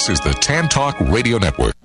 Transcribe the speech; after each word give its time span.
This 0.00 0.18
is 0.18 0.20
the 0.20 0.32
Tan 0.32 0.66
Talk 0.66 0.98
Radio 0.98 1.36
Network. 1.36 1.79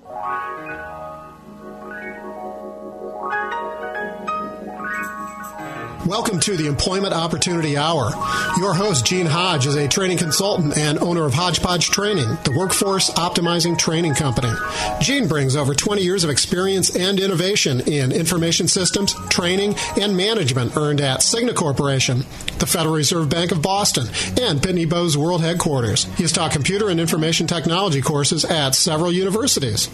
Welcome 6.36 6.54
to 6.54 6.62
the 6.62 6.68
Employment 6.68 7.14
Opportunity 7.14 7.78
Hour. 7.78 8.10
Your 8.58 8.74
host, 8.74 9.06
Gene 9.06 9.24
Hodge, 9.24 9.66
is 9.66 9.74
a 9.74 9.88
training 9.88 10.18
consultant 10.18 10.76
and 10.76 10.98
owner 10.98 11.24
of 11.24 11.32
Hodgepodge 11.32 11.88
Training, 11.88 12.28
the 12.44 12.54
workforce 12.54 13.08
optimizing 13.08 13.78
training 13.78 14.16
company. 14.16 14.52
Gene 15.00 15.28
brings 15.28 15.56
over 15.56 15.72
20 15.72 16.02
years 16.02 16.24
of 16.24 16.30
experience 16.30 16.94
and 16.94 17.18
innovation 17.18 17.80
in 17.80 18.12
information 18.12 18.68
systems, 18.68 19.14
training, 19.30 19.76
and 19.98 20.14
management 20.14 20.76
earned 20.76 21.00
at 21.00 21.20
Cigna 21.20 21.54
Corporation, 21.54 22.18
the 22.58 22.66
Federal 22.66 22.94
Reserve 22.94 23.30
Bank 23.30 23.50
of 23.50 23.62
Boston, 23.62 24.06
and 24.38 24.60
Pitney 24.60 24.86
Bowes 24.86 25.16
World 25.16 25.40
Headquarters. 25.40 26.04
He 26.16 26.22
has 26.22 26.32
taught 26.32 26.52
computer 26.52 26.90
and 26.90 27.00
information 27.00 27.46
technology 27.46 28.02
courses 28.02 28.44
at 28.44 28.74
several 28.74 29.10
universities. 29.10 29.88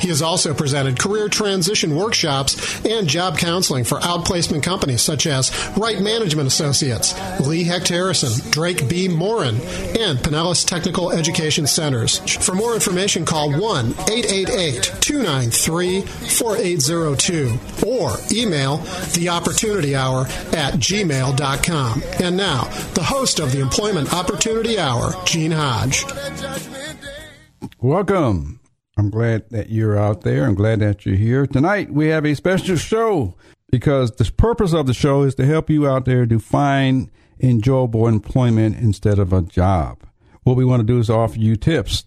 He 0.00 0.08
has 0.08 0.20
also 0.20 0.52
presented 0.52 0.98
career 0.98 1.30
transition 1.30 1.96
workshops 1.96 2.84
and 2.84 3.08
job 3.08 3.38
counseling 3.38 3.84
for 3.84 3.98
outplacement 4.00 4.62
companies 4.62 5.00
such 5.00 5.26
as 5.26 5.50
Right 5.86 6.00
Management 6.00 6.48
Associates, 6.48 7.14
Lee 7.46 7.62
Hecht 7.62 7.86
Harrison, 7.86 8.50
Drake 8.50 8.88
Beam 8.88 9.12
Morin, 9.12 9.54
and 9.54 10.18
Pinellas 10.18 10.66
Technical 10.66 11.12
Education 11.12 11.64
Centers. 11.64 12.18
For 12.44 12.56
more 12.56 12.74
information, 12.74 13.24
call 13.24 13.50
1 13.50 13.60
888 13.60 14.82
293 15.00 16.00
4802 16.00 17.86
or 17.86 18.16
email 18.32 18.78
the 19.14 19.28
opportunity 19.28 19.94
hour 19.94 20.22
at 20.56 20.74
gmail.com. 20.74 22.02
And 22.20 22.36
now, 22.36 22.64
the 22.94 23.04
host 23.04 23.38
of 23.38 23.52
the 23.52 23.60
Employment 23.60 24.12
Opportunity 24.12 24.80
Hour, 24.80 25.12
Gene 25.24 25.52
Hodge. 25.52 26.04
Welcome. 27.78 28.58
I'm 28.98 29.10
glad 29.10 29.50
that 29.50 29.70
you're 29.70 29.96
out 29.96 30.22
there. 30.22 30.46
I'm 30.46 30.56
glad 30.56 30.80
that 30.80 31.06
you're 31.06 31.14
here. 31.14 31.46
Tonight, 31.46 31.92
we 31.92 32.08
have 32.08 32.26
a 32.26 32.34
special 32.34 32.74
show 32.74 33.36
because 33.70 34.12
the 34.12 34.30
purpose 34.36 34.72
of 34.72 34.86
the 34.86 34.94
show 34.94 35.22
is 35.22 35.34
to 35.36 35.46
help 35.46 35.70
you 35.70 35.86
out 35.86 36.04
there 36.04 36.26
to 36.26 36.38
find 36.38 37.10
enjoyable 37.40 38.06
employment 38.06 38.76
instead 38.76 39.18
of 39.18 39.32
a 39.32 39.42
job. 39.42 40.02
What 40.44 40.56
we 40.56 40.64
want 40.64 40.80
to 40.80 40.86
do 40.86 40.98
is 40.98 41.10
offer 41.10 41.38
you 41.38 41.56
tips 41.56 42.04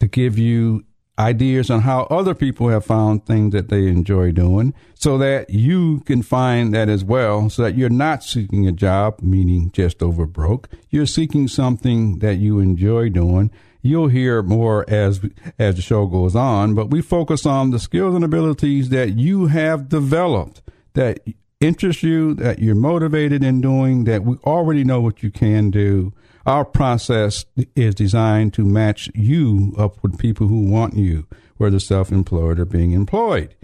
to 0.00 0.08
give 0.08 0.38
you 0.38 0.84
ideas 1.18 1.70
on 1.70 1.82
how 1.82 2.02
other 2.04 2.34
people 2.34 2.68
have 2.68 2.84
found 2.84 3.24
things 3.24 3.52
that 3.52 3.68
they 3.68 3.86
enjoy 3.86 4.32
doing 4.32 4.74
so 4.94 5.16
that 5.18 5.48
you 5.48 6.00
can 6.00 6.22
find 6.22 6.74
that 6.74 6.88
as 6.88 7.04
well 7.04 7.48
so 7.48 7.62
that 7.62 7.76
you're 7.76 7.88
not 7.88 8.24
seeking 8.24 8.66
a 8.66 8.72
job 8.72 9.20
meaning 9.22 9.70
just 9.72 10.02
over 10.02 10.26
broke. 10.26 10.68
You're 10.90 11.06
seeking 11.06 11.46
something 11.46 12.18
that 12.18 12.36
you 12.36 12.58
enjoy 12.58 13.10
doing. 13.10 13.52
You'll 13.80 14.08
hear 14.08 14.42
more 14.42 14.84
as 14.88 15.20
as 15.56 15.76
the 15.76 15.82
show 15.82 16.06
goes 16.06 16.34
on 16.34 16.74
but 16.74 16.90
we 16.90 17.00
focus 17.00 17.46
on 17.46 17.70
the 17.70 17.78
skills 17.78 18.14
and 18.14 18.24
abilities 18.24 18.88
that 18.88 19.16
you 19.16 19.46
have 19.46 19.88
developed 19.88 20.62
that 20.94 21.20
interests 21.60 22.02
you, 22.02 22.34
that 22.34 22.58
you're 22.58 22.74
motivated 22.74 23.44
in 23.44 23.60
doing, 23.60 24.04
that 24.04 24.24
we 24.24 24.36
already 24.44 24.84
know 24.84 25.00
what 25.00 25.22
you 25.22 25.30
can 25.30 25.70
do. 25.70 26.12
Our 26.46 26.64
process 26.64 27.44
is 27.74 27.94
designed 27.94 28.52
to 28.54 28.64
match 28.64 29.10
you 29.14 29.74
up 29.78 30.02
with 30.02 30.18
people 30.18 30.46
who 30.48 30.70
want 30.70 30.94
you, 30.94 31.26
whether 31.56 31.78
self 31.78 32.12
employed 32.12 32.58
or 32.58 32.64
being 32.64 32.92
employed. 32.92 33.54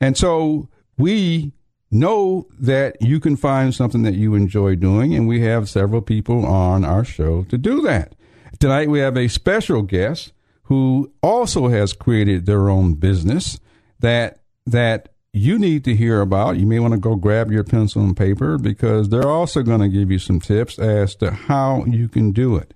And 0.00 0.16
so 0.16 0.68
we 0.96 1.52
know 1.90 2.46
that 2.58 3.00
you 3.00 3.20
can 3.20 3.36
find 3.36 3.74
something 3.74 4.02
that 4.02 4.14
you 4.14 4.34
enjoy 4.34 4.74
doing, 4.74 5.14
and 5.14 5.28
we 5.28 5.40
have 5.42 5.68
several 5.68 6.02
people 6.02 6.44
on 6.44 6.84
our 6.84 7.04
show 7.04 7.44
to 7.44 7.58
do 7.58 7.80
that. 7.82 8.14
Tonight 8.58 8.88
we 8.88 9.00
have 9.00 9.16
a 9.16 9.28
special 9.28 9.82
guest 9.82 10.32
who 10.64 11.12
also 11.22 11.68
has 11.68 11.92
created 11.92 12.46
their 12.46 12.70
own 12.70 12.94
business 12.94 13.60
that 14.00 14.40
that 14.66 15.13
you 15.34 15.58
need 15.58 15.82
to 15.84 15.96
hear 15.96 16.20
about. 16.20 16.58
You 16.58 16.66
may 16.66 16.78
want 16.78 16.94
to 16.94 17.00
go 17.00 17.16
grab 17.16 17.50
your 17.50 17.64
pencil 17.64 18.02
and 18.02 18.16
paper 18.16 18.56
because 18.56 19.08
they're 19.08 19.28
also 19.28 19.62
going 19.62 19.80
to 19.80 19.88
give 19.88 20.10
you 20.10 20.20
some 20.20 20.38
tips 20.38 20.78
as 20.78 21.16
to 21.16 21.32
how 21.32 21.84
you 21.86 22.08
can 22.08 22.30
do 22.30 22.56
it. 22.56 22.72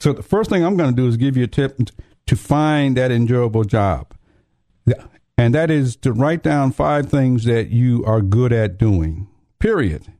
So, 0.00 0.12
the 0.12 0.24
first 0.24 0.50
thing 0.50 0.64
I'm 0.64 0.76
going 0.76 0.90
to 0.90 0.96
do 0.96 1.06
is 1.06 1.16
give 1.16 1.36
you 1.36 1.44
a 1.44 1.48
tip 1.48 1.78
to 2.26 2.36
find 2.36 2.96
that 2.96 3.12
enjoyable 3.12 3.64
job. 3.64 4.12
And 5.36 5.54
that 5.54 5.70
is 5.70 5.94
to 5.98 6.12
write 6.12 6.42
down 6.42 6.72
five 6.72 7.08
things 7.08 7.44
that 7.44 7.68
you 7.68 8.04
are 8.04 8.20
good 8.20 8.52
at 8.52 8.76
doing, 8.76 9.28
period. 9.60 10.12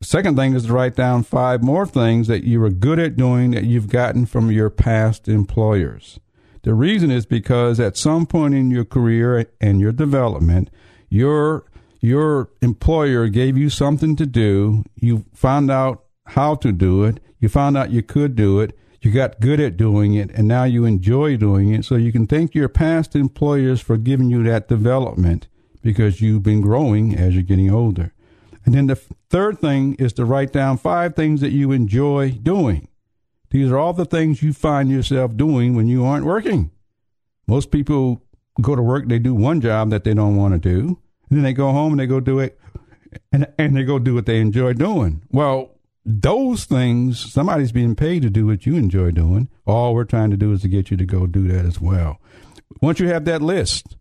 Second 0.00 0.36
thing 0.36 0.54
is 0.54 0.66
to 0.66 0.72
write 0.72 0.94
down 0.94 1.24
five 1.24 1.60
more 1.60 1.86
things 1.86 2.28
that 2.28 2.44
you 2.44 2.62
are 2.62 2.70
good 2.70 3.00
at 3.00 3.16
doing 3.16 3.50
that 3.50 3.64
you've 3.64 3.88
gotten 3.88 4.26
from 4.26 4.52
your 4.52 4.70
past 4.70 5.26
employers. 5.26 6.20
The 6.62 6.74
reason 6.74 7.10
is 7.10 7.26
because 7.26 7.80
at 7.80 7.96
some 7.96 8.26
point 8.26 8.54
in 8.54 8.70
your 8.70 8.84
career 8.84 9.46
and 9.60 9.80
your 9.80 9.92
development, 9.92 10.70
your 11.08 11.64
your 12.00 12.50
employer 12.62 13.28
gave 13.28 13.58
you 13.58 13.68
something 13.68 14.16
to 14.16 14.26
do. 14.26 14.84
You 14.96 15.24
found 15.34 15.70
out 15.70 16.04
how 16.26 16.54
to 16.56 16.72
do 16.72 17.04
it. 17.04 17.20
You 17.38 17.48
found 17.48 17.76
out 17.76 17.90
you 17.90 18.02
could 18.02 18.34
do 18.36 18.60
it. 18.60 18.76
You 19.02 19.10
got 19.10 19.40
good 19.40 19.60
at 19.60 19.76
doing 19.76 20.14
it, 20.14 20.30
and 20.32 20.46
now 20.46 20.64
you 20.64 20.84
enjoy 20.84 21.36
doing 21.36 21.72
it. 21.72 21.84
So 21.84 21.96
you 21.96 22.12
can 22.12 22.26
thank 22.26 22.54
your 22.54 22.68
past 22.68 23.16
employers 23.16 23.80
for 23.80 23.96
giving 23.96 24.30
you 24.30 24.42
that 24.44 24.68
development 24.68 25.48
because 25.82 26.20
you've 26.20 26.42
been 26.42 26.60
growing 26.60 27.14
as 27.14 27.34
you're 27.34 27.42
getting 27.42 27.70
older. 27.70 28.12
And 28.66 28.74
then 28.74 28.86
the 28.86 28.96
third 28.96 29.58
thing 29.58 29.94
is 29.94 30.12
to 30.14 30.26
write 30.26 30.52
down 30.52 30.76
five 30.76 31.16
things 31.16 31.40
that 31.40 31.52
you 31.52 31.72
enjoy 31.72 32.32
doing. 32.32 32.88
These 33.50 33.70
are 33.70 33.78
all 33.78 33.92
the 33.92 34.04
things 34.04 34.42
you 34.42 34.52
find 34.52 34.90
yourself 34.90 35.36
doing 35.36 35.74
when 35.74 35.88
you 35.88 36.04
aren't 36.04 36.26
working. 36.26 36.70
Most 37.46 37.70
people 37.70 38.22
go 38.60 38.76
to 38.76 38.82
work, 38.82 39.08
they 39.08 39.18
do 39.18 39.34
one 39.34 39.60
job 39.60 39.90
that 39.90 40.04
they 40.04 40.14
don't 40.14 40.36
want 40.36 40.54
to 40.54 40.60
do, 40.60 40.98
and 41.28 41.38
then 41.38 41.42
they 41.42 41.52
go 41.52 41.72
home 41.72 41.92
and 41.92 42.00
they 42.00 42.06
go 42.06 42.20
do 42.20 42.38
it, 42.38 42.58
and, 43.32 43.46
and 43.58 43.76
they 43.76 43.82
go 43.82 43.98
do 43.98 44.14
what 44.14 44.26
they 44.26 44.40
enjoy 44.40 44.72
doing. 44.72 45.22
Well, 45.30 45.74
those 46.04 46.64
things, 46.64 47.32
somebody's 47.32 47.72
being 47.72 47.94
paid 47.94 48.22
to 48.22 48.30
do 48.30 48.46
what 48.46 48.66
you 48.66 48.76
enjoy 48.76 49.10
doing. 49.10 49.48
All 49.66 49.94
we're 49.94 50.04
trying 50.04 50.30
to 50.30 50.36
do 50.36 50.52
is 50.52 50.62
to 50.62 50.68
get 50.68 50.90
you 50.90 50.96
to 50.96 51.04
go 51.04 51.26
do 51.26 51.48
that 51.48 51.64
as 51.64 51.80
well. 51.80 52.18
Once 52.80 53.00
you 53.00 53.08
have 53.08 53.24
that 53.26 53.42
list, 53.42 53.96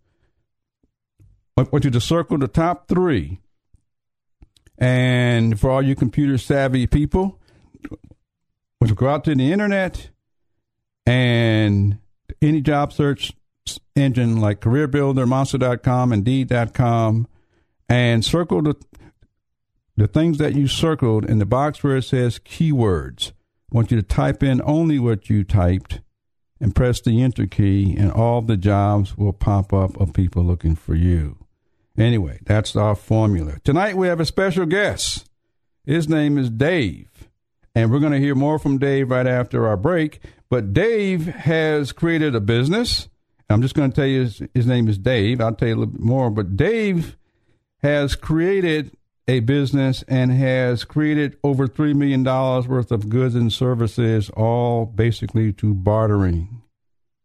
I 1.57 1.63
want 1.63 1.83
you 1.83 1.91
to 1.91 2.01
circle 2.01 2.37
the 2.37 2.47
top 2.47 2.87
three. 2.87 3.41
And 4.77 5.59
for 5.59 5.69
all 5.69 5.81
you 5.81 5.95
computer 5.95 6.37
savvy 6.37 6.87
people, 6.87 7.39
was 8.79 8.91
go 8.93 9.07
out 9.07 9.23
to 9.25 9.35
the 9.35 9.51
internet 9.51 10.09
and 11.05 11.97
any 12.41 12.61
job 12.61 12.93
search 12.93 13.33
engine 13.95 14.39
like 14.39 14.61
Career 14.61 14.87
Builder, 14.87 15.25
Monster.com, 15.25 16.13
Indeed.com, 16.13 17.27
and 17.87 18.23
circle 18.23 18.61
the 18.61 18.75
the 19.97 20.07
things 20.07 20.37
that 20.37 20.55
you 20.55 20.65
circled 20.65 21.25
in 21.25 21.39
the 21.39 21.45
box 21.45 21.83
where 21.83 21.97
it 21.97 22.03
says 22.03 22.39
keywords. 22.39 23.33
I 23.71 23.75
want 23.75 23.91
you 23.91 23.97
to 23.97 24.03
type 24.03 24.41
in 24.41 24.61
only 24.63 24.97
what 24.97 25.29
you 25.29 25.43
typed 25.43 25.99
and 26.61 26.73
press 26.73 27.01
the 27.01 27.21
enter 27.21 27.45
key, 27.45 27.97
and 27.97 28.09
all 28.09 28.41
the 28.41 28.55
jobs 28.55 29.17
will 29.17 29.33
pop 29.33 29.73
up 29.73 29.99
of 29.99 30.13
people 30.13 30.43
looking 30.43 30.75
for 30.75 30.95
you. 30.95 31.37
Anyway, 31.97 32.39
that's 32.45 32.77
our 32.77 32.95
formula. 32.95 33.57
Tonight 33.65 33.97
we 33.97 34.07
have 34.07 34.21
a 34.21 34.25
special 34.25 34.65
guest. 34.65 35.29
His 35.85 36.07
name 36.07 36.37
is 36.37 36.49
Dave. 36.49 37.28
And 37.75 37.91
we're 37.91 37.99
going 37.99 38.13
to 38.13 38.19
hear 38.19 38.35
more 38.35 38.59
from 38.59 38.77
Dave 38.77 39.09
right 39.09 39.27
after 39.27 39.67
our 39.67 39.77
break. 39.77 40.21
But 40.49 40.73
Dave 40.73 41.27
has 41.27 41.91
created 41.91 42.35
a 42.35 42.39
business. 42.39 43.07
I'm 43.49 43.61
just 43.61 43.75
going 43.75 43.91
to 43.91 43.95
tell 43.95 44.05
you 44.05 44.21
his, 44.21 44.41
his 44.53 44.67
name 44.67 44.87
is 44.87 44.97
Dave. 44.97 45.41
I'll 45.41 45.55
tell 45.55 45.67
you 45.67 45.75
a 45.75 45.79
little 45.79 45.93
bit 45.93 46.01
more. 46.01 46.29
But 46.29 46.55
Dave 46.57 47.17
has 47.81 48.15
created 48.15 48.91
a 49.27 49.39
business 49.41 50.03
and 50.07 50.31
has 50.31 50.83
created 50.83 51.37
over 51.43 51.67
$3 51.67 51.95
million 51.95 52.23
worth 52.23 52.91
of 52.91 53.09
goods 53.09 53.35
and 53.35 53.53
services, 53.53 54.29
all 54.31 54.85
basically 54.85 55.53
to 55.53 55.73
bartering. 55.73 56.63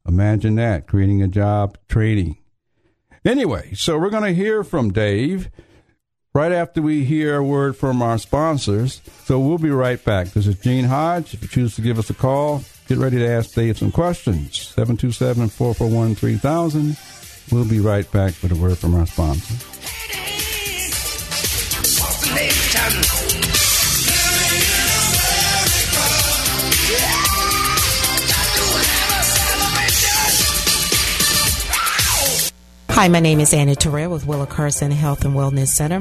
Imagine 0.06 0.56
that, 0.56 0.86
creating 0.86 1.22
a 1.22 1.28
job, 1.28 1.78
trading. 1.88 2.36
Anyway, 3.24 3.72
so 3.72 3.98
we're 3.98 4.10
going 4.10 4.34
to 4.34 4.34
hear 4.34 4.62
from 4.62 4.92
Dave 4.92 5.50
right 6.34 6.50
after 6.50 6.82
we 6.82 7.04
hear 7.04 7.36
a 7.36 7.44
word 7.44 7.76
from 7.76 8.02
our 8.02 8.18
sponsors. 8.18 9.00
So 9.24 9.38
we'll 9.38 9.58
be 9.58 9.70
right 9.70 10.02
back. 10.04 10.28
This 10.28 10.48
is 10.48 10.56
Gene 10.56 10.84
Hodge. 10.84 11.32
If 11.32 11.42
you 11.42 11.48
choose 11.48 11.76
to 11.76 11.80
give 11.80 11.96
us 11.96 12.10
a 12.10 12.14
call, 12.14 12.64
get 12.88 12.98
ready 12.98 13.18
to 13.18 13.26
ask 13.26 13.54
Dave 13.54 13.78
some 13.78 13.92
questions. 13.92 14.58
727 14.60 15.48
441 15.48 16.16
3000. 16.16 16.96
We'll 17.52 17.68
be 17.68 17.78
right 17.78 18.10
back 18.10 18.34
with 18.42 18.50
a 18.50 18.56
word 18.56 18.78
from 18.78 18.96
our 18.96 19.06
sponsor. 19.06 19.54
Hi, 32.94 33.08
my 33.08 33.18
name 33.18 33.40
is 33.40 33.52
Anna 33.52 33.74
Terrell 33.74 34.12
with 34.12 34.24
Willa 34.24 34.46
Carson 34.46 34.92
Health 34.92 35.24
and 35.24 35.34
Wellness 35.34 35.66
Center. 35.66 36.00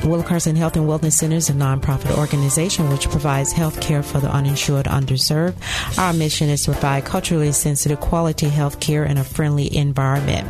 The 0.00 0.06
Willa 0.06 0.22
Carson 0.22 0.54
Health 0.54 0.76
and 0.76 0.86
Wellness 0.86 1.14
Center 1.14 1.36
is 1.36 1.50
a 1.50 1.54
nonprofit 1.54 2.16
organization 2.16 2.88
which 2.88 3.10
provides 3.10 3.50
health 3.50 3.80
care 3.80 4.04
for 4.04 4.20
the 4.20 4.30
uninsured, 4.30 4.86
underserved. 4.86 5.56
Our 5.98 6.12
mission 6.12 6.48
is 6.48 6.64
to 6.64 6.70
provide 6.70 7.04
culturally 7.04 7.50
sensitive, 7.50 7.98
quality 7.98 8.48
health 8.48 8.78
care 8.78 9.04
in 9.04 9.18
a 9.18 9.24
friendly 9.24 9.76
environment. 9.76 10.46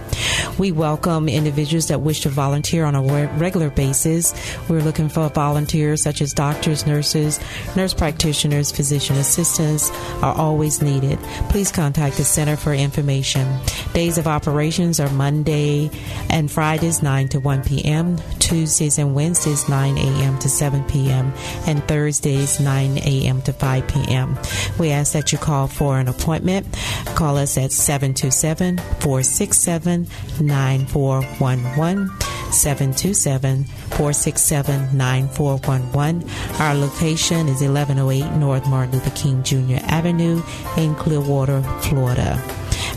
We 0.58 0.70
welcome 0.70 1.30
individuals 1.30 1.88
that 1.88 2.02
wish 2.02 2.20
to 2.20 2.28
volunteer 2.28 2.84
on 2.84 2.94
a 2.94 3.02
regular 3.38 3.70
basis. 3.70 4.34
We're 4.68 4.82
looking 4.82 5.08
for 5.08 5.30
volunteers 5.30 6.02
such 6.02 6.20
as 6.20 6.34
doctors, 6.34 6.86
nurses, 6.86 7.40
nurse 7.74 7.94
practitioners, 7.94 8.70
physician 8.70 9.16
assistants 9.16 9.90
are 10.22 10.34
always 10.34 10.82
needed. 10.82 11.18
Please 11.48 11.72
contact 11.72 12.18
the 12.18 12.24
Center 12.24 12.56
for 12.56 12.74
information. 12.74 13.58
Days 13.94 14.18
of 14.18 14.26
operations 14.26 15.00
are 15.00 15.10
Monday 15.10 15.90
and 16.28 16.50
Fridays 16.50 17.02
9 17.02 17.28
to 17.28 17.40
1 17.40 17.62
p.m., 17.64 18.18
Tuesdays 18.38 18.98
and 18.98 19.14
Wednesdays 19.14 19.37
9 19.46 19.98
a.m. 19.98 20.38
to 20.38 20.48
7 20.48 20.84
p.m., 20.84 21.32
and 21.66 21.86
Thursdays 21.86 22.60
9 22.60 22.98
a.m. 22.98 23.42
to 23.42 23.52
5 23.52 23.88
p.m. 23.88 24.38
We 24.78 24.90
ask 24.90 25.12
that 25.12 25.32
you 25.32 25.38
call 25.38 25.68
for 25.68 25.98
an 25.98 26.08
appointment. 26.08 26.66
Call 27.14 27.36
us 27.36 27.56
at 27.58 27.72
727 27.72 28.78
467 28.78 30.06
9411. 30.40 32.08
727 32.52 33.64
467 33.64 34.96
9411. 34.96 36.30
Our 36.60 36.74
location 36.74 37.48
is 37.48 37.62
1108 37.62 38.36
North 38.38 38.66
Martin 38.68 38.92
Luther 38.92 39.10
King 39.10 39.42
Jr. 39.42 39.84
Avenue 39.84 40.42
in 40.76 40.94
Clearwater, 40.94 41.62
Florida. 41.82 42.42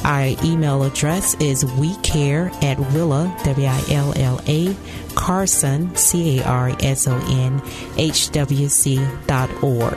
Our 0.03 0.35
email 0.43 0.83
address 0.83 1.35
is 1.35 1.65
we 1.75 1.95
care 1.97 2.49
at 2.61 2.79
Willa, 2.79 3.35
W 3.43 3.67
I 3.67 3.83
L 3.89 4.13
L 4.15 4.41
A, 4.47 4.75
Carson, 5.21 5.95
C 5.95 6.39
A 6.39 6.43
R 6.45 6.75
S 6.79 7.07
O 7.07 7.15
N, 7.29 7.61
H 7.95 8.31
W 8.31 8.67
C 8.67 8.99
dot 9.27 9.51
org. 9.63 9.95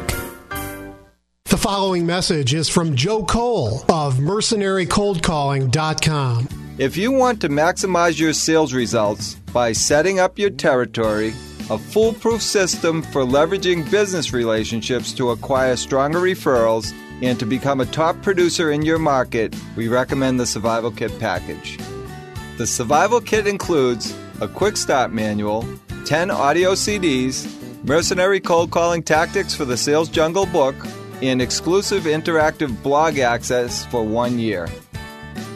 The 1.46 1.56
following 1.56 2.04
message 2.04 2.52
is 2.52 2.68
from 2.68 2.94
Joe 2.94 3.24
Cole 3.24 3.80
of 3.88 4.16
mercenarycoldcalling.com. 4.16 6.48
If 6.76 6.98
you 6.98 7.12
want 7.12 7.40
to 7.40 7.48
maximize 7.48 8.20
your 8.20 8.34
sales 8.34 8.74
results 8.74 9.36
by 9.52 9.72
setting 9.72 10.20
up 10.20 10.38
your 10.38 10.50
territory, 10.50 11.28
a 11.70 11.78
foolproof 11.78 12.42
system 12.42 13.00
for 13.00 13.22
leveraging 13.22 13.90
business 13.90 14.34
relationships 14.34 15.14
to 15.14 15.30
acquire 15.30 15.76
stronger 15.76 16.18
referrals, 16.18 16.92
and 17.22 17.38
to 17.38 17.46
become 17.46 17.80
a 17.80 17.86
top 17.86 18.20
producer 18.20 18.72
in 18.72 18.82
your 18.82 18.98
market, 18.98 19.56
we 19.74 19.88
recommend 19.88 20.38
the 20.38 20.44
Survival 20.44 20.90
Kit 20.90 21.18
package. 21.18 21.78
The 22.58 22.66
Survival 22.66 23.22
Kit 23.22 23.46
includes 23.46 24.14
a 24.40 24.48
quick 24.48 24.76
start 24.76 25.12
manual, 25.12 25.66
10 26.04 26.30
audio 26.30 26.72
CDs, 26.72 27.46
mercenary 27.84 28.40
cold 28.40 28.70
calling 28.70 29.02
tactics 29.02 29.54
for 29.54 29.64
the 29.64 29.76
Sales 29.76 30.08
Jungle 30.08 30.46
book, 30.46 30.74
and 31.22 31.40
exclusive 31.40 32.04
interactive 32.04 32.82
blog 32.82 33.18
access 33.18 33.86
for 33.86 34.04
one 34.04 34.38
year. 34.38 34.68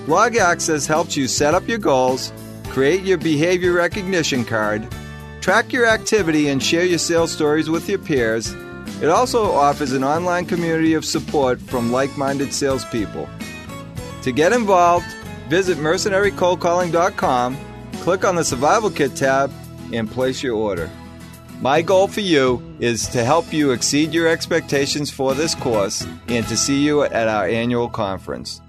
Blog 0.06 0.36
access 0.36 0.86
helps 0.86 1.16
you 1.16 1.28
set 1.28 1.54
up 1.54 1.68
your 1.68 1.78
goals, 1.78 2.32
create 2.68 3.02
your 3.02 3.18
behavior 3.18 3.72
recognition 3.72 4.44
card, 4.44 4.86
track 5.40 5.72
your 5.72 5.86
activity, 5.86 6.48
and 6.48 6.62
share 6.62 6.84
your 6.84 6.98
sales 6.98 7.32
stories 7.32 7.68
with 7.68 7.88
your 7.88 7.98
peers 7.98 8.54
it 9.00 9.10
also 9.10 9.52
offers 9.52 9.92
an 9.92 10.02
online 10.02 10.44
community 10.44 10.94
of 10.94 11.04
support 11.04 11.60
from 11.60 11.92
like 11.92 12.16
minded 12.18 12.52
salespeople. 12.52 13.28
To 14.22 14.32
get 14.32 14.52
involved, 14.52 15.06
visit 15.48 15.78
mercenarycoldcalling.com, 15.78 17.56
click 18.08 18.24
on 18.24 18.36
the 18.36 18.42
Survival 18.42 18.88
Kit 18.88 19.14
tab, 19.14 19.52
and 19.92 20.10
place 20.10 20.42
your 20.42 20.56
order. 20.56 20.88
My 21.60 21.82
goal 21.82 22.08
for 22.08 22.22
you 22.22 22.62
is 22.80 23.06
to 23.08 23.22
help 23.22 23.52
you 23.52 23.72
exceed 23.72 24.14
your 24.14 24.28
expectations 24.28 25.10
for 25.10 25.34
this 25.34 25.54
course 25.54 26.06
and 26.28 26.48
to 26.48 26.56
see 26.56 26.82
you 26.82 27.02
at 27.02 27.28
our 27.28 27.46
annual 27.46 27.86
conference. 27.86 28.62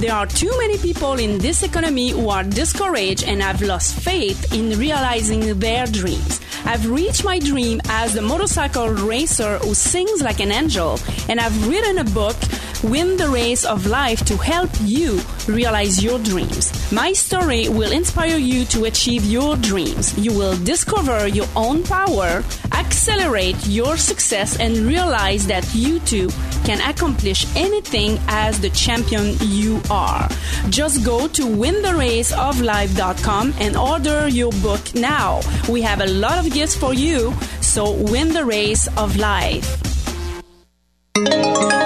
There 0.00 0.12
are 0.12 0.26
too 0.26 0.52
many 0.58 0.76
people 0.76 1.14
in 1.14 1.38
this 1.38 1.62
economy 1.62 2.10
who 2.10 2.28
are 2.28 2.44
discouraged 2.44 3.24
and 3.24 3.40
have 3.40 3.62
lost 3.62 3.98
faith 3.98 4.52
in 4.52 4.78
realizing 4.78 5.58
their 5.58 5.86
dreams. 5.86 6.42
I've 6.66 6.90
reached 6.90 7.24
my 7.24 7.38
dream 7.38 7.80
as 7.88 8.14
the 8.14 8.22
motorcycle 8.22 8.88
racer 8.88 9.58
who 9.58 9.74
sings 9.74 10.22
like 10.22 10.40
an 10.40 10.50
angel, 10.50 10.98
and 11.28 11.38
I've 11.38 11.68
written 11.68 11.98
a 11.98 12.04
book, 12.04 12.36
Win 12.82 13.16
the 13.16 13.28
Race 13.28 13.64
of 13.64 13.86
Life, 13.86 14.24
to 14.26 14.36
help 14.36 14.70
you 14.80 15.20
realize 15.46 16.02
your 16.02 16.18
dreams. 16.18 16.72
My 16.92 17.12
story 17.12 17.68
will 17.68 17.92
inspire 17.92 18.38
you 18.38 18.64
to 18.66 18.86
achieve 18.86 19.24
your 19.24 19.56
dreams. 19.56 20.16
You 20.18 20.32
will 20.32 20.56
discover 20.64 21.28
your 21.28 21.46
own 21.54 21.82
power, 21.82 22.42
accelerate 22.72 23.66
your 23.66 23.96
success, 23.96 24.58
and 24.58 24.78
realize 24.78 25.46
that 25.46 25.68
you 25.74 25.98
too 26.00 26.30
can 26.64 26.80
accomplish 26.88 27.46
anything 27.56 28.18
as 28.28 28.60
the 28.60 28.70
champion 28.70 29.36
you 29.40 29.80
are. 29.90 30.28
Just 30.70 31.04
go 31.04 31.28
to 31.28 31.42
wintheraceoflife.com 31.42 33.54
and 33.60 33.76
order 33.76 34.28
your 34.28 34.52
book 34.62 34.80
now. 34.94 35.40
We 35.68 35.82
have 35.82 36.00
a 36.00 36.06
lot 36.06 36.38
of 36.38 36.52
gifts 36.52 36.76
for 36.76 36.94
you, 36.94 37.32
so 37.60 37.92
win 37.92 38.32
the 38.32 38.44
race 38.44 38.88
of 38.96 39.16
life. 39.16 39.80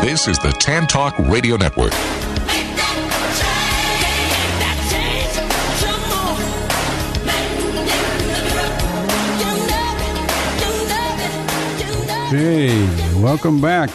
This 0.00 0.28
is 0.28 0.38
the 0.38 0.52
Tan 0.58 0.87
Talk 0.87 1.19
Radio 1.19 1.56
Network. 1.56 1.93
Hey, 12.31 13.22
welcome 13.22 13.60
back. 13.60 13.90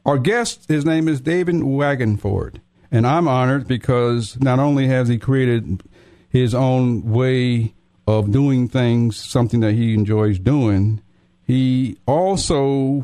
Our 0.05 0.19
guest, 0.19 0.67
his 0.67 0.85
name 0.85 1.07
is 1.07 1.21
David 1.21 1.55
Wagenvoord. 1.55 2.59
And 2.91 3.07
I'm 3.07 3.27
honored 3.27 3.67
because 3.67 4.39
not 4.39 4.59
only 4.59 4.87
has 4.87 5.07
he 5.07 5.17
created 5.17 5.83
his 6.29 6.53
own 6.53 7.11
way 7.11 7.73
of 8.07 8.31
doing 8.31 8.67
things, 8.67 9.17
something 9.17 9.61
that 9.61 9.73
he 9.73 9.93
enjoys 9.93 10.37
doing, 10.37 11.01
he 11.43 11.97
also 12.05 13.03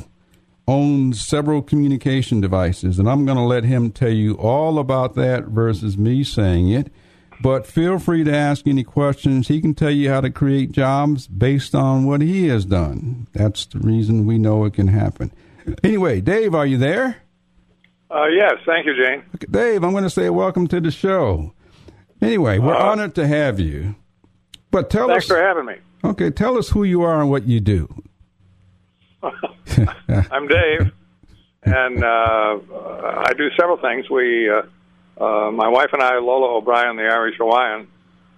owns 0.68 1.25
several 1.25 1.62
communication 1.62 2.42
devices. 2.42 3.00
And 3.00 3.10
I'm 3.10 3.25
going 3.25 3.38
to 3.38 3.44
let 3.44 3.63
him 3.63 3.92
tell 3.92 4.12
you 4.12 4.36
all 4.36 4.80
about 4.80 5.16
that 5.16 5.46
versus 5.46 5.98
me 5.98 6.24
saying 6.24 6.70
it. 6.70 6.92
But 7.41 7.65
feel 7.65 7.98
free 7.98 8.24
to 8.24 8.36
ask 8.36 8.67
any 8.67 8.83
questions. 8.83 9.48
He 9.48 9.62
can 9.62 9.74
tell 9.74 9.89
you 9.89 10.10
how 10.10 10.21
to 10.21 10.29
create 10.29 10.71
jobs 10.71 11.27
based 11.27 11.74
on 11.74 12.05
what 12.05 12.21
he 12.21 12.48
has 12.48 12.65
done. 12.65 13.27
That's 13.33 13.65
the 13.65 13.79
reason 13.79 14.27
we 14.27 14.38
know 14.38 14.63
it 14.65 14.74
can 14.75 14.89
happen. 14.89 15.31
Anyway, 15.83 16.21
Dave, 16.21 16.53
are 16.53 16.65
you 16.65 16.77
there? 16.77 17.17
Uh, 18.12 18.27
yes, 18.27 18.53
thank 18.65 18.86
you, 18.86 18.93
Jane. 18.95 19.24
Okay, 19.36 19.48
Dave, 19.50 19.83
I'm 19.83 19.91
going 19.91 20.03
to 20.03 20.10
say 20.10 20.29
welcome 20.29 20.67
to 20.67 20.79
the 20.79 20.91
show. 20.91 21.53
Anyway, 22.21 22.60
we're 22.60 22.75
uh, 22.75 22.91
honored 22.91 23.15
to 23.15 23.27
have 23.27 23.60
you. 23.60 23.95
But 24.69 24.89
tell 24.89 25.07
thanks 25.07 25.25
us. 25.25 25.29
Thanks 25.29 25.41
for 25.41 25.48
having 25.48 25.65
me. 25.65 25.75
Okay, 26.03 26.29
tell 26.29 26.57
us 26.57 26.69
who 26.69 26.83
you 26.83 27.01
are 27.01 27.21
and 27.21 27.29
what 27.29 27.48
you 27.48 27.60
do. 27.60 27.88
I'm 29.24 30.48
Dave, 30.48 30.91
and 31.63 32.03
uh, 32.03 32.60
I 33.27 33.33
do 33.38 33.50
several 33.57 33.77
things. 33.77 34.10
We 34.10 34.50
uh, 35.22 35.51
my 35.51 35.68
wife 35.68 35.90
and 35.94 36.01
I, 36.01 36.18
Lola 36.18 36.58
O'Brien, 36.58 36.96
the 36.96 37.04
Irish 37.04 37.38
Hawaiian, 37.38 37.88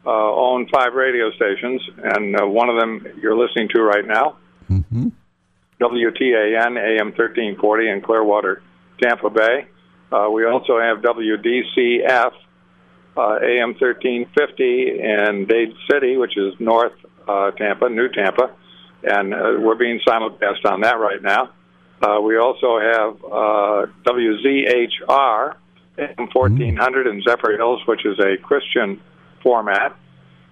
uh, 0.06 0.10
own 0.10 0.68
five 0.68 0.94
radio 0.94 1.32
stations, 1.32 1.82
and 2.04 2.36
uh, 2.40 2.46
one 2.46 2.70
of 2.70 2.75
them 2.75 3.08
you're 3.22 3.38
listening 3.38 3.70
to 3.74 3.82
right 3.82 4.06
now, 4.06 4.38
mm-hmm. 4.70 5.08
WTAN 5.80 6.78
AM 6.78 7.08
1340 7.08 7.90
in 7.90 8.02
Clearwater, 8.02 8.62
Tampa 9.02 9.30
Bay. 9.30 9.66
Uh, 10.12 10.30
we 10.30 10.46
also 10.46 10.80
have 10.80 10.98
WDCF 10.98 12.34
uh, 13.16 13.40
AM 13.42 13.75
1350 13.80 15.00
in 15.00 15.46
Dade 15.48 15.74
City, 15.90 16.18
which 16.18 16.38
is 16.38 16.54
North 16.60 16.94
uh, 17.28 17.52
Tampa, 17.52 17.90
New 17.90 18.10
Tampa, 18.10 18.52
and 19.04 19.34
uh, 19.34 19.54
we're 19.60 19.75
being 19.75 20.00
simulcast 20.06 20.66
on 20.66 20.82
that 20.82 21.00
right 21.00 21.22
now. 21.22 21.50
Uh, 22.02 22.20
we 22.20 22.38
also 22.38 22.80
have 22.80 23.24
uh, 23.24 23.86
WZHR 24.04 25.56
AM 25.98 26.28
1400 26.32 27.08
in 27.08 27.22
Zephyrhills, 27.22 27.86
which 27.88 28.06
is 28.06 28.20
a 28.20 28.38
Christian 28.38 29.00
format. 29.42 29.96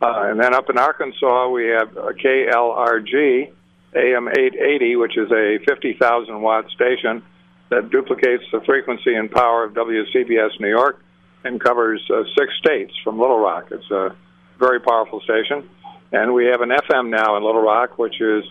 Uh, 0.01 0.29
and 0.29 0.39
then 0.39 0.53
up 0.53 0.69
in 0.69 0.77
Arkansas, 0.77 1.49
we 1.49 1.67
have 1.67 1.95
a 1.95 2.13
KLRG 2.13 3.51
AM 3.95 4.27
880, 4.27 4.95
which 4.95 5.17
is 5.17 5.31
a 5.31 5.59
50,000 5.67 6.41
watt 6.41 6.69
station 6.71 7.23
that 7.69 7.89
duplicates 7.89 8.43
the 8.51 8.61
frequency 8.61 9.15
and 9.15 9.31
power 9.31 9.65
of 9.65 9.73
WCBS 9.73 10.59
New 10.59 10.69
York 10.69 11.03
and 11.43 11.59
covers 11.59 12.01
uh, 12.13 12.23
six 12.37 12.53
states 12.57 12.93
from 13.03 13.19
Little 13.19 13.39
Rock. 13.39 13.67
It's 13.71 13.89
a 13.91 14.15
very 14.59 14.79
powerful 14.79 15.21
station. 15.21 15.69
And 16.11 16.33
we 16.33 16.45
have 16.45 16.61
an 16.61 16.69
FM 16.69 17.09
now 17.09 17.37
in 17.37 17.43
Little 17.43 17.61
Rock, 17.61 17.97
which 17.97 18.19
is 18.19 18.43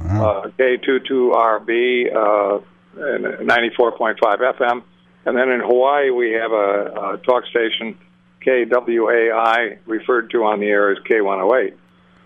uh, 0.00 0.48
K22RB, 0.58 2.14
uh, 2.14 2.60
94.5 2.96 4.18
FM. 4.18 4.82
And 5.28 5.36
then 5.36 5.50
in 5.50 5.60
Hawaii, 5.60 6.08
we 6.08 6.32
have 6.32 6.52
a, 6.52 7.14
a 7.14 7.18
talk 7.18 7.44
station, 7.50 7.98
KWAI, 8.46 9.76
referred 9.84 10.30
to 10.30 10.44
on 10.44 10.58
the 10.58 10.68
air 10.68 10.90
as 10.90 10.96
K108. 11.04 11.74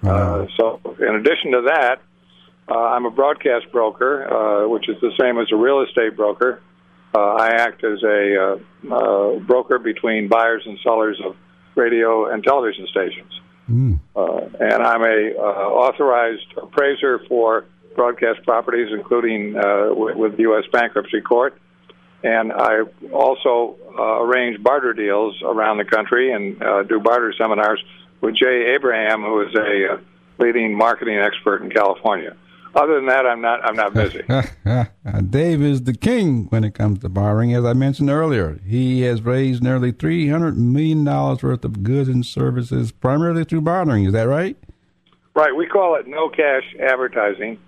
Wow. 0.02 0.12
Uh, 0.12 0.46
so, 0.56 0.80
in 1.00 1.16
addition 1.16 1.50
to 1.50 1.62
that, 1.62 2.00
uh, 2.68 2.78
I'm 2.78 3.04
a 3.04 3.10
broadcast 3.10 3.72
broker, 3.72 4.32
uh, 4.32 4.68
which 4.68 4.88
is 4.88 5.00
the 5.00 5.10
same 5.20 5.36
as 5.40 5.48
a 5.50 5.56
real 5.56 5.80
estate 5.82 6.16
broker. 6.16 6.62
Uh, 7.12 7.18
I 7.18 7.48
act 7.48 7.82
as 7.82 8.04
a 8.04 8.60
uh, 8.88 8.94
uh, 8.94 9.38
broker 9.40 9.80
between 9.80 10.28
buyers 10.28 10.62
and 10.64 10.78
sellers 10.84 11.20
of 11.24 11.34
radio 11.74 12.32
and 12.32 12.44
television 12.44 12.86
stations. 12.86 13.32
Mm. 13.68 13.98
Uh, 14.14 14.48
and 14.60 14.80
I'm 14.80 15.02
a 15.02 15.32
uh, 15.36 15.42
authorized 15.42 16.46
appraiser 16.56 17.18
for 17.26 17.64
broadcast 17.96 18.44
properties, 18.44 18.92
including 18.92 19.56
uh, 19.56 19.88
with, 19.90 20.14
with 20.14 20.36
the 20.36 20.42
U.S. 20.42 20.66
Bankruptcy 20.72 21.20
Court. 21.20 21.58
And 22.24 22.52
I 22.52 22.82
also 23.12 23.76
uh, 23.98 24.22
arrange 24.22 24.62
barter 24.62 24.92
deals 24.92 25.40
around 25.42 25.78
the 25.78 25.84
country 25.84 26.32
and 26.32 26.62
uh, 26.62 26.82
do 26.84 27.00
barter 27.00 27.34
seminars 27.36 27.82
with 28.20 28.36
Jay 28.36 28.74
Abraham, 28.74 29.22
who 29.22 29.40
is 29.40 29.54
a 29.54 29.94
uh, 29.94 29.98
leading 30.38 30.76
marketing 30.76 31.18
expert 31.18 31.62
in 31.62 31.70
California. 31.70 32.36
Other 32.74 32.94
than 32.94 33.06
that, 33.06 33.26
I'm 33.26 33.42
not. 33.42 33.62
I'm 33.64 33.76
not 33.76 33.92
busy. 33.92 34.22
Dave 35.30 35.60
is 35.60 35.82
the 35.82 35.92
king 35.92 36.46
when 36.46 36.64
it 36.64 36.72
comes 36.72 37.00
to 37.00 37.10
borrowing. 37.10 37.54
As 37.54 37.66
I 37.66 37.74
mentioned 37.74 38.08
earlier, 38.08 38.58
he 38.66 39.02
has 39.02 39.20
raised 39.20 39.62
nearly 39.62 39.92
three 39.92 40.28
hundred 40.28 40.56
million 40.56 41.04
dollars 41.04 41.42
worth 41.42 41.66
of 41.66 41.82
goods 41.82 42.08
and 42.08 42.24
services 42.24 42.90
primarily 42.90 43.44
through 43.44 43.60
bartering. 43.60 44.06
Is 44.06 44.14
that 44.14 44.22
right? 44.22 44.56
Right. 45.34 45.54
We 45.54 45.66
call 45.66 45.96
it 45.96 46.06
no 46.06 46.30
cash 46.30 46.64
advertising, 46.80 47.58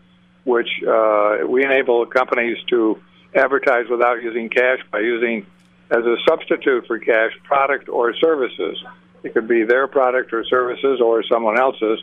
which 0.45 0.69
uh, 0.89 1.39
we 1.47 1.63
enable 1.63 2.07
companies 2.07 2.57
to 2.71 2.99
advertise 3.35 3.87
without 3.91 4.23
using 4.23 4.49
cash 4.49 4.79
by 4.91 5.00
using 5.00 5.47
as 5.91 6.05
a 6.05 6.17
substitute 6.29 6.87
for 6.87 6.99
cash 6.99 7.33
product 7.45 7.88
or 7.88 8.14
services. 8.14 8.83
It 9.23 9.33
could 9.33 9.49
be 9.49 9.64
their 9.64 9.87
product 9.87 10.33
or 10.33 10.45
services 10.45 11.00
or 11.00 11.23
someone 11.25 11.59
else's. 11.59 12.00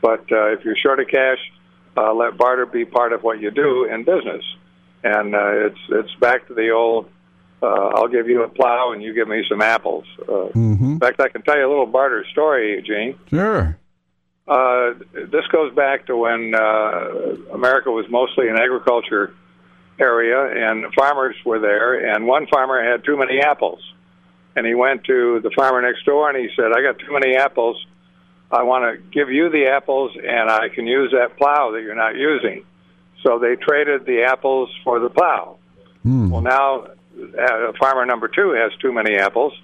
But 0.00 0.30
uh, 0.32 0.52
if 0.52 0.64
you're 0.64 0.76
short 0.76 1.00
of 1.00 1.08
cash 1.08 1.38
uh, 1.96 2.12
let 2.14 2.36
barter 2.36 2.66
be 2.66 2.84
part 2.84 3.12
of 3.12 3.22
what 3.22 3.40
you 3.40 3.50
do 3.50 3.84
in 3.84 4.04
business. 4.04 4.44
And 5.04 5.34
uh, 5.34 5.66
it's 5.66 5.78
it's 5.88 6.14
back 6.16 6.46
to 6.48 6.54
the 6.54 6.70
old. 6.70 7.10
Uh, 7.62 7.66
I'll 7.66 8.08
give 8.08 8.28
you 8.28 8.42
a 8.42 8.48
plow 8.48 8.92
and 8.92 9.02
you 9.02 9.14
give 9.14 9.28
me 9.28 9.44
some 9.48 9.60
apples. 9.60 10.04
Uh, 10.20 10.50
mm-hmm. 10.50 10.92
In 10.92 11.00
fact, 11.00 11.20
I 11.20 11.28
can 11.28 11.42
tell 11.42 11.56
you 11.56 11.66
a 11.66 11.68
little 11.68 11.86
barter 11.86 12.24
story, 12.32 12.82
Gene. 12.84 13.18
Sure. 13.28 13.78
Uh, 14.48 14.94
this 15.12 15.46
goes 15.52 15.72
back 15.74 16.06
to 16.06 16.16
when 16.16 16.54
uh, 16.54 17.36
America 17.52 17.90
was 17.90 18.06
mostly 18.10 18.48
an 18.48 18.56
agriculture 18.56 19.32
area, 20.02 20.68
and 20.68 20.92
farmers 20.94 21.36
were 21.44 21.60
there. 21.60 22.14
And 22.14 22.26
one 22.26 22.46
farmer 22.46 22.82
had 22.82 23.04
too 23.04 23.16
many 23.16 23.40
apples, 23.40 23.80
and 24.56 24.66
he 24.66 24.74
went 24.74 25.04
to 25.04 25.40
the 25.40 25.50
farmer 25.50 25.80
next 25.80 26.04
door 26.04 26.28
and 26.28 26.36
he 26.36 26.48
said, 26.56 26.72
"I 26.76 26.82
got 26.82 26.98
too 26.98 27.12
many 27.12 27.36
apples. 27.36 27.76
I 28.50 28.64
want 28.64 28.84
to 28.84 29.02
give 29.10 29.30
you 29.30 29.48
the 29.48 29.68
apples, 29.68 30.14
and 30.16 30.50
I 30.50 30.68
can 30.68 30.86
use 30.86 31.12
that 31.12 31.38
plow 31.38 31.70
that 31.72 31.82
you're 31.82 31.94
not 31.94 32.16
using. 32.16 32.64
So 33.22 33.38
they 33.38 33.56
traded 33.56 34.04
the 34.04 34.24
apples 34.24 34.68
for 34.84 34.98
the 34.98 35.08
plow. 35.08 35.56
Mm. 36.04 36.30
Well, 36.30 36.42
now 36.42 36.88
uh, 37.38 37.72
farmer 37.78 38.04
number 38.04 38.28
two 38.28 38.50
has 38.50 38.72
too 38.80 38.92
many 38.92 39.16
apples, 39.16 39.54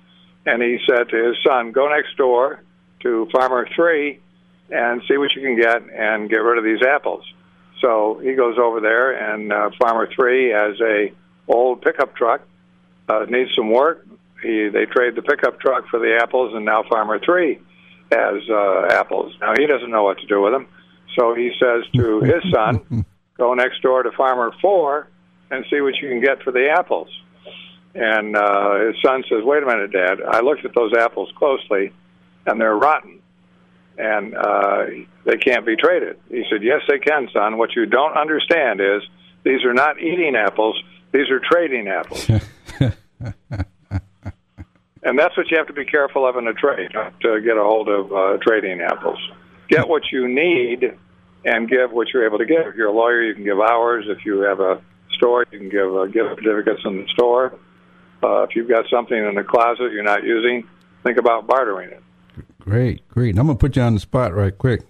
and 0.46 0.62
he 0.62 0.78
said 0.88 1.08
to 1.10 1.16
his 1.28 1.36
son, 1.46 1.72
"Go 1.72 1.88
next 1.88 2.16
door 2.16 2.62
to 3.00 3.28
farmer 3.30 3.68
three 3.74 4.20
and 4.70 5.02
see 5.08 5.16
what 5.16 5.34
you 5.34 5.42
can 5.42 5.56
get, 5.56 5.82
and 5.92 6.30
get 6.30 6.42
rid 6.42 6.58
of 6.58 6.64
these 6.64 6.82
apples." 6.82 7.24
So 7.80 8.20
he 8.22 8.34
goes 8.34 8.58
over 8.58 8.80
there, 8.80 9.12
and 9.12 9.52
uh, 9.52 9.70
farmer 9.80 10.08
three 10.14 10.50
has 10.50 10.80
a 10.80 11.12
old 11.46 11.82
pickup 11.82 12.14
truck, 12.16 12.42
uh, 13.08 13.26
needs 13.28 13.50
some 13.56 13.70
work. 13.70 14.06
He 14.42 14.68
they 14.68 14.86
trade 14.86 15.14
the 15.14 15.22
pickup 15.22 15.60
truck 15.60 15.88
for 15.88 15.98
the 15.98 16.18
apples, 16.20 16.54
and 16.54 16.64
now 16.64 16.82
farmer 16.88 17.18
three 17.18 17.58
as 18.10 18.48
uh, 18.50 18.86
apples. 18.90 19.34
Now 19.40 19.54
he 19.58 19.66
doesn't 19.66 19.90
know 19.90 20.04
what 20.04 20.18
to 20.18 20.26
do 20.26 20.42
with 20.42 20.52
them, 20.52 20.66
so 21.16 21.34
he 21.34 21.52
says 21.60 21.84
to 21.94 22.20
his 22.20 22.42
son, 22.52 23.04
"Go 23.36 23.54
next 23.54 23.82
door 23.82 24.02
to 24.02 24.10
Farmer 24.12 24.52
Four 24.60 25.08
and 25.50 25.64
see 25.70 25.80
what 25.80 25.94
you 26.00 26.08
can 26.08 26.20
get 26.20 26.42
for 26.42 26.52
the 26.52 26.68
apples." 26.70 27.08
And 27.94 28.36
uh, 28.36 28.86
his 28.86 28.96
son 29.04 29.24
says, 29.28 29.42
"Wait 29.42 29.62
a 29.62 29.66
minute, 29.66 29.92
Dad. 29.92 30.18
I 30.26 30.40
looked 30.40 30.64
at 30.64 30.74
those 30.74 30.92
apples 30.94 31.30
closely, 31.36 31.92
and 32.46 32.60
they're 32.60 32.76
rotten, 32.76 33.20
and 33.96 34.36
uh, 34.36 34.84
they 35.28 35.36
can't 35.36 35.64
be 35.66 35.76
traded." 35.76 36.18
He 36.30 36.44
said, 36.50 36.62
"Yes, 36.62 36.80
they 36.88 36.98
can, 36.98 37.28
son. 37.32 37.58
What 37.58 37.76
you 37.76 37.86
don't 37.86 38.16
understand 38.16 38.80
is 38.80 39.02
these 39.44 39.64
are 39.64 39.74
not 39.74 40.00
eating 40.00 40.34
apples; 40.34 40.82
these 41.12 41.30
are 41.30 41.40
trading 41.40 41.88
apples." 41.88 42.28
and 45.02 45.18
that's 45.18 45.36
what 45.36 45.50
you 45.50 45.58
have 45.58 45.66
to 45.68 45.72
be 45.72 45.84
careful 45.84 46.26
of 46.26 46.36
in 46.36 46.46
a 46.48 46.54
trade, 46.54 46.90
not 46.94 47.20
to 47.20 47.40
get 47.40 47.56
a 47.56 47.62
hold 47.62 47.88
of 47.88 48.12
uh, 48.12 48.38
trading 48.42 48.80
apples. 48.80 49.18
Get 49.68 49.86
what 49.86 50.02
you 50.10 50.26
need 50.26 50.96
and 51.44 51.68
give 51.68 51.92
what 51.92 52.08
you're 52.12 52.26
able 52.26 52.38
to 52.38 52.46
give. 52.46 52.66
If 52.66 52.74
you're 52.74 52.88
a 52.88 52.92
lawyer, 52.92 53.22
you 53.22 53.34
can 53.34 53.44
give 53.44 53.60
hours. 53.60 54.06
If 54.08 54.24
you 54.24 54.40
have 54.40 54.60
a 54.60 54.82
store, 55.14 55.46
you 55.50 55.58
can 55.58 55.68
give 55.68 55.94
uh, 55.94 56.06
gift 56.06 56.40
certificates 56.42 56.82
in 56.84 57.02
the 57.02 57.08
store. 57.08 57.58
Uh, 58.22 58.42
if 58.42 58.56
you've 58.56 58.68
got 58.68 58.84
something 58.90 59.16
in 59.16 59.34
the 59.34 59.44
closet 59.44 59.92
you're 59.92 60.02
not 60.02 60.24
using, 60.24 60.66
think 61.04 61.18
about 61.18 61.46
bartering 61.46 61.90
it. 61.90 62.02
Great, 62.60 63.06
great. 63.08 63.38
I'm 63.38 63.46
going 63.46 63.56
to 63.56 63.60
put 63.60 63.76
you 63.76 63.82
on 63.82 63.94
the 63.94 64.00
spot 64.00 64.34
right 64.34 64.56
quick. 64.56 64.82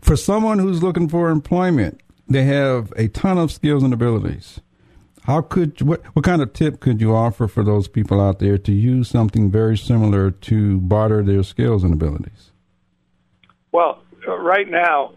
For 0.00 0.16
someone 0.16 0.58
who's 0.58 0.82
looking 0.82 1.08
for 1.08 1.30
employment, 1.30 2.00
they 2.28 2.44
have 2.44 2.92
a 2.96 3.08
ton 3.08 3.38
of 3.38 3.52
skills 3.52 3.82
and 3.82 3.92
abilities. 3.92 4.60
How 5.24 5.40
could 5.40 5.82
what 5.82 6.04
what 6.14 6.24
kind 6.24 6.40
of 6.40 6.52
tip 6.52 6.78
could 6.78 7.00
you 7.00 7.14
offer 7.14 7.48
for 7.48 7.64
those 7.64 7.88
people 7.88 8.20
out 8.20 8.38
there 8.38 8.58
to 8.58 8.72
use 8.72 9.08
something 9.08 9.50
very 9.50 9.76
similar 9.76 10.30
to 10.30 10.80
barter 10.80 11.22
their 11.24 11.42
skills 11.42 11.82
and 11.82 11.92
abilities? 11.92 12.52
Well, 13.72 14.02
right 14.26 14.70
now, 14.70 15.14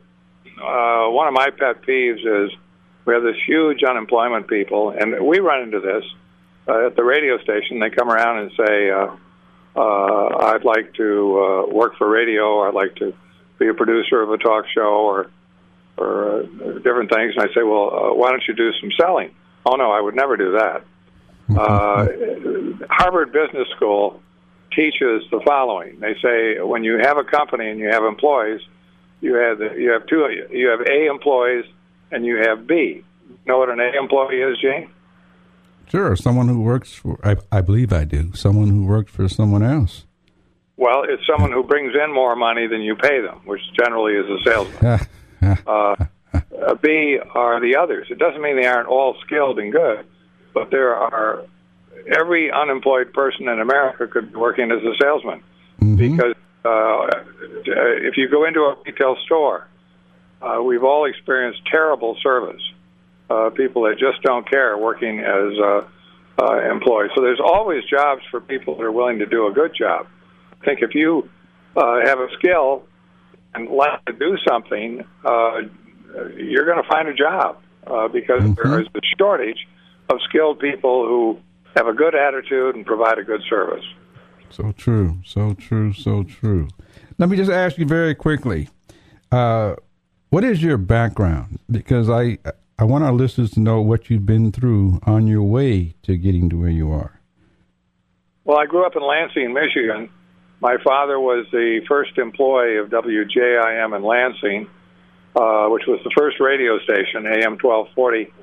uh, 0.61 1.09
one 1.11 1.27
of 1.27 1.33
my 1.33 1.49
pet 1.51 1.83
peeves 1.83 2.25
is 2.25 2.51
we 3.05 3.13
have 3.13 3.21
this 3.21 3.37
huge 3.45 3.83
unemployment 3.83 4.47
people, 4.47 4.89
and 4.89 5.25
we 5.25 5.39
run 5.39 5.61
into 5.61 5.79
this 5.79 6.03
uh, 6.67 6.87
at 6.87 6.95
the 6.95 7.03
radio 7.03 7.37
station. 7.43 7.79
They 7.79 7.91
come 7.91 8.09
around 8.09 8.39
and 8.39 8.51
say, 8.57 8.89
uh, 8.89 9.15
uh, 9.75 10.53
"I'd 10.53 10.63
like 10.63 10.93
to 10.95 11.39
uh, 11.39 11.73
work 11.73 11.97
for 11.97 12.09
radio, 12.09 12.67
I'd 12.67 12.73
like 12.73 12.95
to 12.95 13.13
be 13.59 13.67
a 13.67 13.73
producer 13.73 14.21
of 14.21 14.31
a 14.31 14.37
talk 14.37 14.65
show, 14.73 15.05
or 15.05 15.29
or 15.97 16.41
uh, 16.41 16.43
different 16.79 17.11
things." 17.11 17.33
And 17.35 17.43
I 17.43 17.53
say, 17.53 17.63
"Well, 17.63 17.93
uh, 17.93 18.13
why 18.15 18.31
don't 18.31 18.43
you 18.47 18.53
do 18.53 18.71
some 18.79 18.91
selling?" 18.99 19.35
Oh 19.65 19.75
no, 19.75 19.91
I 19.91 20.01
would 20.01 20.15
never 20.15 20.37
do 20.37 20.53
that. 20.53 20.83
Uh, 21.57 22.07
Harvard 22.89 23.31
Business 23.31 23.67
School 23.75 24.21
teaches 24.75 25.23
the 25.31 25.41
following. 25.45 25.99
They 25.99 26.15
say 26.21 26.61
when 26.61 26.83
you 26.83 26.99
have 27.01 27.17
a 27.17 27.23
company 27.23 27.69
and 27.69 27.79
you 27.79 27.89
have 27.89 28.03
employees, 28.03 28.61
you 29.21 29.35
have 29.35 29.59
you 29.77 29.91
have 29.91 30.05
two 30.07 30.27
you 30.51 30.69
have 30.69 30.81
A 30.81 31.07
employees 31.07 31.65
and 32.11 32.25
you 32.25 32.37
have 32.37 32.67
B. 32.67 33.03
Know 33.45 33.57
what 33.57 33.69
an 33.69 33.79
A 33.79 33.91
employee 33.99 34.41
is, 34.41 34.57
Gene? 34.59 34.89
Sure, 35.87 36.15
someone 36.15 36.47
who 36.47 36.61
works 36.61 36.93
for 36.93 37.19
I, 37.23 37.37
I 37.51 37.61
believe 37.61 37.91
I 37.91 38.03
do. 38.03 38.33
Someone 38.33 38.69
who 38.69 38.85
works 38.85 39.11
for 39.11 39.27
someone 39.27 39.63
else. 39.63 40.05
Well, 40.79 41.03
it's 41.03 41.21
someone 41.27 41.51
who 41.51 41.63
brings 41.63 41.93
in 41.93 42.13
more 42.13 42.37
money 42.37 42.65
than 42.67 42.81
you 42.81 42.95
pay 42.95 43.19
them, 43.19 43.41
which 43.43 43.59
generally 43.77 44.13
is 44.13 44.25
a 44.29 44.49
salesman. 44.49 45.07
uh, 45.67 45.95
uh, 46.33 46.75
B 46.81 47.19
are 47.35 47.59
the 47.59 47.75
others. 47.75 48.07
It 48.09 48.17
doesn't 48.17 48.41
mean 48.41 48.55
they 48.55 48.65
aren't 48.65 48.87
all 48.87 49.17
skilled 49.25 49.59
and 49.59 49.73
good, 49.73 50.05
but 50.53 50.71
there 50.71 50.95
are 50.95 51.43
every 52.07 52.49
unemployed 52.49 53.11
person 53.11 53.49
in 53.49 53.59
America 53.59 54.07
could 54.07 54.31
be 54.31 54.37
working 54.37 54.71
as 54.71 54.81
a 54.81 54.95
salesman 55.01 55.43
mm-hmm. 55.81 55.97
because 55.97 56.35
uh, 56.63 57.07
if 57.65 58.15
you 58.15 58.29
go 58.29 58.45
into 58.45 58.61
a 58.61 58.77
retail 58.85 59.17
store, 59.25 59.67
uh, 60.41 60.61
we've 60.63 60.85
all 60.85 61.03
experienced 61.03 61.59
terrible 61.69 62.15
service. 62.23 62.61
Uh, 63.29 63.49
people 63.49 63.83
that 63.83 63.97
just 63.99 64.21
don't 64.23 64.49
care 64.49 64.77
working 64.77 65.19
as 65.19 65.59
uh, 65.59 65.81
uh, 66.41 66.71
employees. 66.71 67.11
So 67.15 67.21
there's 67.21 67.41
always 67.43 67.83
jobs 67.83 68.21
for 68.31 68.39
people 68.39 68.77
that 68.77 68.83
are 68.83 68.93
willing 68.93 69.19
to 69.19 69.25
do 69.25 69.45
a 69.47 69.51
good 69.51 69.75
job. 69.77 70.07
I 70.61 70.65
think 70.65 70.81
if 70.81 70.95
you 70.95 71.29
uh, 71.75 72.05
have 72.05 72.19
a 72.19 72.27
skill 72.37 72.83
and 73.53 73.69
like 73.69 74.03
to 74.05 74.13
do 74.13 74.37
something, 74.47 75.03
uh, 75.25 75.61
you're 76.35 76.65
going 76.65 76.81
to 76.81 76.89
find 76.89 77.07
a 77.07 77.13
job 77.13 77.61
uh, 77.87 78.07
because 78.07 78.43
mm-hmm. 78.43 78.69
there 78.69 78.81
is 78.81 78.87
a 78.87 78.99
shortage 79.17 79.67
of 80.09 80.17
skilled 80.27 80.59
people 80.59 81.05
who 81.05 81.39
have 81.75 81.87
a 81.87 81.93
good 81.93 82.15
attitude, 82.15 82.75
and 82.75 82.85
provide 82.85 83.17
a 83.19 83.23
good 83.23 83.41
service. 83.49 83.85
So 84.49 84.71
true, 84.71 85.19
so 85.23 85.53
true, 85.53 85.93
so 85.93 86.23
true. 86.23 86.67
Let 87.17 87.29
me 87.29 87.37
just 87.37 87.51
ask 87.51 87.77
you 87.77 87.85
very 87.85 88.15
quickly, 88.15 88.69
uh, 89.31 89.75
what 90.29 90.43
is 90.43 90.63
your 90.63 90.77
background? 90.77 91.59
Because 91.69 92.09
I 92.09 92.39
I 92.77 92.85
want 92.85 93.03
our 93.03 93.11
listeners 93.11 93.51
to 93.51 93.59
know 93.59 93.81
what 93.81 94.09
you've 94.09 94.25
been 94.25 94.51
through 94.51 94.99
on 95.03 95.27
your 95.27 95.43
way 95.43 95.95
to 96.03 96.17
getting 96.17 96.49
to 96.49 96.59
where 96.59 96.69
you 96.69 96.91
are. 96.91 97.19
Well, 98.45 98.57
I 98.57 98.65
grew 98.65 98.85
up 98.85 98.95
in 98.95 99.03
Lansing, 99.03 99.53
Michigan. 99.53 100.09
My 100.61 100.77
father 100.83 101.19
was 101.19 101.45
the 101.51 101.81
first 101.87 102.17
employee 102.17 102.77
of 102.77 102.89
WJIM 102.89 103.95
in 103.95 104.03
Lansing, 104.03 104.67
uh, 105.35 105.67
which 105.67 105.83
was 105.87 106.01
the 106.03 106.11
first 106.17 106.39
radio 106.39 106.79
station, 106.79 107.25
AM 107.25 107.57
1240, 107.57 108.33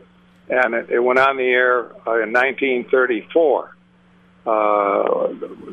and 0.49 0.75
it, 0.75 0.91
it 0.91 1.01
went 1.01 1.19
on 1.19 1.37
the 1.37 1.45
air 1.45 1.87
uh, 2.07 2.23
in 2.23 2.33
1934. 2.33 3.77
Uh, 4.47 4.53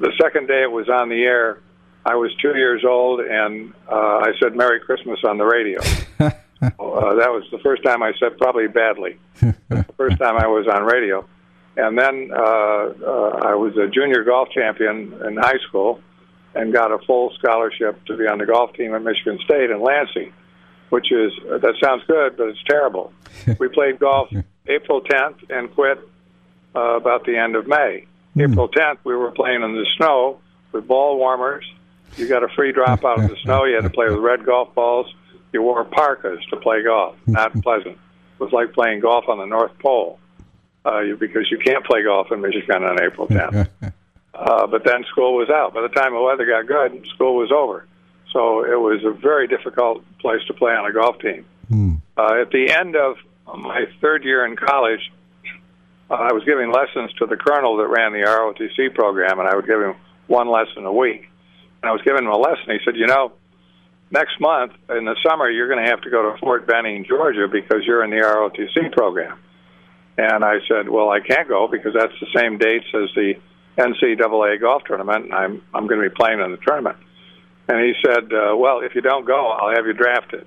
the 0.01 0.11
second 0.21 0.47
day 0.47 0.63
it 0.63 0.71
was 0.71 0.89
on 0.89 1.07
the 1.07 1.23
air, 1.23 1.59
I 2.05 2.15
was 2.15 2.35
two 2.41 2.55
years 2.57 2.83
old, 2.83 3.21
and 3.21 3.73
uh, 3.89 3.95
I 3.95 4.31
said 4.41 4.55
"Merry 4.55 4.81
Christmas" 4.81 5.19
on 5.23 5.37
the 5.37 5.45
radio. 5.45 5.79
uh, 6.19 6.29
that 6.59 7.31
was 7.31 7.45
the 7.51 7.59
first 7.59 7.83
time 7.83 8.03
I 8.03 8.11
said 8.19 8.37
probably 8.37 8.67
badly. 8.67 9.17
the 9.39 9.85
first 9.95 10.17
time 10.17 10.35
I 10.35 10.47
was 10.47 10.67
on 10.67 10.83
radio, 10.83 11.25
and 11.77 11.97
then 11.97 12.31
uh, 12.35 12.37
uh, 12.37 13.39
I 13.43 13.55
was 13.55 13.77
a 13.77 13.87
junior 13.87 14.23
golf 14.23 14.49
champion 14.49 15.13
in 15.25 15.37
high 15.37 15.59
school, 15.67 16.01
and 16.55 16.73
got 16.73 16.91
a 16.91 16.99
full 16.99 17.31
scholarship 17.39 18.03
to 18.05 18.17
be 18.17 18.27
on 18.27 18.37
the 18.37 18.45
golf 18.45 18.73
team 18.73 18.93
at 18.93 19.01
Michigan 19.01 19.39
State 19.43 19.69
in 19.71 19.81
Lansing, 19.81 20.33
which 20.89 21.11
is 21.11 21.31
that 21.49 21.75
sounds 21.83 22.03
good, 22.07 22.37
but 22.37 22.49
it's 22.49 22.63
terrible. 22.67 23.13
we 23.59 23.67
played 23.67 23.99
golf 23.99 24.29
April 24.67 25.01
10th 25.01 25.49
and 25.49 25.73
quit 25.73 25.99
uh, 26.75 26.95
about 26.95 27.25
the 27.25 27.37
end 27.37 27.55
of 27.55 27.67
May. 27.67 28.05
April 28.37 28.67
10th, 28.67 28.97
we 29.03 29.15
were 29.15 29.31
playing 29.31 29.61
in 29.61 29.73
the 29.73 29.85
snow 29.97 30.39
with 30.71 30.87
ball 30.87 31.17
warmers. 31.17 31.65
You 32.17 32.27
got 32.27 32.43
a 32.43 32.47
free 32.49 32.71
drop 32.71 33.03
out 33.05 33.19
of 33.23 33.29
the 33.29 33.37
snow. 33.43 33.65
You 33.65 33.75
had 33.75 33.83
to 33.83 33.89
play 33.89 34.07
with 34.09 34.19
red 34.19 34.45
golf 34.45 34.73
balls. 34.73 35.13
You 35.51 35.61
wore 35.61 35.83
parkas 35.85 36.39
to 36.49 36.57
play 36.57 36.83
golf. 36.83 37.15
Not 37.27 37.53
pleasant. 37.63 37.95
It 37.95 38.39
was 38.39 38.51
like 38.51 38.73
playing 38.73 39.01
golf 39.01 39.25
on 39.27 39.37
the 39.37 39.45
North 39.45 39.77
Pole 39.79 40.19
uh, 40.85 41.01
because 41.19 41.49
you 41.51 41.57
can't 41.59 41.85
play 41.85 42.03
golf 42.03 42.31
in 42.31 42.41
Michigan 42.41 42.83
on 42.83 43.01
April 43.01 43.27
10th. 43.27 43.69
uh, 44.33 44.67
but 44.67 44.83
then 44.83 45.03
school 45.11 45.35
was 45.35 45.49
out. 45.49 45.73
By 45.73 45.81
the 45.81 45.89
time 45.89 46.13
the 46.13 46.21
weather 46.21 46.45
got 46.45 46.67
good, 46.67 47.05
school 47.13 47.35
was 47.35 47.51
over. 47.51 47.85
So 48.31 48.63
it 48.65 48.79
was 48.79 49.03
a 49.05 49.11
very 49.11 49.47
difficult 49.47 50.03
place 50.19 50.41
to 50.47 50.53
play 50.53 50.71
on 50.71 50.89
a 50.89 50.93
golf 50.93 51.19
team. 51.19 51.45
Hmm. 51.69 51.95
Uh, 52.17 52.41
at 52.41 52.49
the 52.51 52.71
end 52.71 52.95
of 52.95 53.17
my 53.55 53.85
third 54.01 54.23
year 54.23 54.45
in 54.45 54.55
college, 54.55 55.11
uh, 56.09 56.15
I 56.15 56.33
was 56.33 56.43
giving 56.43 56.71
lessons 56.71 57.13
to 57.19 57.27
the 57.27 57.37
colonel 57.37 57.77
that 57.77 57.87
ran 57.87 58.11
the 58.11 58.25
ROTC 58.25 58.93
program, 58.95 59.39
and 59.39 59.47
I 59.47 59.55
would 59.55 59.67
give 59.67 59.79
him 59.79 59.95
one 60.27 60.49
lesson 60.49 60.85
a 60.85 60.91
week. 60.91 61.29
And 61.81 61.89
I 61.89 61.91
was 61.91 62.01
giving 62.01 62.23
him 62.23 62.31
a 62.31 62.37
lesson. 62.37 62.65
He 62.67 62.79
said, 62.83 62.95
"You 62.95 63.07
know, 63.07 63.33
next 64.09 64.39
month 64.39 64.73
in 64.89 65.05
the 65.05 65.15
summer, 65.27 65.49
you're 65.49 65.67
going 65.67 65.83
to 65.83 65.89
have 65.89 66.01
to 66.01 66.09
go 66.09 66.31
to 66.31 66.37
Fort 66.39 66.65
Benning, 66.65 67.05
Georgia, 67.05 67.47
because 67.47 67.85
you're 67.85 68.03
in 68.03 68.09
the 68.09 68.17
ROTC 68.17 68.91
program." 68.93 69.37
And 70.17 70.43
I 70.43 70.59
said, 70.67 70.89
"Well, 70.89 71.09
I 71.09 71.19
can't 71.19 71.47
go 71.47 71.67
because 71.67 71.93
that's 71.93 72.13
the 72.19 72.27
same 72.35 72.57
dates 72.57 72.87
as 72.93 73.09
the 73.15 73.35
NCAA 73.77 74.59
golf 74.59 74.83
tournament, 74.85 75.25
and 75.25 75.33
I'm 75.33 75.61
I'm 75.73 75.87
going 75.87 76.01
to 76.01 76.09
be 76.09 76.15
playing 76.15 76.39
in 76.39 76.51
the 76.51 76.57
tournament." 76.57 76.97
And 77.67 77.79
he 77.79 77.93
said, 78.05 78.31
uh, 78.33 78.55
"Well, 78.55 78.81
if 78.81 78.95
you 78.95 79.01
don't 79.01 79.25
go, 79.25 79.47
I'll 79.47 79.75
have 79.75 79.85
you 79.85 79.93
drafted." 79.93 80.45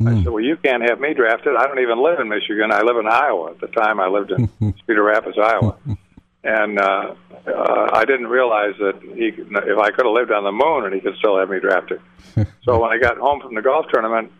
I 0.00 0.22
said, 0.22 0.28
"Well, 0.28 0.42
you 0.42 0.56
can't 0.56 0.88
have 0.88 1.00
me 1.00 1.12
drafted. 1.12 1.56
I 1.56 1.66
don't 1.66 1.80
even 1.80 2.02
live 2.02 2.20
in 2.20 2.28
Michigan. 2.28 2.70
I 2.72 2.82
live 2.82 2.96
in 2.98 3.08
Iowa. 3.08 3.50
At 3.50 3.60
the 3.60 3.66
time, 3.68 3.98
I 4.00 4.06
lived 4.06 4.30
in 4.30 4.48
Cedar 4.86 5.02
Rapids, 5.02 5.36
Iowa, 5.38 5.76
and 6.44 6.78
uh, 6.78 7.14
uh, 7.46 7.88
I 7.92 8.04
didn't 8.04 8.28
realize 8.28 8.74
that 8.78 9.00
he, 9.02 9.28
if 9.28 9.78
I 9.78 9.90
could 9.90 10.06
have 10.06 10.14
lived 10.14 10.30
on 10.30 10.44
the 10.44 10.52
moon, 10.52 10.84
and 10.84 10.94
he 10.94 11.00
could 11.00 11.16
still 11.16 11.38
have 11.38 11.50
me 11.50 11.58
drafted. 11.58 12.00
so 12.64 12.80
when 12.80 12.92
I 12.92 12.98
got 12.98 13.18
home 13.18 13.40
from 13.40 13.54
the 13.54 13.62
golf 13.62 13.86
tournament, 13.92 14.30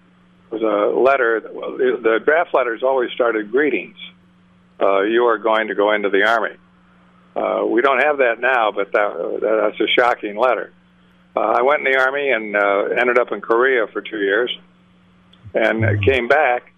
was 0.50 0.62
a 0.62 0.96
letter. 0.98 1.40
That, 1.40 1.54
well, 1.54 1.72
the 1.72 1.98
the 2.02 2.20
draft 2.24 2.54
letters 2.54 2.82
always 2.82 3.10
started 3.12 3.50
greetings. 3.50 3.96
Uh, 4.80 5.00
you 5.00 5.24
are 5.24 5.38
going 5.38 5.68
to 5.68 5.74
go 5.74 5.92
into 5.92 6.08
the 6.08 6.24
army. 6.24 6.56
Uh, 7.38 7.64
we 7.66 7.80
don't 7.82 8.02
have 8.02 8.18
that 8.18 8.40
now, 8.40 8.72
but 8.72 8.90
that, 8.92 9.38
that's 9.40 9.80
a 9.80 9.86
shocking 9.98 10.36
letter. 10.36 10.72
Uh, 11.36 11.40
I 11.40 11.62
went 11.62 11.86
in 11.86 11.92
the 11.92 11.98
army 11.98 12.30
and 12.30 12.56
uh, 12.56 13.00
ended 13.00 13.18
up 13.18 13.30
in 13.30 13.40
Korea 13.40 13.86
for 13.92 14.00
two 14.00 14.18
years 14.18 14.50
and 15.54 15.84
uh, 15.84 15.90
came 16.04 16.26
back 16.26 16.72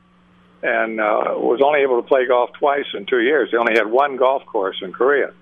and 0.63 1.01
uh, 1.01 1.33
was 1.37 1.61
only 1.65 1.81
able 1.81 2.03
to 2.03 2.07
play 2.07 2.27
golf 2.27 2.51
twice 2.59 2.85
in 2.93 3.07
two 3.07 3.21
years. 3.21 3.49
They 3.51 3.57
only 3.57 3.75
had 3.75 3.87
one 3.91 4.17
golf 4.17 4.45
course 4.45 4.77
in 4.83 4.93
Korea. 4.93 5.33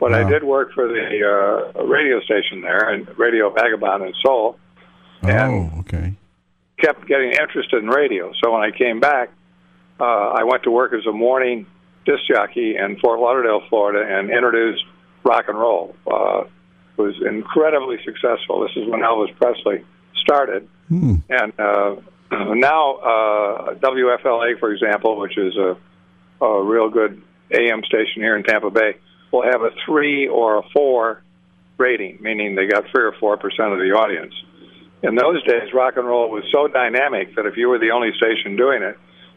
But 0.00 0.12
I 0.12 0.28
did 0.28 0.42
work 0.42 0.72
for 0.74 0.88
the 0.88 1.72
uh, 1.78 1.84
radio 1.84 2.20
station 2.20 2.60
there, 2.62 2.90
and 2.90 3.06
Radio 3.16 3.48
Vagabond 3.50 4.02
in 4.02 4.12
Seoul, 4.22 4.58
and 5.22 5.70
Oh, 5.72 5.78
okay. 5.80 6.14
kept 6.78 7.06
getting 7.06 7.30
interested 7.30 7.80
in 7.80 7.88
radio. 7.88 8.32
So 8.42 8.52
when 8.52 8.60
I 8.62 8.70
came 8.76 8.98
back, 8.98 9.30
uh, 10.00 10.04
I 10.04 10.42
went 10.42 10.64
to 10.64 10.70
work 10.70 10.92
as 10.92 11.06
a 11.06 11.12
morning 11.12 11.66
disc 12.04 12.22
jockey 12.28 12.76
in 12.76 12.98
Fort 12.98 13.20
Lauderdale, 13.20 13.62
Florida, 13.68 14.04
and 14.06 14.30
introduced 14.30 14.84
rock 15.24 15.46
and 15.48 15.58
roll. 15.58 15.94
Uh, 16.06 16.44
was 16.96 17.14
incredibly 17.26 17.96
successful. 18.04 18.60
This 18.60 18.76
is 18.76 18.88
when 18.88 19.00
Elvis 19.00 19.34
Presley 19.36 19.84
started, 20.16 20.68
Hmm. 20.88 21.16
and 21.28 21.52
uh, 21.58 21.96
now 22.30 22.94
uh, 22.96 23.74
WFLA, 23.74 24.58
for 24.60 24.72
example, 24.72 25.18
which 25.18 25.36
is 25.36 25.56
a, 25.56 25.76
a 26.44 26.62
real 26.62 26.90
good 26.90 27.20
AM 27.50 27.82
station 27.84 28.22
here 28.22 28.36
in 28.36 28.42
Tampa 28.44 28.70
Bay, 28.70 28.96
will 29.32 29.42
have 29.42 29.62
a 29.62 29.70
three 29.84 30.28
or 30.28 30.58
a 30.58 30.62
four 30.72 31.22
rating, 31.78 32.18
meaning 32.20 32.54
they 32.54 32.66
got 32.66 32.84
three 32.90 33.04
or 33.04 33.12
four 33.18 33.36
percent 33.36 33.72
of 33.72 33.78
the 33.78 33.92
audience. 33.92 34.34
In 35.02 35.16
those 35.16 35.42
days, 35.44 35.72
rock 35.74 35.96
and 35.96 36.06
roll 36.06 36.30
was 36.30 36.44
so 36.52 36.68
dynamic 36.68 37.34
that 37.36 37.44
if 37.46 37.56
you 37.56 37.68
were 37.68 37.78
the 37.78 37.90
only 37.90 38.12
station 38.16 38.56
doing 38.56 38.82
it, 38.82 38.96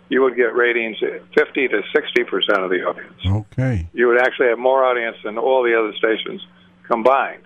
you 0.10 0.22
would 0.22 0.36
get 0.36 0.56
ratings 0.56 0.98
50 1.00 1.67
to 1.67 1.82
60 1.93 2.24
percent 2.24 2.60
of 2.60 2.70
the 2.70 2.84
audience. 2.84 3.13
Okay. 3.26 3.88
You 3.93 4.08
would 4.08 4.22
actually 4.22 4.48
have 4.48 4.60
more 4.60 4.84
audience 4.84 5.17
than 5.24 5.38
all 5.38 5.63
the 5.63 5.78
other 5.78 5.93
stations 5.98 6.46
combined. 6.88 7.43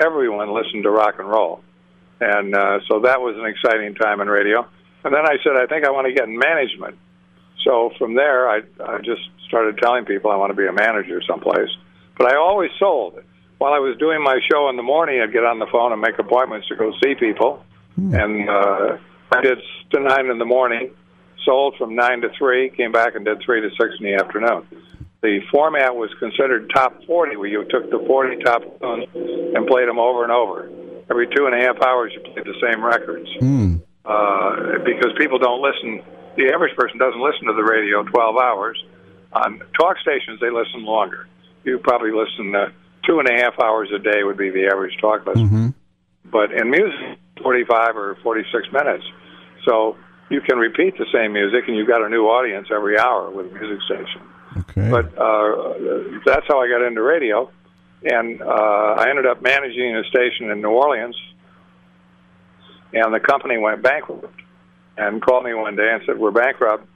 Everyone 0.00 0.52
listened 0.54 0.84
to 0.84 0.90
rock 0.90 1.16
and 1.18 1.28
roll, 1.28 1.62
and 2.20 2.54
uh, 2.54 2.80
so 2.88 3.00
that 3.00 3.20
was 3.20 3.36
an 3.36 3.44
exciting 3.44 3.94
time 3.94 4.20
in 4.20 4.28
radio. 4.28 4.66
And 5.04 5.14
then 5.14 5.26
I 5.26 5.36
said, 5.44 5.56
I 5.56 5.66
think 5.66 5.86
I 5.86 5.90
want 5.90 6.06
to 6.06 6.12
get 6.12 6.24
in 6.24 6.38
management. 6.38 6.98
So 7.64 7.90
from 7.98 8.14
there, 8.14 8.48
I, 8.48 8.60
I 8.82 8.98
just 8.98 9.22
started 9.48 9.78
telling 9.78 10.04
people 10.04 10.30
I 10.30 10.36
want 10.36 10.50
to 10.50 10.56
be 10.56 10.66
a 10.66 10.72
manager 10.72 11.20
someplace. 11.26 11.68
But 12.16 12.32
I 12.32 12.36
always 12.36 12.70
sold. 12.78 13.22
While 13.58 13.74
I 13.74 13.78
was 13.78 13.96
doing 13.98 14.22
my 14.22 14.40
show 14.50 14.70
in 14.70 14.76
the 14.76 14.82
morning, 14.82 15.20
I'd 15.20 15.32
get 15.32 15.44
on 15.44 15.58
the 15.58 15.66
phone 15.66 15.92
and 15.92 16.00
make 16.00 16.18
appointments 16.18 16.68
to 16.68 16.76
go 16.76 16.92
see 17.02 17.14
people. 17.14 17.62
And 17.96 18.48
uh, 18.48 18.96
I 19.32 19.40
did 19.42 19.58
to 19.92 20.00
nine 20.00 20.26
in 20.26 20.38
the 20.38 20.44
morning, 20.44 20.90
sold 21.44 21.76
from 21.76 21.94
nine 21.94 22.20
to 22.22 22.28
three, 22.38 22.70
came 22.70 22.92
back 22.92 23.14
and 23.14 23.24
did 23.24 23.40
three 23.44 23.60
to 23.60 23.70
six 23.70 23.94
in 23.98 24.06
the 24.06 24.14
afternoon. 24.14 24.66
The 25.22 25.40
format 25.52 25.94
was 25.94 26.10
considered 26.18 26.70
top 26.74 27.04
40, 27.04 27.36
where 27.36 27.48
you 27.48 27.64
took 27.68 27.90
the 27.90 28.02
40 28.06 28.42
top 28.42 28.62
tunes 28.80 29.06
and 29.54 29.66
played 29.66 29.86
them 29.88 29.98
over 29.98 30.22
and 30.22 30.32
over. 30.32 30.70
Every 31.10 31.26
two 31.26 31.46
and 31.46 31.54
a 31.54 31.58
half 31.58 31.76
hours, 31.82 32.12
you 32.14 32.20
played 32.20 32.46
the 32.46 32.56
same 32.62 32.82
records 32.84 33.28
Hmm. 33.38 33.76
uh, 34.04 34.78
because 34.84 35.12
people 35.18 35.38
don't 35.38 35.60
listen. 35.60 36.02
The 36.36 36.52
average 36.54 36.74
person 36.76 36.98
doesn't 36.98 37.20
listen 37.20 37.46
to 37.48 37.52
the 37.52 37.64
radio 37.64 38.02
12 38.02 38.36
hours. 38.36 38.82
On 39.32 39.60
talk 39.78 39.98
stations, 39.98 40.40
they 40.40 40.50
listen 40.50 40.84
longer. 40.84 41.26
You 41.64 41.78
probably 41.78 42.12
listen 42.12 42.54
uh, 42.54 42.70
two 43.06 43.18
and 43.18 43.28
a 43.28 43.42
half 43.42 43.60
hours 43.60 43.90
a 43.94 43.98
day 43.98 44.22
would 44.22 44.38
be 44.38 44.50
the 44.50 44.68
average 44.72 44.96
talk 45.00 45.26
listener. 45.26 45.44
Mm-hmm. 45.44 45.68
But 46.30 46.52
in 46.52 46.70
music, 46.70 47.18
45 47.42 47.96
or 47.96 48.16
46 48.22 48.72
minutes. 48.72 49.04
So 49.66 49.96
you 50.30 50.40
can 50.40 50.58
repeat 50.58 50.96
the 50.96 51.06
same 51.12 51.32
music, 51.32 51.64
and 51.66 51.76
you've 51.76 51.88
got 51.88 52.02
a 52.02 52.08
new 52.08 52.26
audience 52.26 52.68
every 52.72 52.98
hour 52.98 53.30
with 53.30 53.46
a 53.46 53.50
music 53.50 53.82
station. 53.82 54.22
Okay. 54.56 54.88
But 54.88 55.06
uh, 55.18 55.74
that's 56.24 56.46
how 56.48 56.60
I 56.60 56.68
got 56.68 56.82
into 56.86 57.02
radio, 57.02 57.50
and 58.04 58.40
uh, 58.40 58.44
I 58.44 59.10
ended 59.10 59.26
up 59.26 59.42
managing 59.42 59.96
a 59.96 60.04
station 60.04 60.50
in 60.50 60.62
New 60.62 60.70
Orleans, 60.70 61.16
and 62.92 63.12
the 63.12 63.20
company 63.20 63.58
went 63.58 63.82
bankrupt, 63.82 64.40
and 64.96 65.20
called 65.20 65.44
me 65.44 65.52
one 65.54 65.76
day 65.76 65.90
and 65.92 66.02
said, 66.06 66.18
"We're 66.18 66.30
bankrupt. 66.30 66.86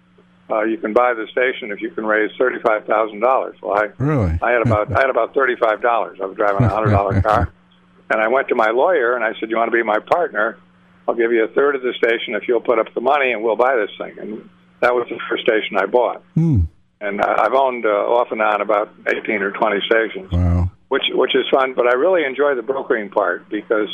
Uh, 0.48 0.62
you 0.62 0.76
can 0.76 0.92
buy 0.92 1.14
the 1.14 1.26
station 1.32 1.72
if 1.72 1.80
you 1.80 1.90
can 1.90 2.06
raise 2.06 2.30
thirty-five 2.38 2.86
thousand 2.86 3.20
dollars." 3.20 3.56
Well, 3.60 3.76
I 3.76 3.88
really? 3.98 4.38
I 4.42 4.52
had 4.52 4.62
about 4.62 4.92
I 4.92 5.00
had 5.00 5.10
about 5.10 5.34
thirty-five 5.34 5.82
dollars. 5.82 6.18
I 6.22 6.26
was 6.26 6.36
driving 6.36 6.64
a 6.64 6.68
hundred-dollar 6.68 7.22
car, 7.22 7.52
and 8.10 8.20
I 8.20 8.28
went 8.28 8.48
to 8.48 8.54
my 8.54 8.70
lawyer 8.70 9.14
and 9.14 9.24
I 9.24 9.32
said, 9.40 9.50
"You 9.50 9.56
want 9.56 9.70
to 9.70 9.76
be 9.76 9.82
my 9.82 9.98
partner? 9.98 10.58
I'll 11.06 11.14
give 11.14 11.32
you 11.32 11.44
a 11.44 11.48
third 11.48 11.76
of 11.76 11.82
the 11.82 11.92
station 11.94 12.34
if 12.34 12.48
you'll 12.48 12.60
put 12.60 12.78
up 12.78 12.92
the 12.94 13.00
money, 13.00 13.32
and 13.32 13.42
we'll 13.42 13.56
buy 13.56 13.76
this 13.76 13.90
thing." 13.98 14.18
And 14.18 14.48
that 14.80 14.94
was 14.94 15.06
the 15.08 15.18
first 15.28 15.44
station 15.44 15.76
I 15.76 15.86
bought 15.86 16.22
Hmm. 16.34 16.60
and 17.00 17.20
I- 17.20 17.44
I've 17.44 17.54
owned 17.54 17.84
uh, 17.86 17.88
off 17.90 18.32
and 18.32 18.40
on 18.42 18.60
about 18.60 18.90
18 19.06 19.42
or 19.42 19.50
20 19.50 19.80
stations, 19.86 20.30
Wow. 20.32 20.70
which 20.88 21.04
which 21.12 21.34
is 21.34 21.46
fun. 21.50 21.74
But 21.74 21.86
I 21.86 21.94
really 21.94 22.24
enjoy 22.24 22.54
the 22.54 22.62
brokering 22.62 23.10
part 23.10 23.48
because 23.48 23.88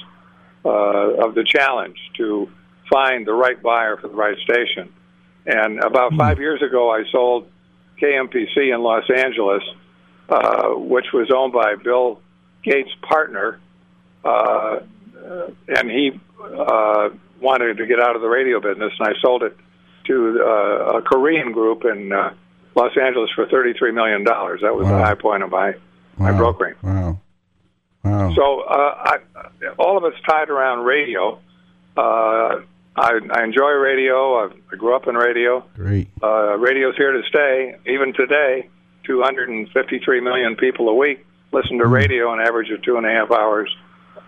uh, 0.64 0.68
of 1.24 1.34
the 1.34 1.44
challenge 1.44 1.96
to 2.18 2.48
find 2.92 3.26
the 3.26 3.32
right 3.32 3.60
buyer 3.62 3.96
for 3.96 4.08
the 4.08 4.14
right 4.14 4.36
station. 4.38 4.92
And 5.46 5.80
about 5.82 6.12
five 6.14 6.38
years 6.38 6.60
ago, 6.62 6.90
I 6.90 7.04
sold 7.10 7.46
KMPC 8.00 8.72
in 8.74 8.82
Los 8.82 9.08
Angeles 9.10 9.62
uh, 10.28 10.68
which 10.74 11.06
was 11.12 11.30
owned 11.34 11.52
by 11.52 11.74
Bill 11.76 12.20
Gates' 12.62 12.90
partner, 13.02 13.58
uh, 14.24 14.80
and 15.68 15.90
he 15.90 16.18
uh, 16.42 17.10
wanted 17.40 17.76
to 17.78 17.86
get 17.86 18.00
out 18.00 18.16
of 18.16 18.22
the 18.22 18.28
radio 18.28 18.60
business, 18.60 18.92
and 18.98 19.08
I 19.08 19.12
sold 19.20 19.42
it 19.42 19.56
to 20.06 20.40
uh, 20.44 20.98
a 20.98 21.02
Korean 21.02 21.52
group 21.52 21.84
in 21.84 22.12
uh, 22.12 22.32
Los 22.74 22.92
Angeles 23.00 23.30
for 23.34 23.46
thirty-three 23.46 23.92
million 23.92 24.24
dollars. 24.24 24.60
That 24.62 24.74
was 24.74 24.86
Wow. 24.86 24.98
the 24.98 25.04
high 25.04 25.14
point 25.14 25.42
of 25.42 25.50
my 25.50 25.74
my 26.16 26.32
Wow. 26.32 26.38
brokering. 26.38 26.74
Wow. 26.82 27.18
Wow. 28.04 28.34
So 28.34 28.60
uh, 28.62 28.94
I, 28.98 29.18
all 29.78 29.98
of 29.98 30.04
it's 30.04 30.20
tied 30.26 30.48
around 30.50 30.84
radio. 30.84 31.38
Uh, 31.96 32.60
I, 32.96 33.18
I 33.32 33.44
enjoy 33.44 33.70
radio. 33.72 34.46
I, 34.46 34.50
I 34.72 34.76
grew 34.76 34.94
up 34.96 35.06
in 35.06 35.14
radio. 35.16 35.64
Great. 35.76 36.08
Uh, 36.22 36.56
radio's 36.56 36.96
here 36.96 37.12
to 37.12 37.22
stay. 37.28 37.76
Even 37.86 38.12
today, 38.14 38.68
253 39.04 40.20
million 40.20 40.56
people 40.56 40.88
a 40.88 40.94
week 40.94 41.24
listen 41.52 41.78
to 41.78 41.86
radio, 41.86 42.32
an 42.32 42.40
average 42.40 42.70
of 42.70 42.80
two 42.82 42.96
and 42.96 43.04
a 43.06 43.10
half 43.10 43.30
hours 43.30 43.74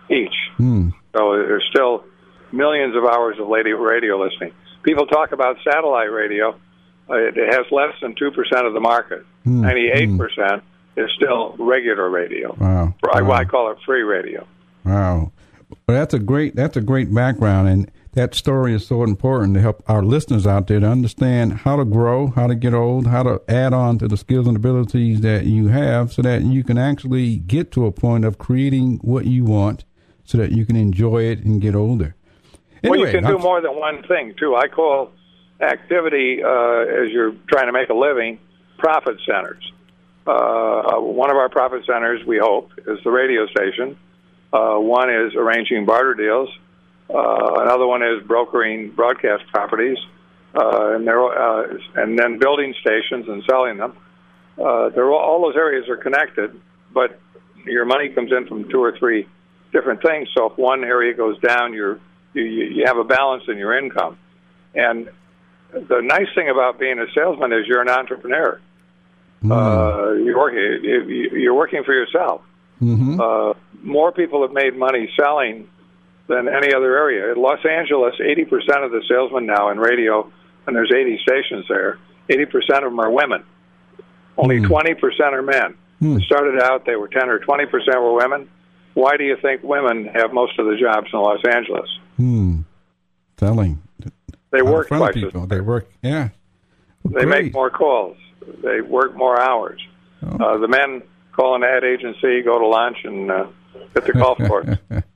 each. 0.09 0.35
Hmm. 0.57 0.89
So 1.15 1.33
there's 1.33 1.65
still 1.69 2.03
millions 2.51 2.95
of 2.95 3.03
hours 3.05 3.37
of 3.39 3.47
radio, 3.47 3.77
radio 3.77 4.21
listening. 4.21 4.53
People 4.83 5.05
talk 5.07 5.31
about 5.31 5.57
satellite 5.63 6.11
radio. 6.11 6.59
Uh, 7.09 7.15
it, 7.15 7.35
has 7.35 7.65
less 7.71 7.93
than 8.01 8.15
2% 8.15 8.67
of 8.67 8.73
the 8.73 8.79
market. 8.79 9.25
Hmm. 9.43 9.63
98% 9.65 10.61
is 10.95 11.09
still 11.15 11.55
regular 11.57 12.09
radio. 12.09 12.55
Wow. 12.59 12.95
I, 13.11 13.21
Wow. 13.21 13.31
I 13.35 13.45
call 13.45 13.71
it 13.71 13.77
free 13.85 14.03
radio. 14.03 14.47
Wow. 14.85 15.31
Well, 15.87 15.97
that's 15.97 16.13
a 16.13 16.19
great 16.19 16.55
that's 16.55 16.77
a 16.77 16.81
great 16.81 17.13
background, 17.13 17.67
and 17.67 17.91
that 18.13 18.35
story 18.35 18.73
is 18.75 18.85
so 18.85 19.03
important 19.03 19.55
to 19.55 19.61
help 19.61 19.83
our 19.87 20.03
listeners 20.03 20.45
out 20.45 20.67
there 20.67 20.79
to 20.79 20.87
understand 20.87 21.53
how 21.53 21.77
to 21.77 21.85
grow, 21.85 22.27
how 22.27 22.47
to 22.47 22.55
get 22.55 22.73
old, 22.73 23.07
how 23.07 23.23
to 23.23 23.41
add 23.47 23.73
on 23.73 23.97
to 23.99 24.07
the 24.07 24.17
skills 24.17 24.47
and 24.47 24.55
abilities 24.55 25.21
that 25.21 25.45
you 25.45 25.69
have, 25.69 26.13
so 26.13 26.21
that 26.21 26.43
you 26.43 26.63
can 26.63 26.77
actually 26.77 27.37
get 27.37 27.71
to 27.71 27.85
a 27.85 27.91
point 27.91 28.23
of 28.23 28.37
creating 28.37 28.99
what 29.01 29.25
you 29.25 29.43
want, 29.45 29.83
so 30.25 30.37
that 30.37 30.51
you 30.51 30.65
can 30.65 30.75
enjoy 30.75 31.23
it 31.23 31.43
and 31.43 31.61
get 31.61 31.75
older. 31.75 32.15
well, 32.83 32.99
you 32.99 33.11
can 33.11 33.25
do 33.25 33.37
more 33.37 33.61
than 33.61 33.75
one 33.75 34.03
thing 34.03 34.33
too. 34.37 34.55
I 34.55 34.67
call 34.67 35.11
activity 35.61 36.43
uh, 36.43 37.03
as 37.03 37.11
you're 37.11 37.33
trying 37.47 37.67
to 37.67 37.71
make 37.71 37.89
a 37.89 37.93
living 37.93 38.39
profit 38.77 39.17
centers. 39.25 39.71
Uh, 40.25 40.99
one 40.99 41.29
of 41.29 41.37
our 41.37 41.49
profit 41.49 41.85
centers, 41.85 42.25
we 42.25 42.37
hope, 42.37 42.71
is 42.87 42.99
the 43.03 43.11
radio 43.11 43.45
station. 43.47 43.97
Uh, 44.51 44.77
one 44.77 45.09
is 45.09 45.35
arranging 45.35 45.85
barter 45.85 46.13
deals. 46.13 46.49
Uh, 47.09 47.61
another 47.61 47.85
one 47.85 48.01
is 48.01 48.23
brokering 48.25 48.91
broadcast 48.91 49.43
properties, 49.47 49.97
uh, 50.55 50.95
and 50.95 51.07
uh, 51.09 51.63
and 51.95 52.17
then 52.17 52.39
building 52.39 52.73
stations 52.79 53.27
and 53.27 53.43
selling 53.49 53.77
them. 53.77 53.95
Uh, 54.57 54.89
they're 54.89 55.11
all, 55.11 55.19
all 55.19 55.41
those 55.41 55.57
areas 55.57 55.89
are 55.89 55.97
connected, 55.97 56.59
but 56.93 57.19
your 57.65 57.85
money 57.85 58.09
comes 58.09 58.31
in 58.31 58.47
from 58.47 58.69
two 58.69 58.81
or 58.81 58.97
three 58.97 59.27
different 59.73 60.01
things. 60.01 60.29
So 60.35 60.45
if 60.51 60.57
one 60.57 60.83
area 60.83 61.13
goes 61.13 61.39
down, 61.39 61.73
you're, 61.73 61.99
you 62.33 62.43
you 62.43 62.83
have 62.85 62.97
a 62.97 63.03
balance 63.03 63.43
in 63.47 63.57
your 63.57 63.77
income. 63.77 64.17
And 64.73 65.09
the 65.71 66.01
nice 66.01 66.27
thing 66.35 66.49
about 66.49 66.79
being 66.79 66.99
a 66.99 67.05
salesman 67.13 67.51
is 67.51 67.67
you're 67.67 67.81
an 67.81 67.89
entrepreneur. 67.89 68.61
Uh, 69.49 70.13
you're 70.13 71.37
you're 71.37 71.53
working 71.53 71.83
for 71.83 71.93
yourself. 71.93 72.41
Mhm. 72.81 73.19
Uh, 73.19 73.53
more 73.81 74.11
people 74.11 74.41
have 74.43 74.51
made 74.53 74.75
money 74.75 75.09
selling 75.19 75.67
than 76.27 76.47
any 76.47 76.73
other 76.73 76.97
area. 76.97 77.33
In 77.33 77.41
Los 77.41 77.59
Angeles, 77.65 78.15
80% 78.19 78.85
of 78.85 78.91
the 78.91 79.03
salesmen 79.09 79.45
now 79.45 79.69
in 79.69 79.79
radio, 79.79 80.31
and 80.65 80.75
there's 80.75 80.91
80 80.91 81.19
stations 81.21 81.65
there, 81.67 81.97
80% 82.29 82.77
of 82.77 82.91
them 82.91 82.99
are 82.99 83.11
women. 83.11 83.43
Only 84.37 84.61
20% 84.61 85.33
are 85.33 85.41
men. 85.41 85.75
Hmm. 85.99 86.17
It 86.17 86.23
started 86.23 86.61
out, 86.61 86.85
they 86.85 86.95
were 86.95 87.09
10 87.09 87.29
or 87.29 87.39
20% 87.39 87.67
were 88.01 88.13
women. 88.13 88.49
Why 88.93 89.17
do 89.17 89.23
you 89.23 89.37
think 89.41 89.63
women 89.63 90.05
have 90.13 90.33
most 90.33 90.57
of 90.59 90.65
the 90.67 90.75
jobs 90.77 91.07
in 91.11 91.19
Los 91.19 91.39
Angeles? 91.49 91.89
Hmm. 92.17 92.61
Selling. 93.39 93.81
They 94.51 94.59
Out 94.59 94.65
work 94.65 94.87
twice 94.87 95.13
people. 95.15 95.47
They 95.47 95.61
work. 95.61 95.89
Yeah. 96.01 96.29
They 97.05 97.23
Great. 97.25 97.27
make 97.45 97.53
more 97.53 97.69
calls. 97.69 98.17
They 98.61 98.81
work 98.81 99.15
more 99.15 99.41
hours. 99.41 99.81
Oh. 100.21 100.27
Uh, 100.37 100.57
the 100.57 100.67
men 100.67 101.01
call 101.31 101.55
an 101.55 101.63
ad 101.63 101.83
agency, 101.83 102.41
go 102.43 102.59
to 102.59 102.67
lunch, 102.67 102.97
and 103.03 103.31
uh, 103.31 103.47
hit 103.93 104.05
the 104.05 104.13
golf 104.13 104.37
course. 104.47 104.69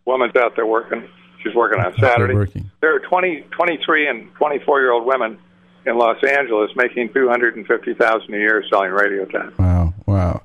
Woman's 0.06 0.36
out 0.36 0.56
there 0.56 0.66
working. 0.66 1.08
She's 1.44 1.54
working 1.54 1.80
on 1.80 1.94
Saturday. 2.00 2.34
working. 2.34 2.70
There 2.82 2.96
are 2.96 3.00
20, 3.00 3.42
23 3.52 4.08
and 4.08 4.34
24 4.36 4.80
year 4.82 4.92
old 4.92 5.06
women 5.06 5.38
in 5.86 5.98
Los 5.98 6.22
Angeles 6.24 6.72
making 6.76 7.14
250000 7.14 8.34
a 8.34 8.38
year 8.38 8.64
selling 8.70 8.92
radio 8.92 9.26
time. 9.26 9.54
Wow, 9.60 9.94
wow. 10.06 10.42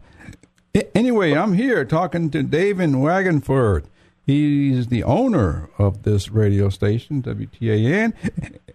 Anyway, 0.94 1.34
I'm 1.34 1.52
here 1.52 1.84
talking 1.84 2.30
to 2.30 2.42
David 2.42 2.90
Wagenvoord. 2.90 3.84
He's 4.24 4.86
the 4.86 5.02
owner 5.02 5.68
of 5.78 6.04
this 6.04 6.30
radio 6.30 6.68
station, 6.70 7.22
WTAN. 7.22 8.14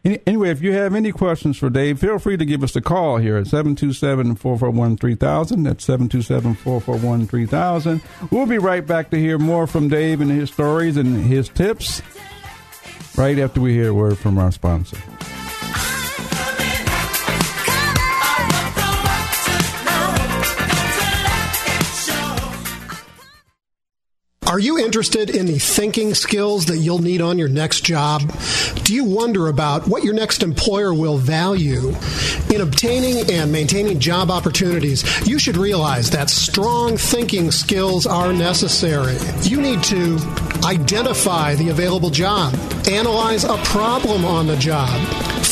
Any- 0.05 0.19
Anyway, 0.27 0.49
if 0.51 0.61
you 0.61 0.71
have 0.73 0.93
any 0.95 1.11
questions 1.11 1.57
for 1.57 1.69
Dave, 1.69 1.99
feel 1.99 2.19
free 2.19 2.37
to 2.37 2.45
give 2.45 2.63
us 2.63 2.75
a 2.75 2.81
call 2.81 3.17
here 3.17 3.35
at 3.37 3.47
727 3.47 4.35
441 4.35 4.95
3000. 4.97 5.63
That's 5.63 5.83
727 5.83 6.53
441 6.55 7.27
3000. 7.27 8.01
We'll 8.31 8.45
be 8.45 8.57
right 8.57 8.85
back 8.85 9.09
to 9.09 9.17
hear 9.17 9.37
more 9.37 9.65
from 9.67 9.89
Dave 9.89 10.21
and 10.21 10.29
his 10.31 10.49
stories 10.51 10.95
and 10.97 11.25
his 11.25 11.49
tips 11.49 12.01
right 13.17 13.39
after 13.39 13.59
we 13.59 13.73
hear 13.73 13.89
a 13.89 13.93
word 13.93 14.17
from 14.17 14.37
our 14.37 14.51
sponsor. 14.51 14.97
Are 24.57 24.69
you 24.69 24.79
interested 24.79 25.29
in 25.29 25.45
the 25.45 25.59
thinking 25.59 26.15
skills 26.15 26.65
that 26.65 26.77
you'll 26.77 26.97
need 26.97 27.21
on 27.21 27.37
your 27.37 27.47
next 27.47 27.85
job? 27.85 28.23
Do 28.85 28.91
you 28.91 29.03
wonder 29.03 29.49
about 29.49 29.87
what 29.87 30.03
your 30.03 30.15
next 30.15 30.41
employer 30.41 30.95
will 30.95 31.19
value? 31.19 31.93
In 32.51 32.61
obtaining 32.61 33.29
and 33.29 33.51
maintaining 33.51 33.99
job 33.99 34.31
opportunities, 34.31 35.03
you 35.27 35.37
should 35.37 35.57
realize 35.57 36.09
that 36.09 36.31
strong 36.31 36.97
thinking 36.97 37.51
skills 37.51 38.07
are 38.07 38.33
necessary. 38.33 39.15
You 39.43 39.61
need 39.61 39.83
to 39.83 40.17
identify 40.63 41.53
the 41.53 41.69
available 41.69 42.09
job, 42.09 42.55
analyze 42.89 43.43
a 43.43 43.57
problem 43.57 44.25
on 44.25 44.47
the 44.47 44.57
job, 44.57 44.89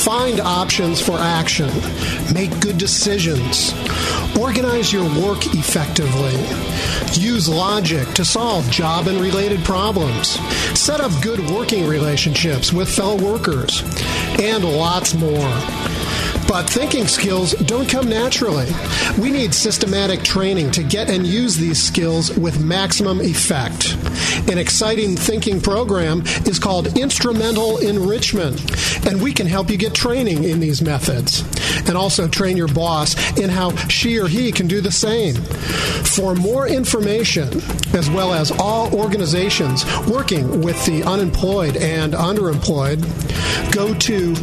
find 0.05 0.39
options 0.39 1.01
for 1.01 1.17
action, 1.17 1.67
make 2.31 2.51
good 2.59 2.77
decisions, 2.77 3.73
organize 4.37 4.93
your 4.93 5.03
work 5.19 5.43
effectively, 5.47 6.35
use 7.19 7.49
logic 7.49 8.07
to 8.09 8.23
solve 8.23 8.69
job 8.69 9.07
and 9.07 9.19
related 9.19 9.59
problems, 9.65 10.39
set 10.79 11.01
up 11.01 11.11
good 11.23 11.39
working 11.49 11.87
relationships 11.87 12.71
with 12.71 12.87
fellow 12.87 13.17
workers, 13.17 13.81
and 14.39 14.63
lots 14.63 15.15
more. 15.15 15.94
But 16.47 16.69
thinking 16.69 17.07
skills 17.07 17.53
don't 17.53 17.89
come 17.89 18.07
naturally. 18.07 18.67
We 19.19 19.31
need 19.31 19.53
systematic 19.53 20.23
training 20.23 20.71
to 20.71 20.83
get 20.83 21.09
and 21.09 21.25
use 21.25 21.57
these 21.57 21.81
skills 21.81 22.37
with 22.37 22.63
maximum 22.63 23.19
effect. 23.19 23.95
An 24.49 24.57
exciting 24.57 25.15
thinking 25.15 25.59
program 25.59 26.21
is 26.45 26.59
called 26.59 26.97
Instrumental 26.97 27.79
Enrichment, 27.79 28.61
and 29.05 29.21
we 29.21 29.33
can 29.33 29.47
help 29.47 29.69
you 29.69 29.77
get 29.77 29.93
training 29.95 30.43
in 30.43 30.59
these 30.59 30.81
methods 30.81 31.43
and 31.87 31.97
also 31.97 32.27
train 32.27 32.57
your 32.57 32.67
boss 32.67 33.15
in 33.37 33.49
how 33.49 33.75
she 33.87 34.19
or 34.19 34.27
he 34.27 34.51
can 34.51 34.67
do 34.67 34.81
the 34.81 34.91
same. 34.91 35.35
For 35.35 36.35
more 36.35 36.67
information, 36.67 37.61
as 37.93 38.09
well 38.09 38.33
as 38.33 38.51
all 38.51 38.93
organizations 38.95 39.85
working 40.07 40.61
with 40.61 40.85
the 40.85 41.03
unemployed 41.03 41.75
and 41.77 42.13
underemployed, 42.13 43.01
go 43.73 43.93
to 43.93 44.35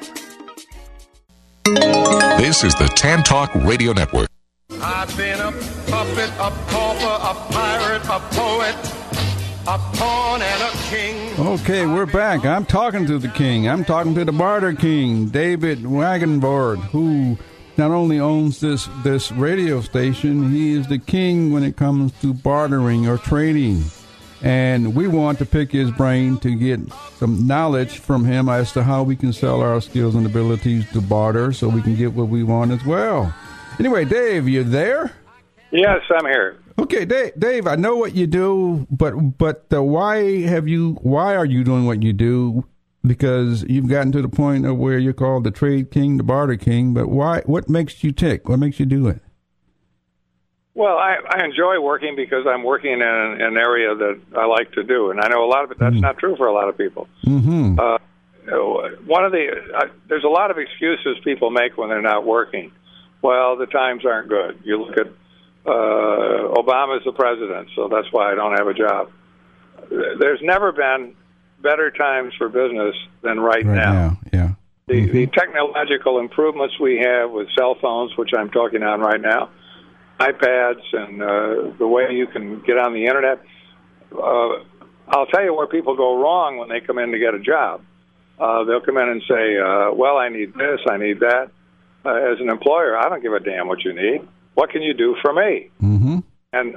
This 1.65 2.65
is 2.65 2.75
the 2.75 2.91
Tan 2.93 3.23
Talk 3.23 3.55
Radio 3.55 3.93
Network. 3.93 4.29
I've 4.81 5.15
been 5.15 5.39
a 5.39 5.51
puppet, 5.89 6.29
a 6.37 6.51
pauper, 6.67 7.05
a 7.05 7.53
pirate, 7.53 8.03
a 8.03 8.19
poet, 8.35 8.75
a 9.65 9.77
pawn, 9.95 10.41
and 10.41 10.61
a 10.61 10.71
king. 10.89 11.39
Okay, 11.39 11.85
we're 11.85 12.05
back. 12.05 12.45
I'm 12.45 12.65
talking 12.65 13.05
to 13.05 13.17
the 13.17 13.29
king. 13.29 13.69
I'm 13.69 13.85
talking 13.85 14.13
to 14.15 14.25
the 14.25 14.33
barter 14.33 14.73
king, 14.73 15.29
David 15.29 15.79
Wagenvoord, 15.79 16.79
who 16.79 17.37
not 17.77 17.91
only 17.91 18.19
owns 18.19 18.59
this 18.59 18.89
this 19.05 19.31
radio 19.31 19.79
station, 19.79 20.51
he 20.51 20.73
is 20.73 20.87
the 20.87 20.99
king 20.99 21.53
when 21.53 21.63
it 21.63 21.77
comes 21.77 22.11
to 22.19 22.33
bartering 22.33 23.07
or 23.07 23.17
trading. 23.17 23.85
And 24.43 24.93
we 24.93 25.07
want 25.07 25.39
to 25.39 25.45
pick 25.45 25.71
his 25.71 25.89
brain 25.91 26.37
to 26.39 26.53
get 26.53 26.81
some 27.17 27.47
knowledge 27.47 27.99
from 27.99 28.25
him 28.25 28.49
as 28.49 28.73
to 28.73 28.83
how 28.83 29.01
we 29.03 29.15
can 29.15 29.31
sell 29.31 29.61
our 29.61 29.79
skills 29.79 30.15
and 30.15 30.25
abilities 30.25 30.89
to 30.91 31.01
barter 31.01 31.53
so 31.53 31.69
we 31.69 31.81
can 31.81 31.95
get 31.95 32.13
what 32.13 32.27
we 32.27 32.43
want 32.43 32.71
as 32.71 32.85
well. 32.85 33.33
Anyway, 33.79 34.03
Dave, 34.03 34.47
you 34.49 34.65
there? 34.65 35.13
Yes, 35.71 36.01
I'm 36.11 36.25
here. 36.25 36.59
Okay, 36.77 37.05
Dave, 37.05 37.31
Dave, 37.39 37.67
I 37.67 37.75
know 37.75 37.95
what 37.95 38.15
you 38.15 38.27
do, 38.27 38.85
but 38.91 39.13
but 39.37 39.65
uh, 39.73 39.81
why 39.81 40.41
have 40.41 40.67
you? 40.67 40.95
Why 41.01 41.35
are 41.35 41.45
you 41.45 41.63
doing 41.63 41.85
what 41.85 42.03
you 42.03 42.13
do? 42.13 42.65
Because 43.05 43.63
you've 43.63 43.87
gotten 43.87 44.11
to 44.11 44.21
the 44.21 44.29
point 44.29 44.65
of 44.65 44.77
where 44.77 44.97
you're 44.97 45.13
called 45.13 45.45
the 45.45 45.51
trade 45.51 45.89
king, 45.89 46.17
the 46.17 46.23
barter 46.23 46.57
king. 46.57 46.93
But 46.93 47.09
why? 47.09 47.41
What 47.45 47.69
makes 47.69 48.03
you 48.03 48.11
tick? 48.11 48.49
What 48.49 48.59
makes 48.59 48.79
you 48.79 48.85
do 48.85 49.07
it? 49.07 49.21
Well, 50.75 50.97
I, 50.97 51.17
I 51.29 51.45
enjoy 51.45 51.79
working 51.79 52.15
because 52.15 52.47
I'm 52.47 52.63
working 52.63 52.93
in 52.93 53.01
an, 53.01 53.41
an 53.41 53.57
area 53.57 53.93
that 53.93 54.19
I 54.35 54.45
like 54.45 54.71
to 54.71 54.83
do, 54.83 55.11
and 55.11 55.21
I 55.21 55.27
know 55.27 55.45
a 55.45 55.47
lot 55.47 55.63
of 55.63 55.71
it. 55.71 55.77
That's 55.79 55.95
mm. 55.95 56.01
not 56.01 56.17
true 56.17 56.35
for 56.35 56.47
a 56.47 56.53
lot 56.53 56.67
of 56.67 56.77
people. 56.77 57.07
Mm-hmm. 57.25 57.79
Uh, 57.79 57.97
one 59.05 59.23
of 59.23 59.31
the 59.31 59.47
uh, 59.75 59.85
there's 60.09 60.23
a 60.23 60.29
lot 60.29 60.51
of 60.51 60.57
excuses 60.57 61.17
people 61.23 61.49
make 61.49 61.77
when 61.77 61.89
they're 61.89 62.01
not 62.01 62.25
working. 62.25 62.71
Well, 63.21 63.55
the 63.55 63.67
times 63.67 64.05
aren't 64.05 64.29
good. 64.29 64.59
You 64.63 64.83
look 64.83 64.97
at 64.97 65.07
uh, 65.65 66.53
Obama's 66.59 67.05
the 67.05 67.13
president, 67.13 67.69
so 67.75 67.87
that's 67.87 68.11
why 68.11 68.31
I 68.31 68.35
don't 68.35 68.57
have 68.57 68.67
a 68.67 68.73
job. 68.73 69.11
There's 69.89 70.41
never 70.41 70.71
been 70.71 71.15
better 71.61 71.89
times 71.91 72.33
for 72.37 72.49
business 72.49 72.95
than 73.21 73.39
right, 73.39 73.65
right 73.65 73.75
now. 73.75 73.93
now. 73.93 74.17
Yeah. 74.33 74.49
The, 74.87 74.93
mm-hmm. 74.95 75.13
the 75.13 75.27
technological 75.27 76.19
improvements 76.19 76.77
we 76.79 76.97
have 76.97 77.31
with 77.31 77.47
cell 77.57 77.75
phones, 77.81 78.17
which 78.17 78.31
I'm 78.37 78.49
talking 78.49 78.83
on 78.83 78.99
right 78.99 79.21
now, 79.21 79.49
iPads, 80.19 80.81
and 80.93 81.21
uh, 81.21 81.77
the 81.77 81.87
way 81.87 82.13
you 82.13 82.27
can 82.27 82.61
get 82.61 82.77
on 82.77 82.93
the 82.93 83.05
internet. 83.05 83.41
Uh, 84.11 84.63
I'll 85.07 85.25
tell 85.25 85.43
you 85.43 85.53
where 85.53 85.67
people 85.67 85.95
go 85.95 86.21
wrong 86.21 86.57
when 86.57 86.69
they 86.69 86.79
come 86.79 86.97
in 86.97 87.11
to 87.11 87.19
get 87.19 87.33
a 87.33 87.39
job. 87.39 87.81
Uh, 88.39 88.63
they'll 88.63 88.81
come 88.81 88.97
in 88.97 89.09
and 89.09 89.21
say, 89.27 89.57
uh, 89.57 89.91
"Well, 89.93 90.17
I 90.17 90.29
need 90.29 90.53
this, 90.53 90.79
I 90.89 90.97
need 90.97 91.19
that." 91.19 91.49
Uh, 92.05 92.31
as 92.31 92.39
an 92.39 92.49
employer, 92.49 92.97
I 92.97 93.09
don't 93.09 93.21
give 93.21 93.33
a 93.33 93.39
damn 93.39 93.67
what 93.67 93.83
you 93.83 93.93
need. 93.93 94.27
What 94.55 94.69
can 94.69 94.81
you 94.81 94.93
do 94.93 95.15
for 95.21 95.33
me? 95.33 95.69
Mm-hmm. 95.81 96.19
And 96.51 96.75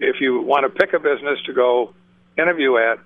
if 0.00 0.16
you 0.20 0.42
want 0.42 0.64
to 0.64 0.70
pick 0.70 0.92
a 0.92 0.98
business 0.98 1.38
to 1.46 1.52
go 1.52 1.94
interview 2.36 2.76
at, 2.76 2.98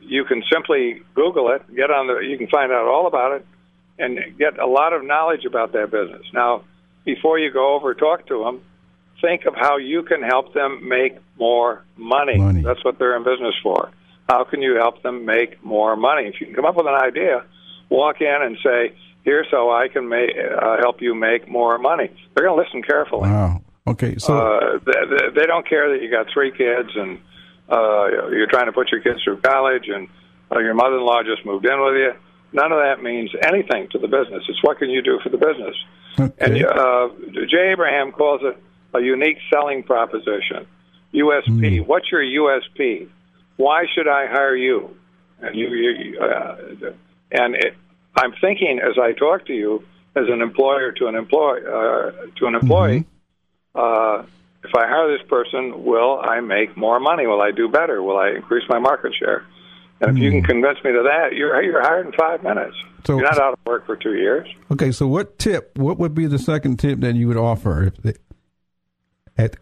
you 0.00 0.24
can 0.24 0.42
simply 0.52 1.02
Google 1.14 1.50
it, 1.52 1.62
get 1.74 1.90
on 1.90 2.08
the, 2.08 2.18
you 2.18 2.36
can 2.36 2.48
find 2.48 2.72
out 2.72 2.86
all 2.86 3.06
about 3.06 3.32
it, 3.32 3.46
and 3.98 4.18
get 4.38 4.58
a 4.58 4.66
lot 4.66 4.92
of 4.92 5.04
knowledge 5.04 5.44
about 5.44 5.72
that 5.72 5.90
business. 5.90 6.26
Now, 6.32 6.64
before 7.04 7.38
you 7.38 7.52
go 7.52 7.74
over 7.74 7.94
talk 7.94 8.26
to 8.28 8.44
them, 8.44 8.62
think 9.20 9.46
of 9.46 9.54
how 9.54 9.76
you 9.76 10.02
can 10.02 10.22
help 10.22 10.54
them 10.54 10.88
make 10.88 11.16
more 11.38 11.84
money. 11.96 12.36
Money. 12.38 12.62
That's 12.62 12.84
what 12.84 12.98
they're 12.98 13.16
in 13.16 13.24
business 13.24 13.54
for. 13.62 13.90
How 14.28 14.44
can 14.44 14.62
you 14.62 14.76
help 14.76 15.02
them 15.02 15.24
make 15.24 15.62
more 15.64 15.96
money? 15.96 16.28
If 16.28 16.40
you 16.40 16.46
can 16.46 16.54
come 16.54 16.64
up 16.64 16.76
with 16.76 16.86
an 16.86 16.94
idea, 16.94 17.44
walk 17.90 18.20
in 18.20 18.38
and 18.42 18.56
say, 18.62 18.94
"Here's 19.22 19.46
how 19.50 19.70
I 19.70 19.88
can 19.88 20.08
make, 20.08 20.30
uh, 20.36 20.78
help 20.78 21.02
you 21.02 21.14
make 21.14 21.48
more 21.48 21.78
money." 21.78 22.10
They're 22.34 22.46
going 22.46 22.56
to 22.58 22.62
listen 22.62 22.82
carefully. 22.82 23.28
Wow. 23.28 23.62
Okay. 23.86 24.16
So 24.18 24.38
Uh, 24.38 24.78
they, 24.84 25.40
they 25.40 25.46
don't 25.46 25.68
care 25.68 25.90
that 25.92 26.02
you 26.02 26.10
got 26.10 26.26
three 26.32 26.50
kids 26.50 26.90
and 26.94 27.18
uh, 27.68 28.30
you're 28.30 28.46
trying 28.46 28.66
to 28.66 28.72
put 28.72 28.90
your 28.90 29.00
kids 29.00 29.22
through 29.22 29.40
college 29.40 29.88
and 29.88 30.08
uh, 30.50 30.58
your 30.60 30.74
mother-in-law 30.74 31.22
just 31.24 31.44
moved 31.44 31.66
in 31.66 31.78
with 31.80 31.94
you. 31.94 32.12
None 32.52 32.72
of 32.72 32.78
that 32.78 33.02
means 33.02 33.30
anything 33.42 33.88
to 33.90 33.98
the 33.98 34.06
business. 34.08 34.44
It's 34.48 34.62
what 34.62 34.78
can 34.78 34.88
you 34.88 35.02
do 35.02 35.18
for 35.22 35.28
the 35.28 35.38
business. 35.38 35.76
Okay. 36.18 36.32
And 36.38 36.64
uh, 36.64 37.08
Jay 37.48 37.70
Abraham 37.72 38.12
calls 38.12 38.40
it 38.42 38.56
a 38.94 39.00
unique 39.00 39.38
selling 39.52 39.82
proposition. 39.82 40.66
USP. 41.12 41.78
Hmm. 41.78 41.84
What's 41.86 42.10
your 42.10 42.22
USP? 42.22 43.08
Why 43.56 43.84
should 43.94 44.08
I 44.08 44.26
hire 44.26 44.56
you? 44.56 44.96
And 45.40 45.54
you, 45.54 45.68
you 45.68 46.20
uh, 46.20 46.56
and 47.30 47.54
it, 47.54 47.76
I'm 48.16 48.32
thinking 48.40 48.80
as 48.80 48.98
I 49.00 49.12
talk 49.12 49.46
to 49.46 49.52
you 49.52 49.84
as 50.16 50.24
an 50.28 50.42
employer 50.42 50.92
to 50.92 51.06
an 51.06 51.14
employee 51.14 51.62
uh, 51.66 52.10
to 52.36 52.46
an 52.46 52.54
employee. 52.54 53.04
Uh, 53.74 54.24
if 54.62 54.74
I 54.74 54.86
hire 54.86 55.16
this 55.16 55.26
person, 55.28 55.84
will 55.84 56.18
I 56.20 56.40
make 56.40 56.76
more 56.76 56.98
money? 56.98 57.26
Will 57.26 57.42
I 57.42 57.50
do 57.50 57.68
better? 57.68 58.02
Will 58.02 58.16
I 58.16 58.30
increase 58.30 58.64
my 58.68 58.78
market 58.78 59.12
share? 59.14 59.44
And 60.00 60.16
if 60.16 60.22
you 60.22 60.30
can 60.30 60.42
convince 60.42 60.82
me 60.82 60.92
to 60.92 61.02
that, 61.04 61.34
you're 61.34 61.60
you're 61.62 61.82
hired 61.82 62.06
in 62.06 62.12
five 62.12 62.42
minutes. 62.42 62.76
So- 63.04 63.16
you're 63.16 63.24
not 63.24 63.38
out 63.38 63.52
of 63.54 63.58
work 63.66 63.86
for 63.86 63.96
two 63.96 64.14
years. 64.14 64.48
okay. 64.72 64.90
So 64.92 65.06
what 65.06 65.38
tip? 65.38 65.76
What 65.78 65.98
would 65.98 66.14
be 66.14 66.26
the 66.26 66.38
second 66.38 66.78
tip 66.78 67.00
that 67.00 67.14
you 67.14 67.28
would 67.28 67.36
offer 67.36 67.84
if 67.84 67.96
they, 67.98 68.14
at 69.36 69.56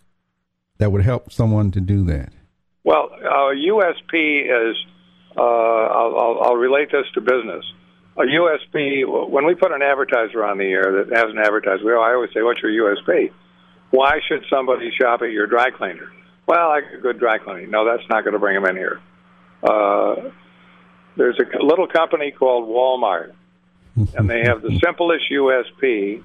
that 0.78 0.90
would 0.92 1.02
help 1.02 1.33
someone 1.33 1.70
to 1.72 1.81
do 1.81 2.05
that? 2.05 2.33
Well, 2.85 3.11
uh, 3.12 3.55
USP 3.55 4.42
is, 4.46 4.76
uh, 5.37 5.40
I'll, 5.40 6.18
I'll, 6.18 6.40
I'll 6.42 6.57
relate 6.57 6.90
this 6.90 7.07
to 7.14 7.20
business. 7.20 7.64
A 8.16 8.22
USP, 8.22 9.31
when 9.31 9.46
we 9.46 9.55
put 9.55 9.72
an 9.72 9.81
advertiser 9.81 10.44
on 10.44 10.59
the 10.59 10.64
air 10.64 11.05
that 11.05 11.16
has 11.16 11.31
an 11.31 11.38
advertiser, 11.38 11.98
I 11.98 12.14
always 12.14 12.31
say, 12.35 12.42
what's 12.42 12.61
your 12.61 12.72
USP? 12.72 13.31
Why 13.90 14.18
should 14.28 14.44
somebody 14.50 14.90
shop 15.00 15.22
at 15.22 15.31
your 15.31 15.46
dry 15.46 15.70
cleaner? 15.70 16.11
Well, 16.46 16.70
I 16.70 16.81
get 16.81 16.94
a 16.94 17.00
good 17.00 17.18
dry 17.18 17.38
cleaning. 17.38 17.70
No, 17.70 17.85
that's 17.85 18.07
not 18.11 18.24
going 18.24 18.35
to 18.35 18.38
bring 18.40 18.61
them 18.61 18.66
in 18.66 18.76
here. 18.76 19.00
Uh, 19.62 20.31
there's 21.16 21.38
a 21.38 21.62
little 21.64 21.87
company 21.87 22.31
called 22.31 22.68
Walmart, 22.68 23.33
and 24.16 24.29
they 24.29 24.42
have 24.44 24.62
the 24.62 24.79
simplest 24.85 25.25
USP. 25.31 26.22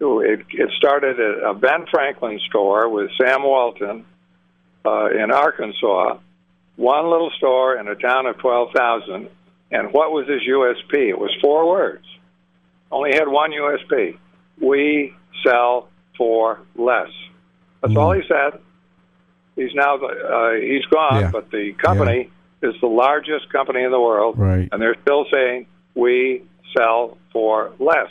It, 0.00 0.40
it 0.50 0.70
started 0.76 1.18
at 1.18 1.42
a 1.50 1.54
Ben 1.54 1.86
Franklin 1.90 2.38
store 2.48 2.88
with 2.88 3.10
Sam 3.20 3.42
Walton 3.42 4.04
uh, 4.84 5.06
in 5.10 5.30
Arkansas, 5.30 6.18
one 6.76 7.10
little 7.10 7.30
store 7.36 7.76
in 7.78 7.88
a 7.88 7.94
town 7.94 8.26
of 8.26 8.36
12,000. 8.38 9.28
And 9.70 9.92
what 9.92 10.12
was 10.12 10.28
his 10.28 10.42
USP? 10.42 11.08
It 11.08 11.18
was 11.18 11.34
four 11.40 11.68
words. 11.68 12.04
Only 12.92 13.14
had 13.14 13.28
one 13.28 13.52
USP. 13.52 14.18
We 14.60 15.14
sell 15.44 15.88
for 16.18 16.60
less. 16.76 17.08
That's 17.80 17.96
all 17.96 18.12
he 18.12 18.22
said. 18.28 18.60
He's 19.56 19.74
now 19.74 19.96
uh, 19.96 20.52
he's 20.54 20.84
gone, 20.86 21.20
Yeah. 21.22 21.30
but 21.30 21.50
the 21.50 21.72
company 21.72 22.30
is 22.64 22.74
the 22.80 22.86
largest 22.88 23.50
company 23.52 23.82
in 23.82 23.90
the 23.90 24.00
world, 24.00 24.38
Right. 24.38 24.68
and 24.72 24.80
they're 24.80 24.96
still 25.02 25.26
saying 25.30 25.66
we 25.94 26.42
sell 26.76 27.18
for 27.32 27.72
less. 27.78 28.08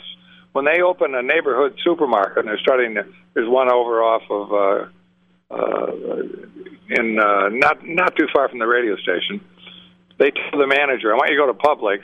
When 0.52 0.64
they 0.64 0.80
open 0.82 1.14
a 1.14 1.22
neighborhood 1.22 1.76
supermarket, 1.84 2.38
and 2.38 2.48
they're 2.48 2.58
starting 2.58 2.94
to, 2.94 3.04
there's 3.34 3.48
one 3.48 3.70
over 3.70 4.02
off 4.02 4.22
of, 4.30 4.52
uh, 4.52 5.54
uh, 5.54 5.92
in, 6.88 7.18
uh, 7.18 7.48
not, 7.50 7.84
not 7.86 8.14
too 8.16 8.26
far 8.32 8.48
from 8.48 8.58
the 8.60 8.66
radio 8.66 8.96
station. 8.96 9.40
They 10.18 10.30
tell 10.30 10.58
the 10.60 10.66
manager, 10.66 11.12
I 11.12 11.16
want 11.16 11.30
you 11.30 11.36
to 11.38 11.46
go 11.46 11.52
to 11.52 11.58
Publix, 11.58 12.00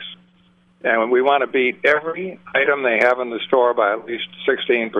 and 0.83 1.11
we 1.11 1.21
want 1.21 1.41
to 1.41 1.47
beat 1.47 1.79
every 1.85 2.39
item 2.53 2.83
they 2.83 2.99
have 3.01 3.19
in 3.19 3.29
the 3.29 3.39
store 3.47 3.73
by 3.73 3.93
at 3.93 4.05
least 4.05 4.27
16%. 4.47 4.91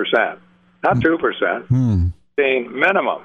Not 0.84 0.98
2%, 0.98 1.66
Hmm. 1.68 2.08
16 2.40 2.72
minimum. 2.80 3.22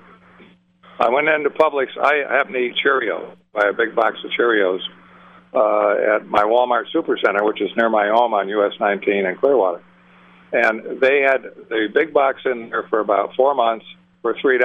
I 0.98 1.08
went 1.10 1.28
into 1.28 1.50
Publix. 1.50 1.88
I 2.00 2.24
happen 2.32 2.52
to 2.54 2.58
eat 2.58 2.74
Cheerios, 2.84 3.36
buy 3.52 3.68
a 3.68 3.72
big 3.72 3.94
box 3.94 4.16
of 4.24 4.30
Cheerios 4.38 4.80
uh, 5.54 6.16
at 6.16 6.26
my 6.26 6.42
Walmart 6.42 6.84
Supercenter, 6.94 7.44
which 7.44 7.60
is 7.60 7.70
near 7.76 7.88
my 7.88 8.08
home 8.08 8.32
on 8.34 8.48
US 8.48 8.72
19 8.80 9.26
in 9.26 9.36
Clearwater. 9.36 9.82
And 10.52 11.00
they 11.00 11.20
had 11.20 11.42
the 11.68 11.88
big 11.92 12.12
box 12.14 12.40
in 12.44 12.70
there 12.70 12.84
for 12.88 13.00
about 13.00 13.34
four 13.36 13.54
months 13.54 13.84
for 14.22 14.34
$3. 14.34 14.60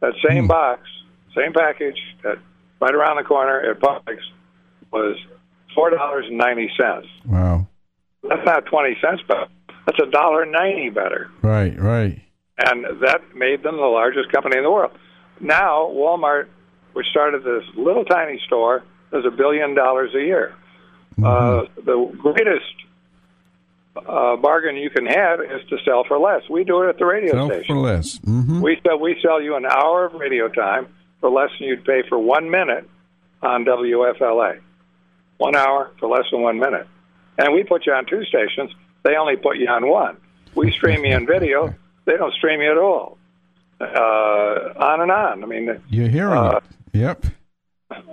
That 0.00 0.14
same 0.28 0.48
box, 0.48 0.80
same 1.36 1.52
package, 1.52 1.98
at, 2.24 2.38
right 2.80 2.94
around 2.94 3.16
the 3.16 3.22
corner 3.22 3.60
at 3.60 3.78
Publix 3.80 4.18
was 4.90 5.16
$4.90. 5.76 7.02
Wow. 7.26 7.66
That's 8.28 8.44
not 8.44 8.66
20 8.66 8.96
cents 9.00 9.22
better. 9.28 9.46
That's 9.86 9.98
a 10.00 10.10
dollar 10.10 10.46
ninety 10.46 10.90
better 10.90 11.28
Right, 11.42 11.76
right. 11.78 12.20
and 12.58 12.84
that 13.02 13.20
made 13.34 13.64
them 13.64 13.76
the 13.76 13.82
largest 13.82 14.30
company 14.30 14.56
in 14.56 14.62
the 14.62 14.70
world. 14.70 14.92
Now, 15.42 15.90
Walmart, 15.92 16.46
which 16.94 17.06
started 17.10 17.42
this 17.44 17.64
little 17.76 18.04
tiny 18.04 18.40
store, 18.46 18.84
does 19.10 19.24
a 19.26 19.30
billion 19.30 19.74
dollars 19.74 20.14
a 20.14 20.20
year. 20.20 20.54
Uh, 21.22 21.64
the 21.84 22.10
greatest 22.18 22.64
uh, 23.96 24.36
bargain 24.36 24.76
you 24.76 24.88
can 24.88 25.04
have 25.04 25.40
is 25.40 25.60
to 25.68 25.76
sell 25.84 26.04
for 26.04 26.18
less. 26.18 26.48
We 26.48 26.64
do 26.64 26.82
it 26.82 26.88
at 26.88 26.98
the 26.98 27.04
radio 27.04 27.32
Sell 27.32 27.48
station. 27.48 27.74
for 27.74 27.80
less. 27.80 28.16
hmm 28.24 28.60
We 28.62 28.80
sell 28.86 28.98
we 28.98 29.18
sell 29.20 29.42
you 29.42 29.54
an 29.56 29.66
hour 29.66 30.06
of 30.06 30.14
radio 30.14 30.48
time 30.48 30.86
for 31.20 31.28
less 31.30 31.50
than 31.58 31.68
you'd 31.68 31.84
pay 31.84 32.02
for 32.08 32.18
one 32.18 32.50
minute 32.50 32.88
on 33.42 33.64
WFLA. 33.66 34.60
One 35.36 35.56
hour 35.56 35.90
for 35.98 36.08
less 36.08 36.24
than 36.30 36.40
one 36.42 36.58
minute, 36.58 36.86
and 37.36 37.52
we 37.52 37.64
put 37.64 37.84
you 37.84 37.92
on 37.92 38.06
two 38.06 38.24
stations. 38.24 38.70
They 39.02 39.16
only 39.16 39.36
put 39.36 39.56
you 39.58 39.66
on 39.68 39.88
one. 39.88 40.16
We 40.54 40.70
stream 40.70 41.04
you 41.04 41.14
in 41.16 41.26
video. 41.26 41.74
They 42.04 42.16
don't 42.16 42.32
stream 42.34 42.60
you 42.60 42.70
at 42.70 42.78
all. 42.78 43.18
Uh, 43.82 44.72
on 44.78 45.00
and 45.00 45.10
on. 45.10 45.42
I 45.42 45.46
mean, 45.46 45.80
You're 45.88 46.08
hearing 46.08 46.32
Uh, 46.38 46.60
it. 46.92 46.98
Yep. 46.98 47.24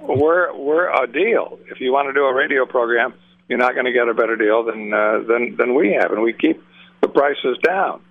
we're 0.01 0.53
we're 0.55 0.89
a 1.03 1.08
deal. 1.08 1.60
If 1.71 1.79
you 1.79 1.91
want 1.91 2.08
to 2.10 2.13
do 2.13 2.23
a 2.25 2.34
radio 2.34 2.65
program, 2.65 3.13
you're 3.47 3.60
not 3.60 3.73
going 3.73 3.86
to 3.86 3.91
get 3.93 4.08
a 4.08 4.13
better 4.13 4.36
deal 4.36 4.63
than 4.63 4.93
uh, 4.93 5.19
than 5.27 5.55
than 5.58 5.75
we 5.75 5.91
have, 5.99 6.12
and 6.12 6.21
we 6.21 6.34
keep 6.34 6.62
the 7.01 7.08
prices 7.08 7.58
down. 7.65 8.01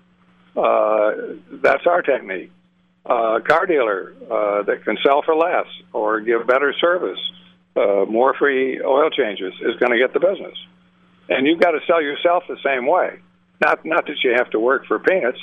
Uh, 0.55 1.11
that's 1.63 1.85
our 1.85 2.01
technique. 2.01 2.51
Uh, 3.05 3.39
car 3.47 3.65
dealer 3.65 4.13
uh, 4.29 4.61
that 4.63 4.83
can 4.83 4.97
sell 5.05 5.21
for 5.23 5.35
less 5.35 5.65
or 5.93 6.19
give 6.21 6.45
better 6.45 6.73
service, 6.79 7.19
uh, 7.75 8.05
more 8.07 8.33
free 8.35 8.79
oil 8.81 9.09
changes 9.09 9.53
is 9.61 9.75
going 9.77 9.91
to 9.91 9.97
get 9.97 10.13
the 10.13 10.19
business. 10.19 10.55
And 11.29 11.47
you've 11.47 11.59
got 11.59 11.71
to 11.71 11.79
sell 11.87 12.01
yourself 12.01 12.43
the 12.47 12.57
same 12.63 12.85
way. 12.87 13.19
Not 13.61 13.83
not 13.85 14.05
that 14.07 14.17
you 14.23 14.33
have 14.37 14.49
to 14.51 14.59
work 14.59 14.85
for 14.85 14.99
peanuts, 14.99 15.39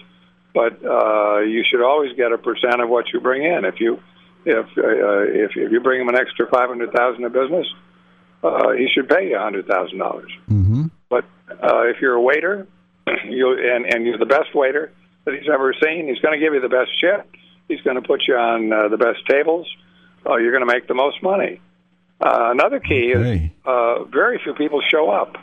but 0.57 0.73
uh, 0.83 1.41
you 1.41 1.63
should 1.71 1.83
always 1.85 2.17
get 2.17 2.33
a 2.33 2.39
percent 2.39 2.81
of 2.81 2.89
what 2.89 3.05
you 3.13 3.21
bring 3.21 3.43
in. 3.45 3.67
If 3.67 3.79
you 3.79 4.01
if 4.47 4.65
uh, 4.79 5.21
if, 5.45 5.51
if 5.55 5.71
you 5.71 5.81
bring 5.81 6.01
him 6.01 6.09
an 6.09 6.17
extra 6.17 6.49
five 6.49 6.69
hundred 6.71 6.93
thousand 6.93 7.25
in 7.25 7.33
business, 7.33 7.67
uh, 8.43 8.71
he 8.73 8.87
should 8.95 9.07
pay 9.09 9.29
you 9.29 9.37
a 9.37 9.43
hundred 9.43 9.67
thousand 9.67 9.99
dollars. 9.99 10.33
hmm 10.49 10.87
But 11.11 11.25
uh, 11.51 11.83
if 11.93 12.01
you're 12.01 12.15
a 12.15 12.23
waiter, 12.23 12.67
you 13.29 13.47
and 13.53 13.85
and 13.93 14.07
you're 14.07 14.19
the 14.19 14.33
best 14.39 14.55
waiter 14.55 14.93
that 15.27 15.35
he's 15.35 15.51
ever 15.53 15.75
seen, 15.85 16.09
he's 16.09 16.21
going 16.21 16.33
to 16.39 16.43
give 16.45 16.55
you 16.55 16.61
the 16.63 16.71
best 16.81 16.91
chip. 17.01 17.29
He's 17.69 17.81
going 17.83 17.97
to 18.01 18.07
put 18.13 18.23
you 18.27 18.35
on 18.37 18.73
uh, 18.73 18.89
the 18.89 18.97
best 18.97 19.27
tables. 19.29 19.67
Uh, 20.25 20.37
you're 20.37 20.53
going 20.57 20.67
to 20.67 20.73
make 20.73 20.87
the 20.89 20.95
most 20.95 21.23
money. 21.23 21.61
Uh, 22.21 22.49
another 22.57 22.81
key 22.81 23.13
Okay. 23.15 23.45
is 23.45 23.51
uh, 23.67 24.05
very 24.05 24.41
few 24.43 24.55
people 24.55 24.81
show 24.91 25.11
up. 25.11 25.37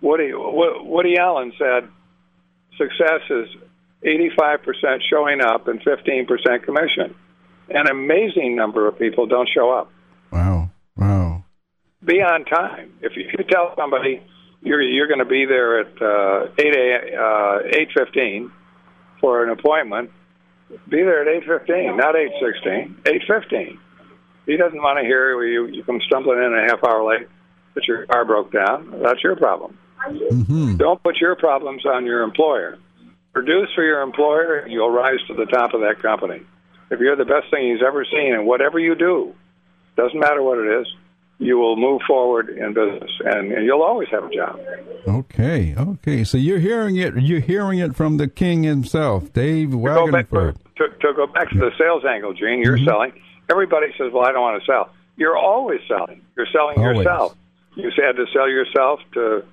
Woody 0.00 0.32
Wo- 0.32 0.82
Woody 0.84 1.18
Allen 1.18 1.52
said, 1.58 1.88
"Success 2.78 3.22
is 3.28 3.48
85% 4.04 5.00
showing 5.10 5.40
up 5.40 5.68
and 5.68 5.80
15% 5.80 6.62
commission." 6.64 7.14
An 7.70 7.86
amazing 7.86 8.56
number 8.56 8.88
of 8.88 8.98
people 8.98 9.26
don't 9.26 9.48
show 9.54 9.70
up 9.70 9.90
Wow. 10.32 10.70
Wow. 10.96 11.44
be 12.02 12.22
on 12.22 12.44
time. 12.46 12.94
If 13.02 13.12
you, 13.14 13.24
if 13.28 13.38
you 13.38 13.44
tell 13.44 13.74
somebody 13.76 14.22
you're 14.62 14.80
you're 14.82 15.06
going 15.06 15.18
to 15.18 15.24
be 15.26 15.44
there 15.44 15.80
at 15.80 16.02
uh, 16.02 16.46
eight 16.58 16.74
a 16.74 17.16
uh, 17.16 17.58
eight 17.78 17.88
fifteen 17.94 18.50
for 19.20 19.44
an 19.44 19.50
appointment, 19.50 20.10
be 20.88 21.02
there 21.02 21.22
at 21.22 21.28
eight 21.28 21.46
fifteen, 21.46 21.96
not 21.96 22.16
eight 22.16 22.32
sixteen, 22.40 22.96
eight 23.06 23.22
fifteen. 23.28 23.78
He 24.46 24.56
doesn't 24.56 24.80
want 24.80 24.98
to 24.98 25.04
hear 25.04 25.42
you 25.44 25.66
you 25.66 25.84
come 25.84 26.00
stumbling 26.06 26.38
in 26.38 26.54
a 26.54 26.62
half 26.70 26.82
hour 26.82 27.04
late 27.04 27.28
that 27.74 27.86
your 27.86 28.06
car 28.06 28.24
broke 28.24 28.50
down. 28.50 29.00
That's 29.02 29.22
your 29.22 29.36
problem. 29.36 29.76
hmm 30.06 30.76
Don't 30.76 31.02
put 31.02 31.18
your 31.18 31.36
problems 31.36 31.84
on 31.84 32.06
your 32.06 32.22
employer. 32.22 32.78
Produce 33.32 33.68
for 33.74 33.84
your 33.84 34.02
employer, 34.02 34.56
and 34.56 34.72
you'll 34.72 34.90
rise 34.90 35.20
to 35.28 35.34
the 35.34 35.46
top 35.46 35.74
of 35.74 35.80
that 35.82 36.02
company. 36.02 36.42
If 36.90 37.00
you're 37.00 37.16
the 37.16 37.24
best 37.24 37.50
thing 37.50 37.70
he's 37.70 37.84
ever 37.86 38.04
seen, 38.04 38.34
and 38.34 38.46
whatever 38.46 38.78
you 38.78 38.94
do, 38.94 39.34
doesn't 39.96 40.18
matter 40.18 40.42
what 40.42 40.58
it 40.58 40.80
is, 40.80 40.86
you 41.38 41.56
will 41.58 41.76
move 41.76 42.00
forward 42.06 42.48
in 42.48 42.72
business, 42.74 43.10
and, 43.24 43.52
and 43.52 43.64
you'll 43.64 43.82
always 43.82 44.08
have 44.10 44.24
a 44.24 44.34
job. 44.34 44.58
Okay. 45.06 45.74
Okay. 45.76 46.24
So 46.24 46.36
you're 46.36 46.58
hearing 46.58 46.96
it. 46.96 47.14
You're 47.16 47.40
hearing 47.40 47.78
it 47.78 47.94
from 47.94 48.16
the 48.16 48.26
king 48.26 48.64
himself, 48.64 49.32
Dave 49.32 49.70
To 49.70 49.76
go, 49.76 50.10
back, 50.10 50.30
Wagenvoord. 50.30 50.56
to, 50.76 50.88
to 50.88 51.12
go 51.14 51.26
back 51.26 51.50
to 51.50 51.58
the 51.58 51.70
sales 51.78 52.04
angle, 52.04 52.32
Gene, 52.32 52.62
you're 52.62 52.76
mm-hmm. 52.76 52.86
selling. 52.86 53.12
Everybody 53.50 53.86
says, 53.96 54.12
"Well, 54.12 54.24
I 54.24 54.32
don't 54.32 54.42
want 54.42 54.60
to 54.60 54.66
sell." 54.66 54.90
You're 55.16 55.36
always 55.36 55.80
selling. 55.88 56.22
You're 56.36 56.46
selling 56.52 56.78
Always. 56.78 56.98
yourself. 56.98 57.36
You 57.74 57.90
had 57.96 58.16
to 58.16 58.26
sell 58.32 58.48
yourself 58.48 59.00
to 59.14 59.44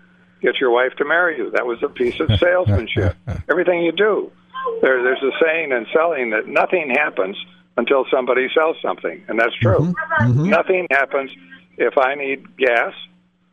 get 0.46 0.60
your 0.60 0.72
wife 0.72 0.94
to 0.98 1.06
marry 1.06 1.38
you. 1.38 1.50
That 1.52 1.66
was 1.66 1.82
a 1.84 1.90
piece 1.90 2.20
of 2.20 2.30
salesmanship. 2.40 3.16
Everything 3.50 3.82
you 3.84 3.92
do. 3.92 4.32
There, 4.82 5.04
there's 5.04 5.22
a 5.22 5.32
saying 5.44 5.72
in 5.72 5.86
selling 5.94 6.30
that 6.32 6.48
nothing 6.48 6.90
happens 6.92 7.38
until 7.78 8.06
somebody 8.10 8.48
sells 8.54 8.78
something, 8.82 9.24
and 9.28 9.40
that's 9.40 9.56
true. 9.56 9.94
Nothing 10.22 10.88
happens 10.92 11.32
if 11.78 11.98
I 11.98 12.16
need 12.16 12.58
gas. 12.58 12.94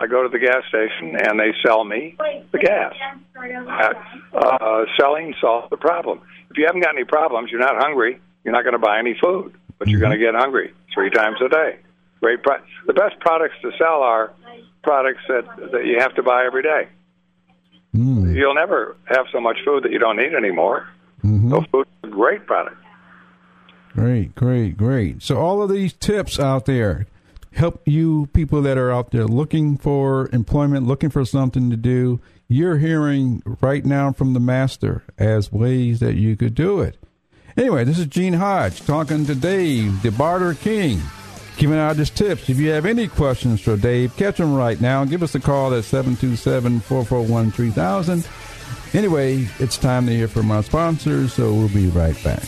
I 0.01 0.07
go 0.07 0.23
to 0.23 0.29
the 0.29 0.39
gas 0.39 0.63
station 0.69 1.17
and 1.17 1.39
they 1.39 1.53
sell 1.65 1.85
me 1.85 2.17
the 2.51 2.59
gas. 2.59 2.93
Uh, 3.37 3.93
uh, 4.37 4.85
selling 4.99 5.35
solves 5.41 5.71
the 5.71 5.77
problem. 5.77 6.21
If 6.51 6.59
you 6.59 6.67
haven't 6.67 6.83
got 6.83 6.95
any 6.95 7.05
problems, 7.05 7.51
you're 7.51 7.61
not 7.61 7.77
hungry. 7.77 8.21
You're 8.45 8.53
not 8.53 8.65
going 8.65 8.75
to 8.75 8.81
buy 8.81 8.99
any 8.99 9.17
food, 9.23 9.55
but 9.79 9.89
you're 9.89 10.01
going 10.01 10.13
to 10.13 10.19
get 10.19 10.35
hungry 10.35 10.75
three 10.93 11.11
times 11.11 11.37
a 11.45 11.49
day. 11.49 11.79
Great. 12.21 12.43
Pro- 12.43 12.63
the 12.87 12.93
best 12.93 13.19
products 13.21 13.55
to 13.63 13.71
sell 13.79 14.03
are 14.03 14.33
products 14.83 15.21
that 15.29 15.45
that 15.73 15.87
you 15.87 15.99
have 16.01 16.15
to 16.15 16.23
buy 16.23 16.45
every 16.45 16.63
day. 16.63 16.89
Mm. 17.95 18.35
You'll 18.35 18.55
never 18.55 18.97
have 19.05 19.27
so 19.33 19.41
much 19.41 19.59
food 19.65 19.85
that 19.85 19.93
you 19.93 19.99
don't 19.99 20.17
need 20.17 20.35
anymore. 20.35 20.89
hmm 21.21 21.51
So 21.51 21.65
food's 21.71 21.91
a 22.05 22.09
great 22.09 22.47
product. 22.47 22.77
Great, 23.95 24.35
great, 24.35 24.77
great. 24.79 25.23
So 25.23 25.37
all 25.39 25.63
of 25.63 25.71
these 25.71 25.93
tips 25.93 26.41
out 26.41 26.65
there 26.65 27.07
help 27.53 27.83
you 27.87 28.29
people 28.33 28.63
that 28.63 28.79
are 28.79 28.91
out 28.91 29.11
there 29.11 29.27
looking 29.27 29.77
for 29.77 30.31
employment, 30.33 30.87
looking 30.87 31.11
for 31.11 31.25
something 31.27 31.69
to 31.71 31.77
do. 31.77 32.19
You're 32.49 32.79
hearing 32.79 33.43
right 33.61 33.85
now 33.85 34.13
from 34.13 34.33
the 34.33 34.41
master 34.41 35.03
as 35.19 35.53
ways 35.53 36.01
that 36.01 36.15
you 36.15 36.37
could 36.37 36.55
do 36.55 36.81
it. 36.81 36.97
Anyway, 37.57 37.85
this 37.85 37.99
is 37.99 38.07
Gene 38.07 38.33
Hodge 38.33 38.81
talking 38.81 39.27
to 39.27 39.35
Dave, 39.35 40.03
the 40.03 40.11
Barter 40.11 40.55
King, 40.55 41.01
giving 41.57 41.79
out 41.79 41.97
his 41.97 42.11
tips. 42.11 42.49
If 42.49 42.59
you 42.59 42.71
have 42.71 42.87
any 42.87 43.09
questions 43.09 43.61
for 43.61 43.77
Dave, 43.77 44.17
catch 44.17 44.39
him 44.39 44.55
right 44.55 44.81
now. 44.81 45.05
Give 45.05 45.23
us 45.23 45.35
a 45.35 45.41
call 45.41 45.75
at 45.75 45.85
727 45.85 46.81
441 46.81 47.51
3000. 47.51 48.29
Anyway, 48.95 49.49
it's 49.59 49.79
time 49.79 50.07
to 50.07 50.13
hear 50.13 50.29
from 50.29 50.51
our 50.51 50.63
sponsors, 50.63 51.33
so 51.33 51.53
we'll 51.55 51.69
be 51.69 51.89
right 51.89 52.23
back. 52.23 52.43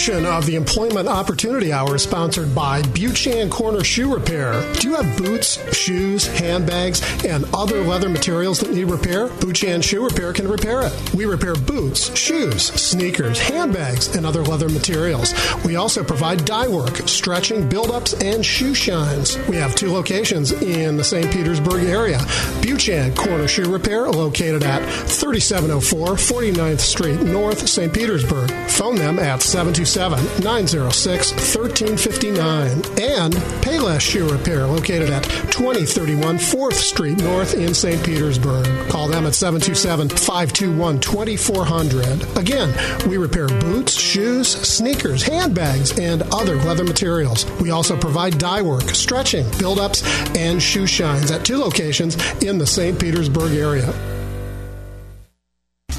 Of 0.00 0.46
the 0.46 0.56
Employment 0.56 1.08
Opportunity 1.08 1.74
Hour 1.74 1.96
is 1.96 2.04
sponsored 2.04 2.54
by 2.54 2.80
Buchan 2.80 3.50
Corner 3.50 3.84
Shoe 3.84 4.14
Repair. 4.14 4.54
Do 4.76 4.88
you 4.88 4.96
have 4.96 5.18
boots, 5.18 5.76
shoes, 5.76 6.26
handbags, 6.26 7.02
and 7.22 7.44
other 7.54 7.84
leather 7.84 8.08
materials 8.08 8.60
that 8.60 8.72
need 8.72 8.84
repair? 8.84 9.28
Buchan 9.28 9.82
Shoe 9.82 10.02
Repair 10.02 10.32
can 10.32 10.48
repair 10.48 10.86
it. 10.86 11.14
We 11.14 11.26
repair 11.26 11.54
boots, 11.54 12.16
shoes, 12.16 12.62
sneakers, 12.62 13.38
handbags, 13.38 14.16
and 14.16 14.24
other 14.24 14.42
leather 14.42 14.70
materials. 14.70 15.34
We 15.66 15.76
also 15.76 16.02
provide 16.02 16.46
dye 16.46 16.66
work, 16.66 17.06
stretching, 17.06 17.68
build-ups, 17.68 18.14
and 18.22 18.44
shoe 18.44 18.74
shines. 18.74 19.36
We 19.48 19.56
have 19.56 19.74
two 19.74 19.92
locations 19.92 20.50
in 20.52 20.96
the 20.96 21.04
St. 21.04 21.30
Petersburg 21.30 21.84
area. 21.84 22.20
Buchan 22.62 23.14
Corner 23.14 23.46
Shoe 23.46 23.70
Repair, 23.70 24.08
located 24.08 24.62
at 24.62 24.80
3704 25.10 26.14
49th 26.14 26.80
Street 26.80 27.20
North, 27.20 27.68
St. 27.68 27.92
Petersburg. 27.92 28.50
Phone 28.70 28.96
them 28.96 29.18
at 29.18 29.42
727 29.42 29.89
906 29.96 31.32
1359. 31.32 32.70
And 33.00 33.34
Payless 33.62 34.00
Shoe 34.00 34.28
Repair, 34.28 34.66
located 34.66 35.10
at 35.10 35.24
2031 35.52 36.38
4th 36.38 36.74
Street 36.74 37.18
North 37.18 37.54
in 37.54 37.74
St. 37.74 38.04
Petersburg. 38.04 38.66
Call 38.88 39.08
them 39.08 39.26
at 39.26 39.34
727 39.34 40.08
521 40.08 41.00
2400. 41.00 42.38
Again, 42.38 43.08
we 43.08 43.16
repair 43.16 43.48
boots, 43.48 43.92
shoes, 43.92 44.48
sneakers, 44.48 45.22
handbags, 45.22 45.98
and 45.98 46.22
other 46.32 46.56
leather 46.56 46.84
materials. 46.84 47.44
We 47.60 47.70
also 47.70 47.96
provide 47.96 48.38
dye 48.38 48.62
work, 48.62 48.90
stretching, 48.90 49.46
build 49.58 49.78
ups, 49.78 50.02
and 50.36 50.62
shoe 50.62 50.86
shines 50.86 51.30
at 51.30 51.44
two 51.44 51.58
locations 51.58 52.16
in 52.42 52.58
the 52.58 52.66
St. 52.66 52.98
Petersburg 52.98 53.52
area. 53.52 54.19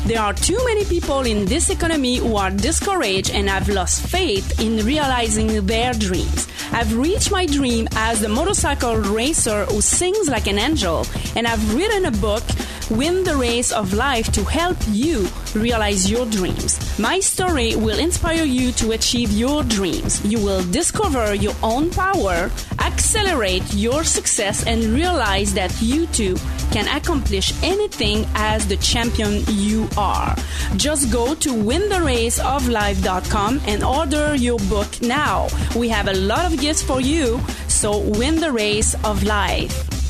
There 0.06 0.20
are 0.20 0.34
too 0.34 0.58
many 0.66 0.84
people 0.86 1.22
in 1.22 1.45
this 1.45 1.70
economy 1.70 2.18
who 2.18 2.36
are 2.36 2.49
discouraged 2.49 3.30
and 3.30 3.47
have 3.47 3.70
lost 3.70 4.02
faith 4.08 4.60
in 4.60 4.84
realizing 4.84 5.66
their 5.68 5.93
dreams. 5.93 6.47
I've 6.72 6.97
reached 6.97 7.32
my 7.32 7.45
dream 7.45 7.88
as 7.95 8.20
the 8.20 8.28
motorcycle 8.28 8.95
racer 8.95 9.66
who 9.66 9.80
sings 9.80 10.28
like 10.28 10.47
an 10.47 10.58
angel, 10.58 11.06
and 11.36 11.47
I've 11.47 11.76
written 11.76 12.06
a 12.06 12.12
book, 12.12 12.43
Win 12.91 13.23
the 13.23 13.37
Race 13.37 13.71
of 13.71 13.93
Life, 13.93 14.33
to 14.33 14.43
help 14.43 14.75
you 14.89 15.25
realize 15.55 16.11
your 16.11 16.25
dreams. 16.25 16.77
My 16.99 17.21
story 17.21 17.77
will 17.77 17.97
inspire 17.97 18.43
you 18.43 18.73
to 18.73 18.91
achieve 18.91 19.31
your 19.31 19.63
dreams. 19.63 20.21
You 20.25 20.43
will 20.43 20.61
discover 20.71 21.33
your 21.33 21.53
own 21.63 21.89
power, 21.89 22.51
accelerate 22.79 23.63
your 23.73 24.03
success, 24.03 24.67
and 24.67 24.93
realize 24.93 25.53
that 25.53 25.73
you 25.81 26.05
too 26.07 26.35
can 26.71 26.85
accomplish 26.93 27.53
anything 27.63 28.27
as 28.35 28.67
the 28.67 28.75
champion 28.77 29.41
you 29.47 29.87
are. 29.95 30.35
Just 30.75 31.13
go 31.13 31.33
to 31.35 31.53
wintheraceoflife.com 31.53 33.61
and 33.67 33.83
order 33.85 34.35
your 34.35 34.59
book 34.67 35.01
now. 35.01 35.47
We 35.77 35.87
have 35.87 36.09
a 36.09 36.13
lot 36.13 36.43
of 36.51 36.59
gifts 36.59 36.81
for 36.81 36.99
you, 36.99 37.39
so 37.69 37.99
win 37.99 38.41
the 38.41 38.51
race 38.51 38.95
of 39.05 39.23
life. 39.23 40.01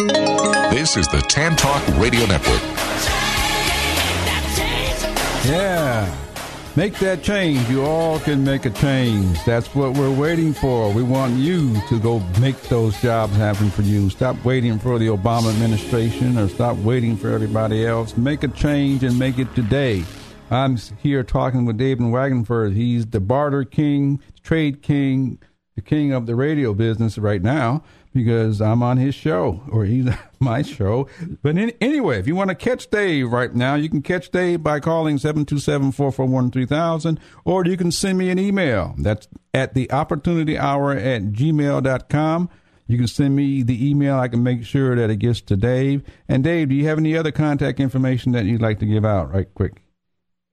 This 0.00 0.96
is 0.96 1.06
the 1.08 1.20
Tan 1.28 1.56
Talk 1.56 1.86
Radio 1.98 2.24
Network. 2.24 2.62
Yeah. 5.44 6.16
Make 6.74 6.94
that 7.00 7.22
change. 7.22 7.68
You 7.68 7.84
all 7.84 8.18
can 8.18 8.42
make 8.42 8.64
a 8.64 8.70
change. 8.70 9.44
That's 9.44 9.74
what 9.74 9.92
we're 9.92 10.14
waiting 10.14 10.54
for. 10.54 10.90
We 10.90 11.02
want 11.02 11.34
you 11.34 11.78
to 11.88 12.00
go 12.00 12.20
make 12.40 12.58
those 12.62 12.98
jobs 13.02 13.36
happen 13.36 13.68
for 13.70 13.82
you. 13.82 14.08
Stop 14.08 14.42
waiting 14.42 14.78
for 14.78 14.98
the 14.98 15.08
Obama 15.08 15.52
administration 15.52 16.38
or 16.38 16.48
stop 16.48 16.78
waiting 16.78 17.14
for 17.14 17.30
everybody 17.30 17.84
else. 17.84 18.16
Make 18.16 18.42
a 18.42 18.48
change 18.48 19.04
and 19.04 19.18
make 19.18 19.38
it 19.38 19.54
today. 19.54 20.04
I'm 20.50 20.78
here 21.02 21.22
talking 21.22 21.66
with 21.66 21.76
David 21.76 22.06
Wagenvoord. 22.06 22.74
He's 22.74 23.04
the 23.04 23.20
barter 23.20 23.64
king, 23.64 24.18
trade 24.42 24.80
king, 24.80 25.38
the 25.74 25.82
king 25.82 26.12
of 26.12 26.24
the 26.24 26.36
radio 26.36 26.72
business 26.72 27.18
right 27.18 27.42
now 27.42 27.82
because 28.12 28.60
I'm 28.60 28.82
on 28.82 28.96
his 28.96 29.14
show 29.14 29.62
or 29.70 29.84
he's 29.84 30.08
my 30.40 30.62
show. 30.62 31.08
But 31.42 31.58
in, 31.58 31.70
anyway, 31.80 32.18
if 32.18 32.26
you 32.26 32.34
want 32.34 32.50
to 32.50 32.54
catch 32.54 32.90
Dave 32.90 33.30
right 33.30 33.54
now, 33.54 33.74
you 33.74 33.88
can 33.88 34.02
catch 34.02 34.30
Dave 34.30 34.62
by 34.62 34.80
calling 34.80 35.18
727-441-3000 35.18 37.18
or 37.44 37.64
you 37.64 37.76
can 37.76 37.92
send 37.92 38.18
me 38.18 38.30
an 38.30 38.38
email. 38.38 38.94
That's 38.98 39.28
at 39.54 39.74
the 39.74 39.90
opportunity 39.92 40.58
hour 40.58 40.92
at 40.92 41.22
gmail.com. 41.32 42.50
You 42.86 42.98
can 42.98 43.06
send 43.06 43.36
me 43.36 43.62
the 43.62 43.88
email. 43.88 44.18
I 44.18 44.26
can 44.26 44.42
make 44.42 44.64
sure 44.64 44.96
that 44.96 45.10
it 45.10 45.16
gets 45.16 45.40
to 45.42 45.56
Dave. 45.56 46.02
And 46.28 46.42
Dave, 46.42 46.70
do 46.70 46.74
you 46.74 46.86
have 46.86 46.98
any 46.98 47.16
other 47.16 47.30
contact 47.30 47.78
information 47.78 48.32
that 48.32 48.46
you'd 48.46 48.60
like 48.60 48.80
to 48.80 48.86
give 48.86 49.04
out 49.04 49.32
right 49.32 49.46
quick? 49.54 49.82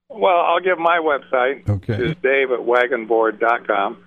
Well, 0.09 0.37
I'll 0.37 0.59
give 0.59 0.77
my 0.77 0.99
website. 0.99 1.67
Okay. 1.67 1.93
Is 1.93 2.15
dave 2.21 2.51
at 2.51 2.59
wagenvoord.com. 2.59 4.03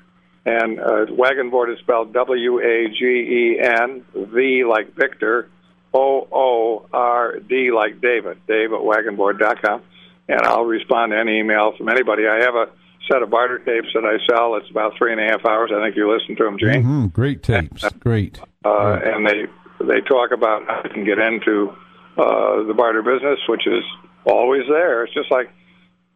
And 0.47 0.81
uh, 0.81 1.07
wagenvoord 1.07 1.73
is 1.73 1.79
spelled 1.81 2.15
W 2.15 2.61
A 2.61 2.89
G 2.89 3.05
E 3.05 3.61
N, 3.61 4.05
V 4.15 4.65
like 4.65 4.95
Victor, 4.95 5.51
O 5.93 6.27
O 6.33 6.87
R 6.93 7.39
D 7.41 7.71
like 7.73 8.01
David, 8.01 8.39
dave 8.47 8.73
at 8.73 8.81
wagenvoord.com. 8.81 9.83
And 10.29 10.41
I'll 10.43 10.65
respond 10.65 11.13
to 11.13 11.19
any 11.19 11.41
email 11.41 11.73
from 11.77 11.89
anybody. 11.89 12.27
I 12.27 12.45
have 12.45 12.55
a 12.55 12.71
set 13.11 13.23
of 13.23 13.31
barter 13.31 13.59
tapes 13.59 13.89
that 13.95 14.05
I 14.05 14.25
sell. 14.33 14.55
It's 14.57 14.71
about 14.71 14.93
three 14.97 15.13
and 15.13 15.21
a 15.21 15.25
half 15.25 15.45
hours. 15.45 15.71
I 15.75 15.83
think 15.83 15.97
you 15.97 16.11
listen 16.11 16.37
to 16.37 16.45
them, 16.45 16.59
Gene. 16.59 16.83
Mm-hmm. 16.83 17.07
Great 17.07 17.43
tapes. 17.43 17.85
Great. 17.99 18.41
Uh, 18.65 18.99
and 19.03 19.27
they 19.27 19.47
they 19.85 20.01
talk 20.03 20.31
about 20.33 20.67
how 20.67 20.83
you 20.85 20.91
can 20.91 21.05
get 21.05 21.19
into 21.19 21.75
uh, 22.17 22.63
the 22.65 22.75
barter 22.75 23.03
business, 23.03 23.39
which 23.49 23.67
is 23.67 23.83
always 24.25 24.63
there. 24.69 25.05
It's 25.05 25.15
just 25.15 25.31
like 25.31 25.51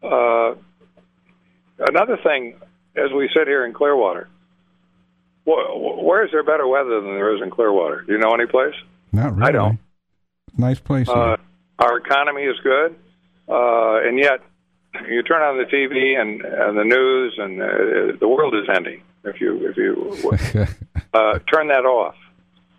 uh, 0.03 0.55
another 1.79 2.17
thing. 2.23 2.55
As 2.97 3.11
we 3.11 3.29
sit 3.35 3.47
here 3.47 3.65
in 3.65 3.73
Clearwater, 3.73 4.29
wh- 5.43 6.03
where 6.03 6.25
is 6.25 6.31
there 6.31 6.43
better 6.43 6.67
weather 6.67 7.01
than 7.01 7.11
there 7.15 7.35
is 7.35 7.41
in 7.41 7.49
Clearwater? 7.51 8.01
Do 8.01 8.13
you 8.13 8.19
know 8.19 8.33
any 8.33 8.45
place? 8.45 8.75
Not 9.11 9.35
really. 9.35 9.49
I 9.49 9.51
don't. 9.51 9.79
Nice 10.57 10.79
place. 10.79 11.09
Uh, 11.09 11.37
our 11.79 11.97
economy 11.97 12.43
is 12.43 12.55
good, 12.63 12.95
uh, 13.49 14.07
and 14.07 14.17
yet 14.17 14.39
you 15.09 15.21
turn 15.23 15.41
on 15.41 15.57
the 15.57 15.65
TV 15.65 16.19
and, 16.19 16.41
and 16.41 16.77
the 16.77 16.83
news, 16.85 17.35
and 17.37 17.61
uh, 17.61 18.17
the 18.19 18.27
world 18.27 18.55
is 18.55 18.69
ending. 18.73 19.01
If 19.25 19.41
you 19.41 19.67
if 19.67 19.75
you 19.75 20.31
uh, 21.13 21.39
turn 21.51 21.67
that 21.69 21.85
off, 21.85 22.15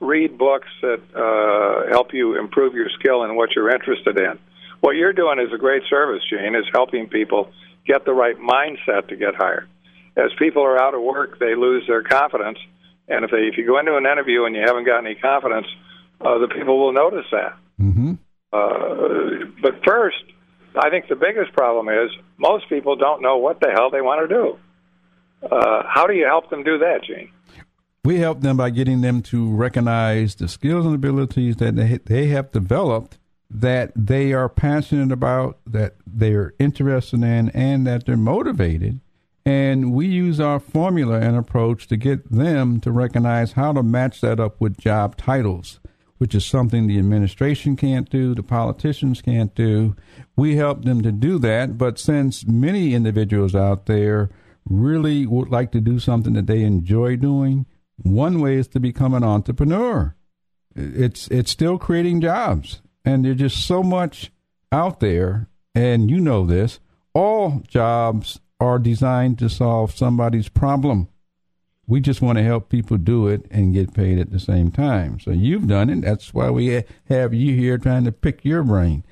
read 0.00 0.38
books 0.38 0.68
that 0.80 1.00
uh, 1.14 1.90
help 1.90 2.14
you 2.14 2.38
improve 2.38 2.74
your 2.74 2.88
skill 2.98 3.24
in 3.24 3.34
what 3.34 3.50
you're 3.54 3.70
interested 3.70 4.16
in. 4.16 4.38
What 4.80 4.92
you're 4.92 5.12
doing 5.12 5.38
is 5.40 5.52
a 5.52 5.58
great 5.58 5.82
service, 5.90 6.22
Gene, 6.30 6.54
is 6.54 6.64
helping 6.72 7.08
people 7.08 7.50
get 7.86 8.04
the 8.04 8.12
right 8.12 8.36
mindset 8.38 9.08
to 9.08 9.16
get 9.16 9.34
hired. 9.34 9.68
As 10.16 10.30
people 10.38 10.62
are 10.62 10.80
out 10.80 10.94
of 10.94 11.02
work, 11.02 11.38
they 11.38 11.54
lose 11.54 11.84
their 11.86 12.02
confidence, 12.02 12.58
and 13.08 13.24
if 13.24 13.30
they 13.30 13.48
if 13.48 13.58
you 13.58 13.66
go 13.66 13.78
into 13.78 13.96
an 13.96 14.06
interview 14.06 14.44
and 14.44 14.54
you 14.56 14.62
haven't 14.66 14.84
got 14.84 14.98
any 14.98 15.14
confidence, 15.14 15.66
uh, 16.20 16.38
the 16.38 16.48
people 16.48 16.78
will 16.78 16.92
notice 16.92 17.26
that. 17.32 17.56
mm-hmm. 17.80 18.14
Uh, 18.52 19.46
but 19.60 19.84
first, 19.84 20.22
I 20.76 20.90
think 20.90 21.08
the 21.08 21.16
biggest 21.16 21.52
problem 21.52 21.88
is 21.88 22.10
most 22.38 22.68
people 22.68 22.96
don't 22.96 23.20
know 23.20 23.36
what 23.36 23.60
the 23.60 23.70
hell 23.70 23.90
they 23.90 24.00
want 24.00 24.28
to 24.28 24.34
do. 24.34 24.58
Uh, 25.42 25.82
how 25.86 26.06
do 26.06 26.14
you 26.14 26.24
help 26.24 26.50
them 26.50 26.62
do 26.62 26.78
that, 26.78 27.04
Gene? 27.06 27.30
We 28.04 28.18
help 28.18 28.40
them 28.40 28.56
by 28.56 28.70
getting 28.70 29.00
them 29.00 29.20
to 29.22 29.50
recognize 29.50 30.36
the 30.36 30.48
skills 30.48 30.86
and 30.86 30.94
abilities 30.94 31.56
that 31.56 31.76
they, 31.76 31.98
they 32.04 32.28
have 32.28 32.52
developed 32.52 33.18
that 33.50 33.92
they 33.94 34.32
are 34.32 34.48
passionate 34.48 35.12
about, 35.12 35.58
that 35.66 35.94
they're 36.06 36.54
interested 36.58 37.22
in, 37.22 37.50
and 37.50 37.86
that 37.86 38.06
they're 38.06 38.16
motivated. 38.16 39.00
And 39.46 39.92
we 39.92 40.06
use 40.06 40.40
our 40.40 40.58
formula 40.58 41.20
and 41.20 41.36
approach 41.36 41.86
to 41.86 41.96
get 41.96 42.32
them 42.32 42.80
to 42.80 42.90
recognize 42.90 43.52
how 43.52 43.72
to 43.74 43.82
match 43.84 44.20
that 44.20 44.40
up 44.40 44.60
with 44.60 44.76
job 44.76 45.16
titles, 45.16 45.78
which 46.18 46.34
is 46.34 46.44
something 46.44 46.88
the 46.88 46.98
administration 46.98 47.76
can't 47.76 48.10
do, 48.10 48.34
the 48.34 48.42
politicians 48.42 49.22
can't 49.22 49.54
do. 49.54 49.94
We 50.34 50.56
help 50.56 50.84
them 50.84 51.00
to 51.02 51.12
do 51.12 51.38
that. 51.38 51.78
But 51.78 52.00
since 52.00 52.44
many 52.44 52.92
individuals 52.92 53.54
out 53.54 53.86
there 53.86 54.30
really 54.68 55.26
would 55.26 55.48
like 55.48 55.70
to 55.72 55.80
do 55.80 56.00
something 56.00 56.32
that 56.32 56.48
they 56.48 56.62
enjoy 56.62 57.14
doing, 57.14 57.66
one 57.98 58.40
way 58.40 58.56
is 58.56 58.66
to 58.68 58.80
become 58.80 59.14
an 59.14 59.22
entrepreneur. 59.22 60.16
It's 60.74 61.28
it's 61.28 61.52
still 61.52 61.78
creating 61.78 62.20
jobs, 62.20 62.82
and 63.04 63.24
there's 63.24 63.38
just 63.38 63.64
so 63.64 63.84
much 63.84 64.32
out 64.72 64.98
there, 64.98 65.48
and 65.72 66.10
you 66.10 66.20
know 66.20 66.44
this. 66.44 66.80
All 67.14 67.62
jobs 67.66 68.40
are 68.60 68.78
designed 68.78 69.38
to 69.38 69.48
solve 69.48 69.94
somebody's 69.94 70.48
problem. 70.48 71.08
We 71.86 72.00
just 72.00 72.20
want 72.20 72.38
to 72.38 72.44
help 72.44 72.68
people 72.68 72.96
do 72.96 73.28
it 73.28 73.46
and 73.50 73.72
get 73.72 73.94
paid 73.94 74.18
at 74.18 74.32
the 74.32 74.40
same 74.40 74.70
time. 74.72 75.20
So 75.20 75.30
you've 75.30 75.68
done 75.68 75.88
it. 75.88 76.00
That's 76.00 76.34
why 76.34 76.50
we 76.50 76.82
have 77.08 77.32
you 77.32 77.54
here 77.54 77.78
trying 77.78 78.04
to 78.04 78.12
pick 78.12 78.44
your 78.44 78.64
brain. 78.64 79.04